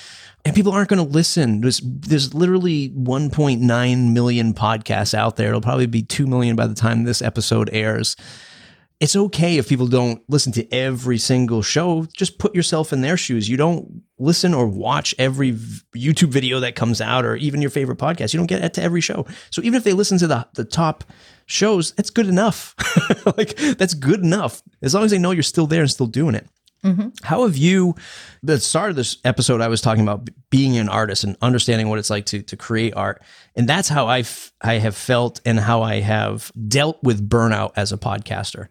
And 0.43 0.55
people 0.55 0.71
aren't 0.71 0.89
going 0.89 1.05
to 1.05 1.11
listen. 1.11 1.61
There's 1.61 1.81
there's 1.83 2.33
literally 2.33 2.89
1.9 2.89 4.11
million 4.11 4.53
podcasts 4.55 5.13
out 5.13 5.35
there. 5.35 5.49
It'll 5.49 5.61
probably 5.61 5.85
be 5.85 6.01
2 6.01 6.25
million 6.25 6.55
by 6.55 6.65
the 6.65 6.73
time 6.73 7.03
this 7.03 7.21
episode 7.21 7.69
airs. 7.71 8.15
It's 8.99 9.15
okay 9.15 9.57
if 9.57 9.67
people 9.67 9.87
don't 9.87 10.21
listen 10.29 10.51
to 10.53 10.71
every 10.71 11.17
single 11.17 11.63
show. 11.63 12.07
Just 12.15 12.37
put 12.37 12.53
yourself 12.53 12.93
in 12.93 13.01
their 13.01 13.17
shoes. 13.17 13.49
You 13.49 13.57
don't 13.57 14.03
listen 14.19 14.53
or 14.53 14.67
watch 14.67 15.15
every 15.17 15.53
YouTube 15.95 16.29
video 16.29 16.59
that 16.59 16.75
comes 16.75 17.01
out 17.01 17.25
or 17.25 17.35
even 17.35 17.61
your 17.61 17.71
favorite 17.71 17.97
podcast. 17.97 18.33
You 18.33 18.39
don't 18.39 18.45
get 18.45 18.73
to 18.75 18.81
every 18.81 19.01
show. 19.01 19.25
So 19.49 19.61
even 19.63 19.75
if 19.75 19.83
they 19.83 19.93
listen 19.93 20.17
to 20.19 20.27
the 20.27 20.47
the 20.53 20.65
top 20.65 21.03
shows, 21.51 21.91
that's 21.93 22.09
good 22.09 22.27
enough. 22.27 22.75
like 23.37 23.55
that's 23.77 23.93
good 23.93 24.21
enough. 24.21 24.61
As 24.81 24.93
long 24.93 25.03
as 25.03 25.11
they 25.11 25.17
know 25.17 25.31
you're 25.31 25.43
still 25.43 25.67
there 25.67 25.81
and 25.81 25.91
still 25.91 26.07
doing 26.07 26.35
it. 26.35 26.47
Mm-hmm. 26.83 27.09
How 27.23 27.43
have 27.43 27.55
you, 27.55 27.95
the 28.41 28.59
start 28.59 28.89
of 28.89 28.95
this 28.95 29.17
episode, 29.23 29.61
I 29.61 29.67
was 29.67 29.81
talking 29.81 30.01
about 30.01 30.29
being 30.49 30.77
an 30.77 30.89
artist 30.89 31.23
and 31.23 31.37
understanding 31.41 31.89
what 31.89 31.99
it's 31.99 32.09
like 32.09 32.25
to, 32.27 32.41
to 32.41 32.57
create 32.57 32.95
art. 32.95 33.21
And 33.55 33.69
that's 33.69 33.87
how 33.87 34.07
I, 34.07 34.19
f- 34.19 34.51
I 34.61 34.75
have 34.75 34.95
felt 34.95 35.41
and 35.45 35.59
how 35.59 35.83
I 35.83 35.99
have 35.99 36.51
dealt 36.67 37.01
with 37.03 37.29
burnout 37.29 37.73
as 37.75 37.91
a 37.91 37.97
podcaster. 37.97 38.67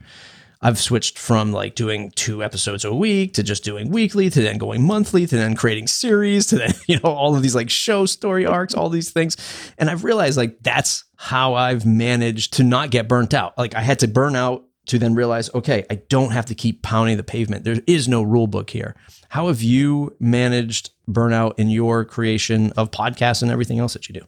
I've 0.63 0.79
switched 0.79 1.19
from 1.19 1.53
like 1.53 1.75
doing 1.75 2.11
two 2.17 2.45
episodes 2.45 2.85
a 2.85 2.95
week 2.95 3.35
to 3.35 3.43
just 3.43 3.65
doing 3.65 3.91
weekly 3.91 4.29
to 4.29 4.43
then 4.43 4.59
going 4.59 4.83
monthly 4.83 5.27
to 5.27 5.37
then 5.37 5.57
creating 5.57 5.87
series 5.87 6.47
to 6.49 6.59
then, 6.59 6.75
you 6.87 6.97
know, 6.97 7.11
all 7.11 7.35
of 7.35 7.43
these 7.43 7.55
like 7.55 7.71
show 7.71 8.05
story 8.07 8.45
arcs, 8.45 8.75
all 8.75 8.91
these 8.91 9.11
things. 9.11 9.37
And 9.79 9.89
I've 9.89 10.05
realized 10.05 10.37
like 10.37 10.63
that's 10.63 11.05
how 11.17 11.55
I've 11.55 11.87
managed 11.87 12.55
to 12.55 12.63
not 12.63 12.91
get 12.91 13.09
burnt 13.09 13.33
out. 13.33 13.57
Like 13.57 13.75
I 13.75 13.81
had 13.81 14.01
to 14.01 14.09
burn 14.09 14.37
out 14.37 14.65
to 14.87 14.99
then 14.99 15.15
realize, 15.15 15.51
okay, 15.55 15.87
I 15.89 15.97
don't 16.09 16.33
have 16.33 16.47
to 16.47 16.55
keep 16.55 16.83
pounding 16.83 17.17
the 17.17 17.23
pavement. 17.23 17.65
There 17.65 17.77
is 17.87 18.09
no 18.09 18.23
rule 18.23 18.47
book 18.47 18.71
here. 18.71 18.97
How 19.29 19.47
have 19.47 19.63
you 19.63 20.17
managed 20.19 20.91
burnout 21.09 21.59
in 21.59 21.71
your 21.71 22.05
creation 22.05 22.73
of 22.73 22.91
podcasts 22.91 23.43
and 23.43 23.51
everything 23.51 23.79
else 23.79 23.93
that 23.93 24.09
you 24.09 24.15
do? 24.15 24.27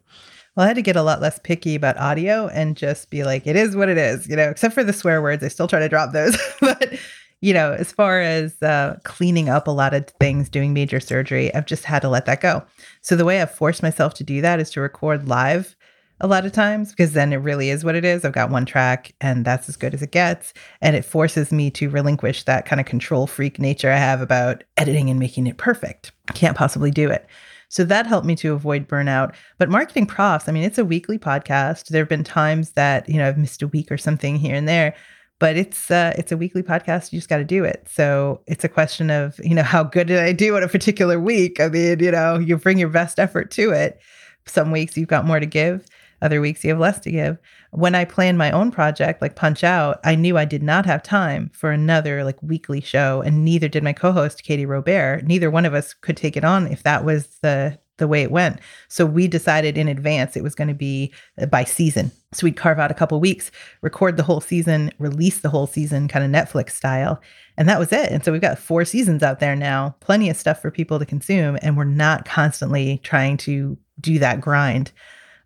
Well, 0.54 0.64
I 0.64 0.68
had 0.68 0.76
to 0.76 0.82
get 0.82 0.96
a 0.96 1.02
lot 1.02 1.22
less 1.22 1.38
picky 1.38 1.74
about 1.74 1.96
audio 1.96 2.48
and 2.48 2.76
just 2.76 3.08
be 3.08 3.24
like, 3.24 3.46
it 3.46 3.56
is 3.56 3.74
what 3.74 3.88
it 3.88 3.96
is, 3.96 4.28
you 4.28 4.36
know, 4.36 4.50
except 4.50 4.74
for 4.74 4.84
the 4.84 4.92
swear 4.92 5.22
words. 5.22 5.42
I 5.42 5.48
still 5.48 5.68
try 5.68 5.78
to 5.78 5.88
drop 5.88 6.12
those. 6.12 6.36
but, 6.60 6.98
you 7.40 7.54
know, 7.54 7.72
as 7.72 7.90
far 7.90 8.20
as 8.20 8.62
uh, 8.62 8.98
cleaning 9.04 9.48
up 9.48 9.66
a 9.66 9.70
lot 9.70 9.94
of 9.94 10.06
things, 10.20 10.50
doing 10.50 10.74
major 10.74 11.00
surgery, 11.00 11.54
I've 11.54 11.64
just 11.64 11.84
had 11.84 12.02
to 12.02 12.10
let 12.10 12.26
that 12.26 12.42
go. 12.42 12.62
So 13.00 13.16
the 13.16 13.24
way 13.24 13.40
I've 13.40 13.54
forced 13.54 13.82
myself 13.82 14.12
to 14.14 14.24
do 14.24 14.42
that 14.42 14.60
is 14.60 14.70
to 14.72 14.82
record 14.82 15.26
live 15.26 15.74
a 16.20 16.26
lot 16.26 16.44
of 16.44 16.52
times 16.52 16.90
because 16.90 17.14
then 17.14 17.32
it 17.32 17.36
really 17.36 17.70
is 17.70 17.82
what 17.82 17.96
it 17.96 18.04
is. 18.04 18.24
I've 18.24 18.32
got 18.32 18.50
one 18.50 18.66
track 18.66 19.12
and 19.20 19.46
that's 19.46 19.70
as 19.70 19.76
good 19.76 19.94
as 19.94 20.02
it 20.02 20.12
gets. 20.12 20.52
And 20.82 20.94
it 20.94 21.04
forces 21.04 21.50
me 21.50 21.70
to 21.72 21.88
relinquish 21.88 22.44
that 22.44 22.66
kind 22.66 22.78
of 22.78 22.86
control 22.86 23.26
freak 23.26 23.58
nature 23.58 23.90
I 23.90 23.96
have 23.96 24.20
about 24.20 24.64
editing 24.76 25.08
and 25.08 25.18
making 25.18 25.46
it 25.46 25.56
perfect. 25.56 26.12
Can't 26.34 26.56
possibly 26.56 26.90
do 26.90 27.10
it. 27.10 27.26
So 27.72 27.84
that 27.84 28.06
helped 28.06 28.26
me 28.26 28.36
to 28.36 28.52
avoid 28.52 28.86
burnout. 28.86 29.34
But 29.56 29.70
marketing 29.70 30.04
profs, 30.04 30.46
I 30.46 30.52
mean, 30.52 30.62
it's 30.62 30.76
a 30.76 30.84
weekly 30.84 31.18
podcast. 31.18 31.86
There 31.86 32.02
have 32.02 32.08
been 32.08 32.22
times 32.22 32.72
that, 32.72 33.08
you 33.08 33.16
know, 33.16 33.26
I've 33.26 33.38
missed 33.38 33.62
a 33.62 33.66
week 33.66 33.90
or 33.90 33.96
something 33.96 34.36
here 34.36 34.54
and 34.54 34.68
there, 34.68 34.94
but 35.38 35.56
it's 35.56 35.90
uh 35.90 36.12
it's 36.18 36.30
a 36.30 36.36
weekly 36.36 36.62
podcast. 36.62 37.12
You 37.12 37.18
just 37.18 37.30
got 37.30 37.38
to 37.38 37.44
do 37.44 37.64
it. 37.64 37.88
So 37.90 38.42
it's 38.46 38.62
a 38.62 38.68
question 38.68 39.08
of, 39.10 39.40
you 39.42 39.54
know, 39.54 39.62
how 39.74 39.84
good 39.84 40.08
did 40.08 40.18
I 40.18 40.32
do 40.32 40.54
on 40.54 40.62
a 40.62 40.68
particular 40.68 41.18
week? 41.18 41.60
I 41.60 41.68
mean, 41.68 41.98
you 42.00 42.10
know, 42.10 42.38
you 42.38 42.58
bring 42.58 42.76
your 42.76 42.90
best 42.90 43.18
effort 43.18 43.50
to 43.52 43.70
it. 43.70 43.98
Some 44.44 44.70
weeks 44.70 44.98
you've 44.98 45.08
got 45.08 45.24
more 45.24 45.40
to 45.40 45.46
give, 45.46 45.86
other 46.22 46.40
weeks 46.40 46.64
you 46.64 46.70
have 46.70 46.78
less 46.78 46.98
to 47.00 47.10
give. 47.10 47.38
When 47.70 47.94
I 47.94 48.04
planned 48.04 48.38
my 48.38 48.50
own 48.50 48.70
project, 48.70 49.20
like 49.20 49.36
Punch 49.36 49.64
Out, 49.64 50.00
I 50.04 50.14
knew 50.14 50.38
I 50.38 50.44
did 50.44 50.62
not 50.62 50.86
have 50.86 51.02
time 51.02 51.50
for 51.52 51.70
another 51.70 52.24
like 52.24 52.42
weekly 52.42 52.80
show, 52.80 53.22
and 53.22 53.44
neither 53.44 53.68
did 53.68 53.82
my 53.82 53.92
co-host 53.92 54.42
Katie 54.42 54.66
Robbert. 54.66 55.24
Neither 55.24 55.50
one 55.50 55.66
of 55.66 55.74
us 55.74 55.94
could 55.94 56.16
take 56.16 56.36
it 56.36 56.44
on 56.44 56.66
if 56.66 56.82
that 56.82 57.04
was 57.04 57.26
the 57.42 57.78
the 57.98 58.08
way 58.08 58.22
it 58.22 58.30
went. 58.30 58.58
So 58.88 59.06
we 59.06 59.28
decided 59.28 59.78
in 59.78 59.86
advance 59.86 60.36
it 60.36 60.42
was 60.42 60.54
going 60.54 60.68
to 60.68 60.74
be 60.74 61.12
uh, 61.40 61.46
by 61.46 61.64
season. 61.64 62.10
So 62.32 62.44
we'd 62.44 62.56
carve 62.56 62.78
out 62.78 62.90
a 62.90 62.94
couple 62.94 63.20
weeks, 63.20 63.50
record 63.82 64.16
the 64.16 64.22
whole 64.22 64.40
season, 64.40 64.90
release 64.98 65.40
the 65.40 65.50
whole 65.50 65.66
season, 65.66 66.08
kind 66.08 66.24
of 66.24 66.30
Netflix 66.30 66.70
style. 66.70 67.20
And 67.56 67.68
that 67.68 67.78
was 67.78 67.92
it. 67.92 68.10
And 68.10 68.24
so 68.24 68.32
we've 68.32 68.40
got 68.40 68.58
four 68.58 68.84
seasons 68.84 69.22
out 69.22 69.38
there 69.38 69.54
now, 69.54 69.94
plenty 70.00 70.30
of 70.30 70.36
stuff 70.36 70.60
for 70.60 70.70
people 70.70 70.98
to 70.98 71.06
consume. 71.06 71.58
And 71.62 71.76
we're 71.76 71.84
not 71.84 72.24
constantly 72.24 73.00
trying 73.04 73.36
to 73.38 73.76
do 74.00 74.18
that 74.18 74.40
grind. 74.40 74.90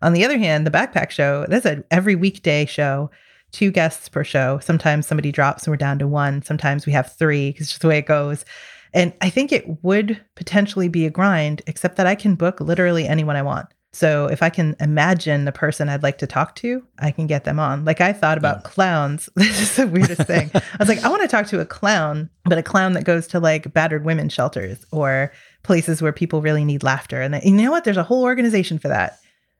On 0.01 0.13
the 0.13 0.25
other 0.25 0.37
hand, 0.37 0.65
the 0.65 0.71
backpack 0.71 1.09
show, 1.09 1.45
that's 1.47 1.65
a 1.65 1.83
every 1.91 2.15
weekday 2.15 2.65
show, 2.65 3.09
two 3.51 3.71
guests 3.71 4.09
per 4.09 4.23
show. 4.23 4.59
Sometimes 4.59 5.07
somebody 5.07 5.31
drops 5.31 5.63
and 5.63 5.71
we're 5.71 5.77
down 5.77 5.99
to 5.99 6.07
one. 6.07 6.41
Sometimes 6.41 6.85
we 6.85 6.93
have 6.93 7.13
three 7.13 7.51
because 7.51 7.63
it's 7.63 7.71
just 7.71 7.81
the 7.81 7.87
way 7.87 7.97
it 7.97 8.05
goes. 8.05 8.45
And 8.93 9.13
I 9.21 9.29
think 9.29 9.51
it 9.51 9.83
would 9.83 10.21
potentially 10.35 10.87
be 10.87 11.05
a 11.05 11.09
grind, 11.09 11.61
except 11.67 11.97
that 11.97 12.07
I 12.07 12.15
can 12.15 12.35
book 12.35 12.59
literally 12.61 13.07
anyone 13.07 13.35
I 13.35 13.41
want. 13.41 13.67
So 13.93 14.27
if 14.27 14.43
I 14.43 14.49
can 14.49 14.75
imagine 14.79 15.45
the 15.45 15.51
person 15.51 15.89
I'd 15.89 16.03
like 16.03 16.19
to 16.19 16.27
talk 16.27 16.55
to, 16.57 16.83
I 16.99 17.09
can 17.11 17.25
get 17.25 17.45
them 17.45 17.59
on. 17.59 17.83
Like 17.83 17.99
I 17.99 18.13
thought 18.13 18.37
about 18.37 18.63
clowns. 18.63 19.29
This 19.35 19.59
is 19.59 19.75
the 19.75 19.87
weirdest 19.87 20.21
thing. 20.23 20.51
I 20.53 20.61
was 20.79 20.87
like, 20.87 21.03
I 21.03 21.09
want 21.09 21.23
to 21.23 21.27
talk 21.27 21.47
to 21.47 21.61
a 21.61 21.65
clown, 21.65 22.29
but 22.45 22.57
a 22.57 22.63
clown 22.63 22.93
that 22.93 23.05
goes 23.05 23.27
to 23.27 23.39
like 23.39 23.73
battered 23.73 24.05
women 24.05 24.29
shelters 24.29 24.85
or 24.91 25.31
places 25.63 26.01
where 26.01 26.11
people 26.11 26.41
really 26.41 26.65
need 26.65 26.83
laughter. 26.83 27.21
And 27.21 27.41
you 27.43 27.53
know 27.53 27.71
what? 27.71 27.85
There's 27.85 27.97
a 27.97 28.03
whole 28.03 28.23
organization 28.23 28.77
for 28.77 28.89
that. 28.89 29.19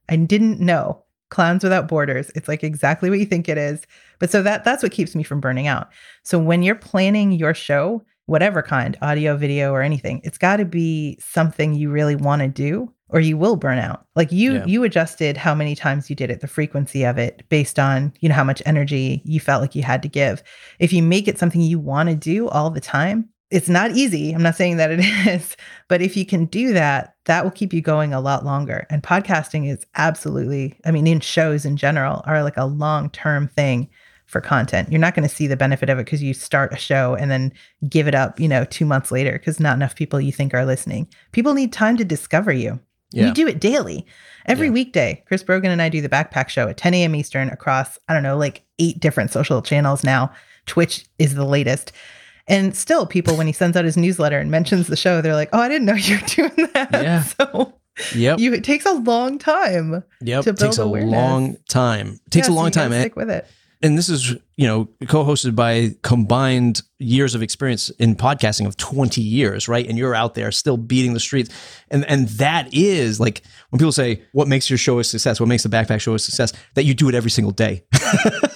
I 0.10 0.16
didn't 0.16 0.60
know. 0.60 1.04
Clowns 1.30 1.64
Without 1.64 1.88
Borders. 1.90 2.32
It's 2.36 2.48
like 2.48 2.64
exactly 2.64 3.10
what 3.10 3.20
you 3.20 3.26
think 3.26 3.50
it 3.50 3.58
is. 3.58 3.82
But 4.20 4.30
so 4.30 4.42
that 4.44 4.64
that's 4.64 4.82
what 4.82 4.92
keeps 4.94 5.14
me 5.16 5.24
from 5.24 5.42
burning 5.42 5.68
out. 5.68 5.90
So 6.24 6.40
when 6.40 6.64
you're 6.64 6.76
planning 6.76 7.34
your 7.34 7.54
show, 7.54 8.02
whatever 8.28 8.62
kind, 8.62 8.98
audio, 9.02 9.36
video, 9.36 9.74
or 9.74 9.82
anything, 9.82 10.22
it's 10.24 10.38
got 10.38 10.58
to 10.58 10.66
be 10.66 11.18
something 11.22 11.74
you 11.74 11.90
really 11.90 12.16
want 12.16 12.42
to 12.42 12.48
do 12.48 12.92
or 13.10 13.20
you 13.20 13.38
will 13.38 13.56
burn 13.56 13.78
out. 13.78 14.06
Like 14.16 14.32
you 14.32 14.56
Yeah. 14.56 14.66
you 14.66 14.84
adjusted 14.84 15.38
how 15.38 15.54
many 15.56 15.76
times 15.76 16.10
you 16.10 16.16
did 16.16 16.30
it, 16.30 16.42
the 16.42 16.48
frequency 16.48 17.04
of 17.04 17.18
it 17.18 17.44
based 17.50 17.80
on, 17.80 18.14
you 18.20 18.30
know, 18.30 18.36
how 18.36 18.44
much 18.44 18.62
energy 18.66 19.22
you 19.26 19.40
felt 19.40 19.62
like 19.62 19.76
you 19.76 19.84
had 19.84 20.02
to 20.04 20.10
give. 20.10 20.44
If 20.80 20.92
you 20.94 21.04
make 21.04 21.28
it 21.28 21.38
something 21.38 21.62
you 21.62 21.80
want 21.80 22.10
to 22.10 22.16
do 22.16 22.48
all 22.50 22.70
the 22.70 22.82
time, 22.82 23.30
it's 23.50 23.70
not 23.70 23.92
easy. 23.92 24.34
I'm 24.34 24.44
not 24.44 24.56
saying 24.56 24.78
that 24.78 24.92
it 24.92 25.00
is, 25.28 25.56
but 25.88 26.02
if 26.02 26.18
you 26.18 26.26
can 26.26 26.46
do 26.46 26.74
that, 26.74 27.16
that 27.26 27.44
will 27.44 27.52
keep 27.52 27.74
you 27.74 27.82
going 27.82 28.14
a 28.14 28.20
lot 28.22 28.44
longer. 28.46 28.86
And 28.90 29.02
podcasting 29.04 29.70
is 29.72 29.86
absolutely, 29.96 30.78
I 30.86 30.92
mean, 30.92 31.08
in 31.08 31.20
shows 31.20 31.66
in 31.66 31.78
general, 31.78 32.22
are 32.26 32.44
like 32.44 32.58
a 32.58 32.66
long 32.66 33.10
term 33.10 33.48
thing 33.48 33.90
for 34.26 34.42
content. 34.42 34.92
You're 34.92 35.00
not 35.00 35.16
going 35.16 35.28
to 35.28 35.34
see 35.34 35.48
the 35.48 35.56
benefit 35.56 35.90
of 35.90 35.98
it 36.00 36.06
because 36.06 36.22
you 36.22 36.34
start 36.34 36.74
a 36.74 36.78
show 36.78 37.16
and 37.16 37.32
then 37.32 37.54
give 37.88 38.10
it 38.10 38.16
up, 38.16 38.40
you 38.40 38.50
know, 38.50 38.66
two 38.66 38.86
months 38.86 39.10
later 39.12 39.32
because 39.32 39.60
not 39.60 39.76
enough 39.78 39.96
people 39.96 40.20
you 40.20 40.34
think 40.34 40.54
are 40.54 40.66
listening. 40.66 41.08
People 41.32 41.54
need 41.54 41.72
time 41.72 41.96
to 41.96 42.04
discover 42.04 42.52
you. 42.52 42.80
Yeah. 43.12 43.28
You 43.28 43.34
do 43.34 43.48
it 43.48 43.62
daily. 43.62 44.06
Every 44.46 44.68
Yeah. 44.68 44.74
weekday, 44.74 45.24
Chris 45.28 45.44
Brogan 45.44 45.72
and 45.72 45.82
I 45.82 45.88
do 45.88 46.02
the 46.02 46.10
backpack 46.10 46.50
show 46.50 46.68
at 46.68 46.76
10 46.76 46.94
a.m. 46.96 47.16
Eastern 47.16 47.48
across, 47.50 47.98
I 48.10 48.14
don't 48.14 48.24
know, 48.24 48.38
like 48.38 48.64
eight 48.80 49.00
different 49.00 49.32
social 49.32 49.62
channels 49.62 50.04
now. 50.04 50.32
Twitch 50.66 51.06
is 51.18 51.36
the 51.36 51.46
latest. 51.46 51.94
And 52.48 52.76
still, 52.76 53.06
people, 53.06 53.36
when 53.36 53.48
he 53.48 53.54
sends 53.54 53.76
out 53.76 53.84
his 53.86 53.98
newsletter 53.98 54.40
and 54.40 54.50
mentions 54.50 54.88
the 54.88 54.96
show, 54.96 55.22
they're 55.22 55.36
like, 55.36 55.50
oh, 55.54 55.60
I 55.60 55.68
didn't 55.68 55.86
know 55.86 55.94
you 55.96 56.16
were 56.18 56.28
doing 56.28 56.70
that. 56.74 56.90
Yeah. 56.92 57.24
So 57.24 57.74
Yep. 58.16 58.40
you, 58.40 58.54
it 58.54 58.64
takes 58.64 58.86
a 58.86 58.94
long 58.94 59.38
time. 59.40 60.04
Yep. 60.22 60.44
to 60.44 60.50
It 60.52 60.58
takes 60.58 60.78
a 60.78 60.84
awareness. 60.84 61.12
long 61.12 61.58
time. 61.68 62.20
It 62.28 62.32
takes 62.32 62.48
Yeah, 62.48 62.54
a 62.54 62.56
so 62.56 62.58
long 62.58 62.66
you 62.66 62.72
time. 62.72 62.92
And, 62.94 63.02
Stick 63.02 63.16
with 63.16 63.30
it. 63.32 63.48
and 63.82 63.98
this 63.98 64.08
is, 64.08 64.36
you 64.58 64.68
know, 64.68 64.90
co-hosted 65.08 65.56
by 65.56 65.96
combined 66.02 66.82
years 67.00 67.36
of 67.36 67.44
experience 67.44 67.92
in 67.92 68.16
podcasting 68.16 68.66
of 68.66 68.76
20 68.78 69.22
years, 69.22 69.68
right? 69.68 69.88
And 69.88 70.00
you're 70.00 70.16
out 70.16 70.34
there 70.34 70.52
still 70.52 70.78
beating 70.78 71.14
the 71.14 71.20
streets. 71.20 71.54
And 71.90 72.04
and 72.06 72.28
that 72.30 72.74
is 72.74 73.20
like 73.20 73.44
when 73.70 73.80
people 73.80 73.92
say, 73.92 74.24
what 74.32 74.48
makes 74.48 74.70
your 74.70 74.78
show 74.78 74.98
a 75.00 75.04
success? 75.04 75.40
What 75.40 75.48
makes 75.48 75.64
the 75.64 75.70
backpack 75.70 76.02
show 76.02 76.16
a 76.16 76.20
success? 76.20 76.54
That 76.74 76.86
you 76.86 76.94
do 76.94 77.08
it 77.08 77.16
every 77.16 77.30
single 77.30 77.52
day. 77.52 77.84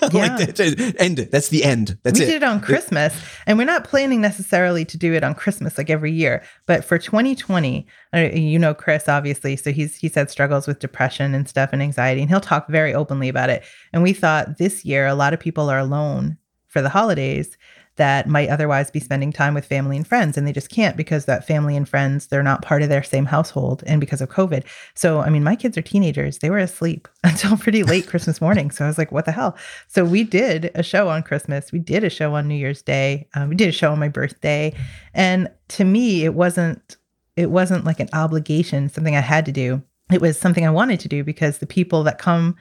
like, 0.02 0.12
that's 0.12 0.60
it. 0.60 1.00
end. 1.00 1.18
That's 1.32 1.50
the 1.50 1.64
end. 1.64 1.98
That's 2.04 2.20
we 2.20 2.26
it. 2.26 2.30
did 2.30 2.36
it 2.38 2.44
on 2.44 2.62
Christmas, 2.62 3.14
and 3.46 3.58
we're 3.58 3.66
not 3.66 3.84
planning 3.84 4.22
necessarily 4.22 4.86
to 4.86 4.98
do 4.98 5.14
it 5.14 5.24
on 5.24 5.36
Christmas 5.36 5.78
like 5.78 5.90
every 5.90 6.12
year. 6.12 6.44
But 6.66 6.84
for 6.84 6.98
2020, 6.98 7.86
uh, 8.14 8.20
you 8.34 8.58
know 8.58 8.74
Chris 8.74 9.08
obviously, 9.08 9.56
so 9.56 9.72
he's 9.72 9.96
he's 9.98 10.16
had 10.16 10.32
struggles 10.32 10.66
with 10.66 10.80
depression 10.80 11.36
and 11.36 11.48
stuff 11.48 11.70
and 11.74 11.82
anxiety, 11.82 12.22
and 12.22 12.30
he'll 12.30 12.42
talk 12.42 12.68
very 12.70 12.94
openly 12.94 13.30
about 13.30 13.50
it. 13.50 13.64
And 13.94 14.02
we 14.02 14.14
thought 14.14 14.58
this 14.58 14.84
year 14.84 15.06
a 15.06 15.16
lot 15.16 15.34
of 15.34 15.40
people 15.40 15.70
are 15.70 15.84
alone 15.92 16.38
for 16.68 16.82
the 16.82 16.90
holidays 16.90 17.58
that 17.98 18.28
might 18.28 18.50
otherwise 18.50 18.90
be 18.90 19.00
spending 19.00 19.34
time 19.34 19.54
with 19.54 19.66
family 19.66 19.98
and 19.98 20.08
friends 20.08 20.38
and 20.38 20.48
they 20.48 20.54
just 20.54 20.70
can't 20.70 20.96
because 20.96 21.26
that 21.26 21.46
family 21.46 21.76
and 21.76 21.88
friends 21.88 22.28
they're 22.28 22.42
not 22.42 22.62
part 22.62 22.82
of 22.82 22.90
their 22.90 23.04
same 23.04 23.26
household 23.26 23.84
and 23.86 24.00
because 24.00 24.22
of 24.22 24.30
covid. 24.30 24.64
So 24.96 25.20
i 25.20 25.30
mean 25.30 25.44
my 25.44 25.56
kids 25.56 25.78
are 25.78 25.82
teenagers. 25.82 26.40
They 26.40 26.50
were 26.50 26.58
asleep 26.58 27.08
until 27.24 27.58
pretty 27.58 27.84
late 27.84 28.08
christmas 28.08 28.40
morning. 28.40 28.72
So 28.72 28.86
i 28.86 28.88
was 28.88 28.98
like 28.98 29.12
what 29.12 29.26
the 29.26 29.32
hell? 29.32 29.58
So 29.88 30.06
we 30.06 30.24
did 30.24 30.72
a 30.74 30.84
show 30.84 31.10
on 31.10 31.24
christmas. 31.24 31.72
We 31.72 31.80
did 31.80 32.04
a 32.04 32.10
show 32.10 32.34
on 32.34 32.48
new 32.48 32.56
year's 32.56 32.82
day. 32.82 33.28
Um, 33.36 33.50
we 33.50 33.56
did 33.56 33.70
a 33.70 33.74
show 33.74 33.92
on 33.92 34.00
my 34.00 34.10
birthday. 34.10 34.74
And 35.14 35.50
to 35.70 35.84
me 35.84 36.24
it 36.24 36.34
wasn't 36.34 36.98
it 37.36 37.52
wasn't 37.52 37.86
like 37.86 38.00
an 38.00 38.10
obligation 38.14 38.90
something 38.90 39.16
i 39.16 39.22
had 39.22 39.46
to 39.46 39.52
do. 39.52 39.82
It 40.12 40.22
was 40.22 40.40
something 40.40 40.66
i 40.66 40.72
wanted 40.72 41.02
to 41.02 41.10
do 41.10 41.24
because 41.26 41.58
the 41.58 41.68
people 41.68 42.04
that 42.04 42.20
come 42.20 42.56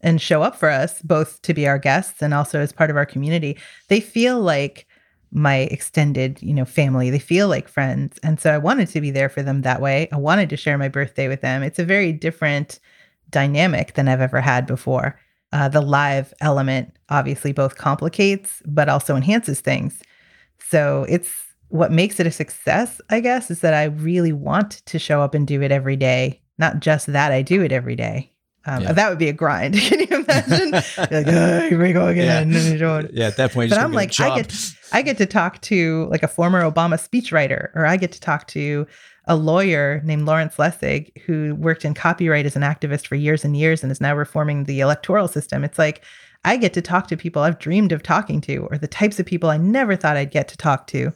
and 0.00 0.20
show 0.20 0.42
up 0.42 0.56
for 0.56 0.70
us, 0.70 1.00
both 1.02 1.40
to 1.42 1.54
be 1.54 1.66
our 1.66 1.78
guests 1.78 2.22
and 2.22 2.34
also 2.34 2.60
as 2.60 2.72
part 2.72 2.90
of 2.90 2.96
our 2.96 3.06
community, 3.06 3.58
they 3.88 4.00
feel 4.00 4.40
like 4.40 4.86
my 5.32 5.68
extended, 5.70 6.40
you 6.42 6.54
know, 6.54 6.64
family. 6.64 7.10
They 7.10 7.18
feel 7.18 7.48
like 7.48 7.68
friends. 7.68 8.18
And 8.22 8.40
so 8.40 8.52
I 8.52 8.58
wanted 8.58 8.88
to 8.88 9.00
be 9.00 9.10
there 9.10 9.28
for 9.28 9.42
them 9.42 9.62
that 9.62 9.80
way. 9.80 10.08
I 10.12 10.16
wanted 10.16 10.48
to 10.50 10.56
share 10.56 10.78
my 10.78 10.88
birthday 10.88 11.28
with 11.28 11.40
them. 11.40 11.62
It's 11.62 11.78
a 11.78 11.84
very 11.84 12.12
different 12.12 12.78
dynamic 13.30 13.94
than 13.94 14.08
I've 14.08 14.20
ever 14.20 14.40
had 14.40 14.66
before. 14.66 15.18
Uh, 15.52 15.68
the 15.68 15.80
live 15.80 16.32
element 16.40 16.96
obviously 17.08 17.52
both 17.52 17.76
complicates 17.76 18.62
but 18.66 18.88
also 18.88 19.14
enhances 19.14 19.60
things. 19.60 20.02
So 20.58 21.06
it's 21.08 21.30
what 21.68 21.92
makes 21.92 22.20
it 22.20 22.26
a 22.26 22.32
success, 22.32 23.00
I 23.10 23.20
guess, 23.20 23.50
is 23.50 23.60
that 23.60 23.74
I 23.74 23.84
really 23.84 24.32
want 24.32 24.82
to 24.86 24.98
show 24.98 25.20
up 25.20 25.34
and 25.34 25.46
do 25.46 25.62
it 25.62 25.72
every 25.72 25.96
day. 25.96 26.40
Not 26.58 26.80
just 26.80 27.06
that 27.08 27.32
I 27.32 27.42
do 27.42 27.62
it 27.62 27.72
every 27.72 27.96
day. 27.96 28.32
Um, 28.66 28.82
Yeah. 28.82 28.92
That 28.92 29.08
would 29.10 29.18
be 29.18 29.28
a 29.28 29.32
grind. 29.32 29.74
Can 29.78 30.00
you 30.00 30.06
imagine? 30.10 30.70
Like, 30.70 31.26
oh, 31.28 31.68
here 31.68 31.80
we 31.80 31.92
go 31.92 32.08
again. 32.08 32.50
yeah, 33.12 33.26
at 33.28 33.36
that 33.36 33.52
point, 33.52 33.70
But 33.70 33.78
I'm 33.78 33.92
like, 33.92 34.18
I 34.20 34.36
get, 34.36 34.70
I 34.92 35.02
get 35.02 35.18
to 35.18 35.26
talk 35.26 35.60
to 35.62 36.06
like 36.10 36.22
a 36.22 36.28
former 36.28 36.62
Obama 36.62 36.94
speechwriter, 36.96 37.70
or 37.74 37.86
I 37.86 37.96
get 37.96 38.12
to 38.12 38.20
talk 38.20 38.46
to 38.48 38.86
a 39.26 39.36
lawyer 39.36 40.00
named 40.04 40.24
Lawrence 40.26 40.56
Lessig 40.56 41.16
who 41.22 41.54
worked 41.56 41.84
in 41.84 41.94
copyright 41.94 42.46
as 42.46 42.54
an 42.56 42.62
activist 42.62 43.06
for 43.06 43.16
years 43.16 43.44
and 43.44 43.56
years 43.56 43.82
and 43.82 43.90
is 43.90 44.00
now 44.00 44.14
reforming 44.14 44.64
the 44.64 44.80
electoral 44.80 45.26
system. 45.26 45.64
It's 45.64 45.78
like 45.78 46.04
I 46.44 46.56
get 46.56 46.72
to 46.74 46.82
talk 46.82 47.08
to 47.08 47.16
people 47.16 47.42
I've 47.42 47.58
dreamed 47.58 47.90
of 47.90 48.02
talking 48.04 48.40
to, 48.42 48.68
or 48.70 48.78
the 48.78 48.86
types 48.86 49.18
of 49.18 49.26
people 49.26 49.50
I 49.50 49.56
never 49.56 49.96
thought 49.96 50.16
I'd 50.16 50.30
get 50.30 50.46
to 50.48 50.56
talk 50.56 50.86
to, 50.88 51.12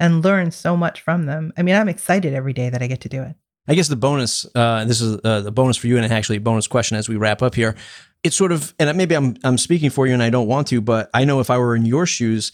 and 0.00 0.24
learn 0.24 0.50
so 0.50 0.76
much 0.76 1.00
from 1.00 1.26
them. 1.26 1.52
I 1.56 1.62
mean, 1.62 1.76
I'm 1.76 1.88
excited 1.88 2.34
every 2.34 2.52
day 2.52 2.68
that 2.70 2.82
I 2.82 2.88
get 2.88 3.00
to 3.02 3.08
do 3.08 3.22
it. 3.22 3.36
I 3.68 3.74
guess 3.74 3.88
the 3.88 3.96
bonus, 3.96 4.46
uh, 4.54 4.84
this 4.84 5.00
is 5.00 5.20
uh, 5.24 5.40
the 5.40 5.52
bonus 5.52 5.76
for 5.76 5.86
you, 5.86 5.96
and 5.96 6.12
actually 6.12 6.36
a 6.36 6.40
bonus 6.40 6.66
question 6.66 6.96
as 6.96 7.08
we 7.08 7.16
wrap 7.16 7.42
up 7.42 7.54
here. 7.54 7.76
It's 8.22 8.36
sort 8.36 8.52
of, 8.52 8.74
and 8.78 8.96
maybe 8.96 9.14
I'm 9.14 9.36
I'm 9.44 9.58
speaking 9.58 9.90
for 9.90 10.06
you, 10.06 10.14
and 10.14 10.22
I 10.22 10.30
don't 10.30 10.46
want 10.46 10.68
to, 10.68 10.80
but 10.80 11.10
I 11.14 11.24
know 11.24 11.40
if 11.40 11.50
I 11.50 11.58
were 11.58 11.76
in 11.76 11.84
your 11.84 12.06
shoes, 12.06 12.52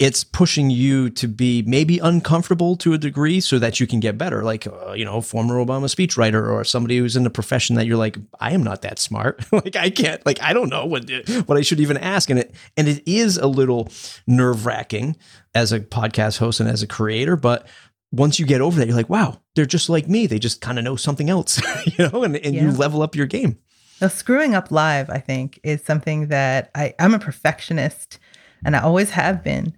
it's 0.00 0.24
pushing 0.24 0.70
you 0.70 1.10
to 1.10 1.28
be 1.28 1.62
maybe 1.66 1.98
uncomfortable 1.98 2.74
to 2.74 2.94
a 2.94 2.98
degree 2.98 3.38
so 3.38 3.58
that 3.58 3.80
you 3.80 3.86
can 3.86 4.00
get 4.00 4.16
better. 4.16 4.42
Like, 4.42 4.66
uh, 4.66 4.92
you 4.92 5.04
know, 5.04 5.20
former 5.20 5.62
Obama 5.62 5.94
speechwriter 5.94 6.50
or 6.50 6.64
somebody 6.64 6.96
who's 6.96 7.16
in 7.16 7.26
a 7.26 7.30
profession 7.30 7.76
that 7.76 7.86
you're 7.86 7.98
like, 7.98 8.16
I 8.40 8.52
am 8.52 8.62
not 8.62 8.80
that 8.80 8.98
smart. 8.98 9.44
like, 9.52 9.76
I 9.76 9.90
can't, 9.90 10.24
like, 10.24 10.42
I 10.42 10.54
don't 10.54 10.70
know 10.70 10.86
what 10.86 11.08
what 11.44 11.58
I 11.58 11.60
should 11.60 11.80
even 11.80 11.98
ask, 11.98 12.30
and 12.30 12.38
it 12.38 12.54
and 12.78 12.88
it 12.88 13.02
is 13.06 13.36
a 13.36 13.46
little 13.46 13.92
nerve 14.26 14.64
wracking 14.64 15.16
as 15.54 15.70
a 15.70 15.80
podcast 15.80 16.38
host 16.38 16.60
and 16.60 16.68
as 16.68 16.82
a 16.82 16.86
creator, 16.86 17.36
but 17.36 17.68
once 18.12 18.38
you 18.38 18.46
get 18.46 18.60
over 18.60 18.78
that, 18.78 18.86
you're 18.86 18.96
like, 18.96 19.10
wow, 19.10 19.40
they're 19.54 19.66
just 19.66 19.88
like 19.88 20.08
me. 20.08 20.26
They 20.26 20.38
just 20.38 20.60
kind 20.60 20.78
of 20.78 20.84
know 20.84 20.96
something 20.96 21.30
else, 21.30 21.60
you 21.86 22.08
know, 22.08 22.24
and, 22.24 22.36
and 22.36 22.54
you 22.54 22.70
level 22.72 23.02
up 23.02 23.14
your 23.14 23.26
game. 23.26 23.58
Now, 24.00 24.08
screwing 24.08 24.54
up 24.54 24.70
live, 24.70 25.10
I 25.10 25.18
think, 25.18 25.60
is 25.62 25.82
something 25.82 26.28
that 26.28 26.70
I, 26.74 26.94
I'm 26.98 27.14
a 27.14 27.18
perfectionist 27.18 28.18
and 28.64 28.74
I 28.74 28.80
always 28.80 29.10
have 29.10 29.44
been. 29.44 29.76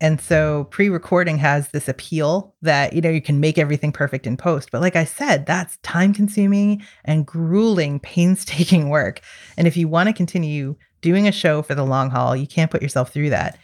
And 0.00 0.20
so 0.20 0.64
pre 0.70 0.88
recording 0.88 1.38
has 1.38 1.68
this 1.68 1.88
appeal 1.88 2.54
that, 2.62 2.92
you 2.92 3.00
know, 3.00 3.10
you 3.10 3.22
can 3.22 3.40
make 3.40 3.58
everything 3.58 3.92
perfect 3.92 4.26
in 4.26 4.36
post. 4.36 4.70
But 4.70 4.80
like 4.80 4.96
I 4.96 5.04
said, 5.04 5.46
that's 5.46 5.76
time 5.78 6.12
consuming 6.12 6.82
and 7.04 7.26
grueling, 7.26 8.00
painstaking 8.00 8.88
work. 8.90 9.20
And 9.56 9.66
if 9.66 9.76
you 9.76 9.88
want 9.88 10.08
to 10.08 10.12
continue 10.12 10.76
doing 11.00 11.28
a 11.28 11.32
show 11.32 11.62
for 11.62 11.74
the 11.74 11.84
long 11.84 12.10
haul, 12.10 12.34
you 12.34 12.46
can't 12.46 12.70
put 12.70 12.82
yourself 12.82 13.12
through 13.12 13.30
that. 13.30 13.58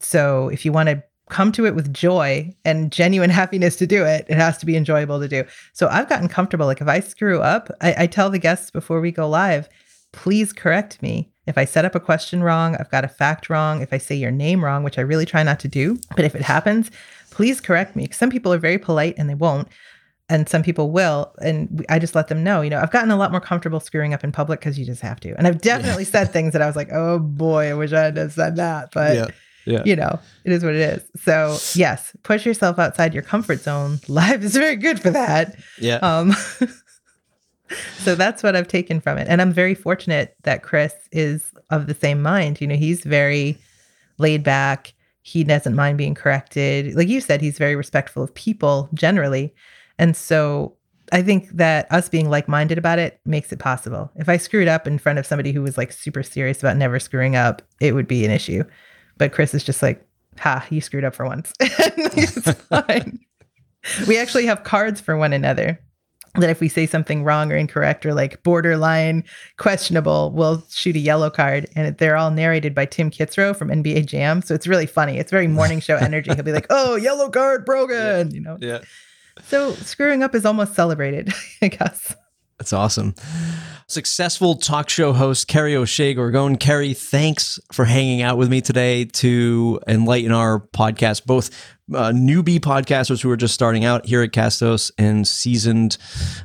So 0.00 0.48
if 0.48 0.64
you 0.64 0.72
want 0.72 0.88
to 0.88 1.02
come 1.28 1.50
to 1.52 1.66
it 1.66 1.74
with 1.74 1.92
joy 1.92 2.54
and 2.64 2.92
genuine 2.92 3.30
happiness 3.40 3.76
to 3.76 3.86
do 3.86 4.04
it, 4.04 4.26
it 4.28 4.36
has 4.36 4.58
to 4.58 4.66
be 4.66 4.76
enjoyable 4.76 5.20
to 5.20 5.28
do. 5.28 5.44
So 5.72 5.88
I've 5.88 6.08
gotten 6.08 6.28
comfortable. 6.28 6.66
Like 6.66 6.80
if 6.80 6.88
I 6.88 7.00
screw 7.00 7.40
up, 7.40 7.70
I, 7.80 8.04
I 8.04 8.06
tell 8.06 8.30
the 8.30 8.38
guests 8.38 8.70
before 8.70 9.00
we 9.00 9.10
go 9.10 9.28
live, 9.28 9.68
please 10.12 10.52
correct 10.52 11.02
me. 11.02 11.30
If 11.46 11.56
I 11.56 11.64
set 11.64 11.84
up 11.84 11.94
a 11.94 12.00
question 12.00 12.42
wrong, 12.42 12.76
I've 12.76 12.90
got 12.90 13.04
a 13.04 13.08
fact 13.08 13.48
wrong, 13.48 13.80
if 13.80 13.92
I 13.92 13.98
say 13.98 14.16
your 14.16 14.32
name 14.32 14.64
wrong, 14.64 14.82
which 14.82 14.98
I 14.98 15.02
really 15.02 15.26
try 15.26 15.42
not 15.42 15.60
to 15.60 15.68
do, 15.68 15.98
but 16.16 16.24
if 16.24 16.34
it 16.34 16.42
happens, 16.42 16.90
please 17.30 17.60
correct 17.60 17.94
me. 17.94 18.08
Some 18.10 18.30
people 18.30 18.52
are 18.52 18.58
very 18.58 18.78
polite 18.78 19.14
and 19.16 19.30
they 19.30 19.34
won't. 19.34 19.68
And 20.28 20.48
some 20.48 20.64
people 20.64 20.90
will. 20.90 21.32
And 21.40 21.86
I 21.88 22.00
just 22.00 22.16
let 22.16 22.26
them 22.26 22.42
know, 22.42 22.62
you 22.62 22.70
know, 22.70 22.80
I've 22.80 22.90
gotten 22.90 23.12
a 23.12 23.16
lot 23.16 23.30
more 23.30 23.40
comfortable 23.40 23.78
screwing 23.78 24.12
up 24.12 24.24
in 24.24 24.32
public 24.32 24.58
because 24.58 24.76
you 24.76 24.84
just 24.84 25.02
have 25.02 25.20
to. 25.20 25.34
And 25.38 25.46
I've 25.46 25.60
definitely 25.60 26.04
said 26.04 26.32
things 26.32 26.52
that 26.52 26.62
I 26.62 26.66
was 26.66 26.74
like, 26.74 26.88
oh 26.90 27.20
boy, 27.20 27.70
I 27.70 27.74
wish 27.74 27.92
I 27.92 28.04
had 28.10 28.32
said 28.32 28.56
that. 28.56 28.90
But 28.92 29.14
yeah. 29.14 29.26
You 29.66 29.96
know, 29.96 30.18
it 30.44 30.52
is 30.52 30.64
what 30.64 30.74
it 30.74 30.80
is. 30.80 31.02
So 31.22 31.58
yes, 31.78 32.16
push 32.22 32.46
yourself 32.46 32.78
outside 32.78 33.12
your 33.12 33.22
comfort 33.22 33.60
zone. 33.60 34.00
Life 34.08 34.42
is 34.42 34.56
very 34.56 34.76
good 34.76 35.00
for 35.00 35.10
that. 35.10 35.56
Yeah. 35.80 35.96
Um, 35.96 36.32
so 37.98 38.14
that's 38.14 38.42
what 38.42 38.56
I've 38.56 38.68
taken 38.68 39.00
from 39.00 39.18
it. 39.18 39.28
And 39.28 39.42
I'm 39.42 39.52
very 39.52 39.74
fortunate 39.74 40.36
that 40.44 40.62
Chris 40.62 40.94
is 41.12 41.52
of 41.70 41.86
the 41.86 41.94
same 41.94 42.22
mind. 42.22 42.60
You 42.60 42.66
know, 42.66 42.76
he's 42.76 43.02
very 43.02 43.58
laid 44.18 44.42
back. 44.42 44.94
He 45.22 45.42
doesn't 45.42 45.74
mind 45.74 45.98
being 45.98 46.14
corrected. 46.14 46.94
Like 46.94 47.08
you 47.08 47.20
said, 47.20 47.40
he's 47.40 47.58
very 47.58 47.74
respectful 47.74 48.22
of 48.22 48.32
people 48.34 48.88
generally. 48.94 49.52
And 49.98 50.16
so 50.16 50.76
I 51.12 51.22
think 51.22 51.48
that 51.50 51.90
us 51.90 52.08
being 52.08 52.28
like 52.28 52.48
minded 52.48 52.78
about 52.78 52.98
it 52.98 53.20
makes 53.24 53.52
it 53.52 53.58
possible. 53.58 54.10
If 54.16 54.28
I 54.28 54.36
screwed 54.36 54.68
up 54.68 54.86
in 54.86 54.98
front 54.98 55.18
of 55.18 55.26
somebody 55.26 55.52
who 55.52 55.62
was 55.62 55.76
like 55.76 55.92
super 55.92 56.22
serious 56.22 56.60
about 56.60 56.76
never 56.76 56.98
screwing 56.98 57.36
up, 57.36 57.62
it 57.80 57.94
would 57.94 58.08
be 58.08 58.24
an 58.24 58.30
issue. 58.30 58.64
But 59.16 59.32
Chris 59.32 59.54
is 59.54 59.64
just 59.64 59.82
like, 59.82 60.06
ha, 60.38 60.64
you 60.70 60.80
screwed 60.80 61.04
up 61.04 61.14
for 61.14 61.26
once. 61.26 61.52
it's 61.60 62.50
fine. 62.68 63.18
We 64.06 64.18
actually 64.18 64.46
have 64.46 64.64
cards 64.64 65.00
for 65.00 65.16
one 65.16 65.32
another 65.32 65.80
that 66.40 66.50
if 66.50 66.60
we 66.60 66.68
say 66.68 66.86
something 66.86 67.24
wrong 67.24 67.50
or 67.50 67.56
incorrect 67.56 68.04
or 68.04 68.14
like 68.14 68.42
borderline 68.42 69.24
questionable, 69.56 70.32
we'll 70.32 70.64
shoot 70.70 70.96
a 70.96 70.98
yellow 70.98 71.30
card. 71.30 71.66
And 71.74 71.96
they're 71.96 72.16
all 72.16 72.30
narrated 72.30 72.74
by 72.74 72.86
Tim 72.86 73.10
Kitzrow 73.10 73.56
from 73.56 73.68
NBA 73.68 74.06
Jam. 74.06 74.42
So 74.42 74.54
it's 74.54 74.66
really 74.66 74.86
funny. 74.86 75.18
It's 75.18 75.30
very 75.30 75.48
morning 75.48 75.80
show 75.80 75.96
energy. 75.96 76.34
He'll 76.34 76.44
be 76.44 76.52
like, 76.52 76.66
oh, 76.70 76.96
yellow 76.96 77.30
card 77.30 77.64
broken, 77.64 78.34
you 78.34 78.40
know? 78.40 78.58
Yeah. 78.60 78.80
So 79.44 79.72
screwing 79.74 80.22
up 80.22 80.34
is 80.34 80.44
almost 80.44 80.74
celebrated, 80.74 81.32
I 81.62 81.68
guess. 81.68 82.14
That's 82.58 82.72
awesome. 82.72 83.14
Successful 83.88 84.56
talk 84.56 84.88
show 84.88 85.12
host 85.12 85.46
Kerry 85.46 85.76
O'Shea 85.76 86.14
Gorgone. 86.14 86.58
Kerry, 86.58 86.94
thanks 86.94 87.60
for 87.72 87.84
hanging 87.84 88.22
out 88.22 88.38
with 88.38 88.50
me 88.50 88.60
today 88.60 89.04
to 89.04 89.78
enlighten 89.86 90.32
our 90.32 90.58
podcast, 90.58 91.24
both 91.24 91.50
uh, 91.94 92.10
newbie 92.10 92.58
podcasters 92.58 93.22
who 93.22 93.30
are 93.30 93.36
just 93.36 93.54
starting 93.54 93.84
out 93.84 94.06
here 94.06 94.22
at 94.22 94.30
Castos 94.30 94.90
and 94.98 95.28
seasoned 95.28 95.98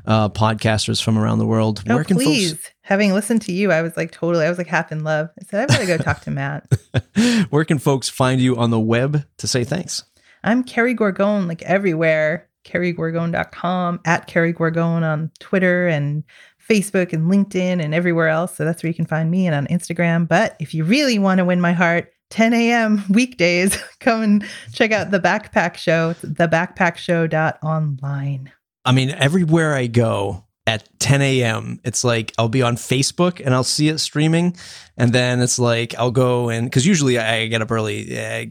uh, 0.05 0.30
podcasters 0.30 1.01
from 1.01 1.18
around 1.18 1.39
the 1.39 1.47
world. 1.47 1.82
Oh, 1.89 2.03
please. 2.03 2.51
folks 2.51 2.70
Having 2.84 3.14
listened 3.14 3.41
to 3.43 3.53
you, 3.53 3.72
I 3.72 3.82
was 3.82 3.95
like 3.95 4.12
totally, 4.12 4.45
I 4.45 4.49
was 4.49 4.57
like 4.57 4.68
half 4.68 4.91
in 4.91 5.03
love. 5.03 5.30
I 5.39 5.45
said, 5.45 5.72
I 5.72 5.74
gotta 5.74 5.88
go 5.88 5.97
talk 5.97 6.22
to 6.22 6.32
Matt. 6.32 6.68
where 7.49 7.64
can 7.64 7.80
folks 7.80 8.09
find 8.09 8.41
you 8.41 8.57
on 8.57 8.70
the 8.70 8.80
web 8.80 9.26
to 9.38 9.47
say 9.47 9.64
thanks? 9.64 10.03
I'm 10.43 10.64
Kerry 10.64 10.93
Gorgone, 10.93 11.47
like 11.47 11.62
everywhere. 11.62 12.49
KerryGorgone.com, 12.66 14.01
at 14.05 14.28
Kerry 14.28 14.53
Gorgone 14.53 15.03
on 15.03 15.32
Twitter 15.39 15.88
and 15.88 16.24
Facebook 16.70 17.14
and 17.14 17.32
LinkedIn 17.32 17.82
and 17.84 17.93
everywhere 17.93 18.30
else. 18.30 18.55
So 18.55 18.66
that's 18.66 18.82
where 18.84 18.89
you 18.89 18.93
can 18.93 19.05
find 19.05 19.30
me 19.30 19.45
and 19.47 19.55
on 19.55 19.68
Instagram. 19.68 20.26
But 20.28 20.55
if 20.59 20.74
you 20.74 20.84
really 20.84 21.20
want 21.20 21.38
to 21.39 21.45
win 21.45 21.62
my 21.62 21.74
heart, 21.74 22.12
10 22.30 22.53
a.m. 22.53 23.03
weekdays, 23.09 23.78
come 23.99 24.22
and 24.22 24.45
check 24.74 24.91
out 24.91 25.12
the 25.12 25.20
Backpack 25.20 25.76
Show. 25.76 26.14
Thebackpackshow.online. 26.16 28.51
I 28.84 28.91
mean, 28.91 29.12
everywhere 29.12 29.76
I 29.76 29.86
go, 29.88 30.43
at 30.68 30.88
10 30.99 31.22
a.m. 31.24 31.80
It's 31.84 32.03
like 32.03 32.34
I'll 32.38 32.47
be 32.49 32.62
on 32.62 32.76
Facebook 32.76 33.41
and 33.43 33.53
I'll 33.53 33.64
see 33.64 33.89
it 33.89 33.97
streaming, 33.97 34.55
and 34.95 35.12
then 35.12 35.41
it's 35.41 35.57
like 35.57 35.95
I'll 35.97 36.12
go 36.12 36.49
and 36.49 36.68
because 36.68 36.86
usually 36.86 37.18
I 37.18 37.47
get 37.47 37.62
up 37.64 37.72
early. 37.72 38.18
I 38.20 38.45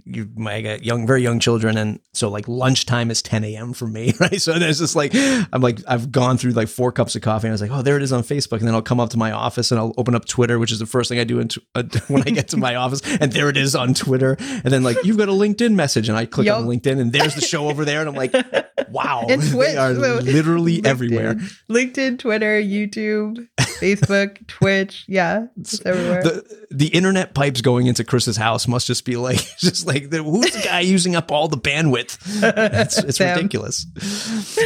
got 0.61 0.85
young, 0.85 1.07
very 1.07 1.23
young 1.23 1.39
children, 1.39 1.77
and 1.79 2.01
so 2.13 2.29
like 2.29 2.49
lunchtime 2.49 3.11
is 3.13 3.23
10 3.23 3.45
a.m. 3.45 3.73
for 3.73 3.87
me, 3.87 4.13
right? 4.21 4.41
So 4.43 4.59
there's 4.59 4.81
just 4.81 4.97
like 4.97 5.13
I'm 5.15 5.61
like 5.61 5.79
I've 5.87 6.11
gone 6.11 6.37
through 6.37 6.51
like 6.53 6.67
four 6.69 6.91
cups 6.91 7.15
of 7.15 7.23
coffee, 7.23 7.47
and 7.47 7.53
I 7.53 7.55
was 7.55 7.63
like, 7.63 7.71
oh, 7.71 7.83
there 7.83 7.97
it 7.97 8.03
is 8.03 8.13
on 8.13 8.23
Facebook, 8.23 8.59
and 8.59 8.67
then 8.67 8.75
I'll 8.75 8.83
come 8.83 8.99
up 8.99 9.11
to 9.11 9.17
my 9.17 9.31
office 9.31 9.71
and 9.71 9.79
I'll 9.79 9.95
open 9.97 10.17
up 10.17 10.25
Twitter, 10.25 10.59
which 10.59 10.73
is 10.73 10.81
the 10.81 10.87
first 10.87 11.09
thing 11.09 11.21
I 11.21 11.25
do 11.25 11.39
in 11.39 11.47
t- 11.49 11.65
uh, 11.77 11.85
when 12.09 12.23
I 12.23 12.31
get 12.31 12.49
to 12.49 12.57
my 12.57 12.75
office, 12.75 13.03
and 13.21 13.33
there 13.33 13.49
it 13.49 13.57
is 13.57 13.77
on 13.77 13.95
Twitter, 13.95 14.37
and 14.41 14.65
then 14.73 14.83
like 14.83 14.97
you've 15.05 15.17
got 15.19 15.29
a 15.29 15.33
LinkedIn 15.33 15.75
message, 15.75 16.09
and 16.09 16.19
I 16.19 16.27
click 16.27 16.47
Yep. 16.47 16.57
on 16.57 16.67
LinkedIn, 16.67 16.99
and 17.01 17.13
there's 17.13 17.37
the 17.37 17.41
show 17.41 17.69
over 17.71 17.85
there, 17.85 18.01
and 18.01 18.09
I'm 18.09 18.17
like, 18.17 18.33
wow, 18.91 19.25
they 19.29 19.77
are 19.77 19.93
literally 19.93 20.79
LinkedIn. 20.79 20.87
everywhere. 20.87 21.35
LinkedIn, 21.71 22.00
Twitter, 22.19 22.61
YouTube, 22.61 23.49
Facebook, 23.59 24.47
Twitch. 24.47 25.05
Yeah, 25.09 25.47
it's 25.59 25.85
everywhere. 25.85 26.23
the 26.23 26.67
the 26.71 26.89
internet 26.89 27.35
pipes 27.35 27.61
going 27.61 27.87
into 27.87 28.05
Chris's 28.05 28.37
house 28.37 28.67
must 28.69 28.87
just 28.87 29.05
be 29.05 29.17
like 29.17 29.39
just 29.59 29.87
like 29.87 30.11
the, 30.11 30.23
who's 30.23 30.51
the 30.53 30.63
guy 30.63 30.81
using 30.81 31.17
up 31.17 31.31
all 31.31 31.49
the 31.49 31.57
bandwidth? 31.57 32.19
It's, 32.43 32.99
it's 32.99 33.21
ridiculous. 33.21 33.87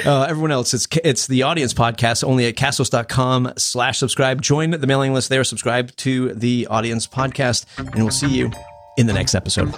Uh, 0.06 0.22
everyone 0.22 0.50
else, 0.52 0.74
it's 0.74 0.86
it's 1.02 1.26
the 1.26 1.42
audience 1.42 1.74
podcast 1.74 2.24
only 2.24 2.46
at 2.46 2.54
castos.com 2.54 3.54
slash 3.56 3.98
subscribe. 3.98 4.42
Join 4.42 4.70
the 4.70 4.86
mailing 4.86 5.14
list 5.14 5.28
there, 5.28 5.44
subscribe 5.44 5.94
to 5.96 6.34
the 6.34 6.66
audience 6.70 7.06
podcast, 7.06 7.66
and 7.78 7.94
we'll 7.96 8.10
see 8.10 8.28
you 8.28 8.50
in 8.96 9.06
the 9.06 9.12
next 9.12 9.34
episode. 9.34 9.74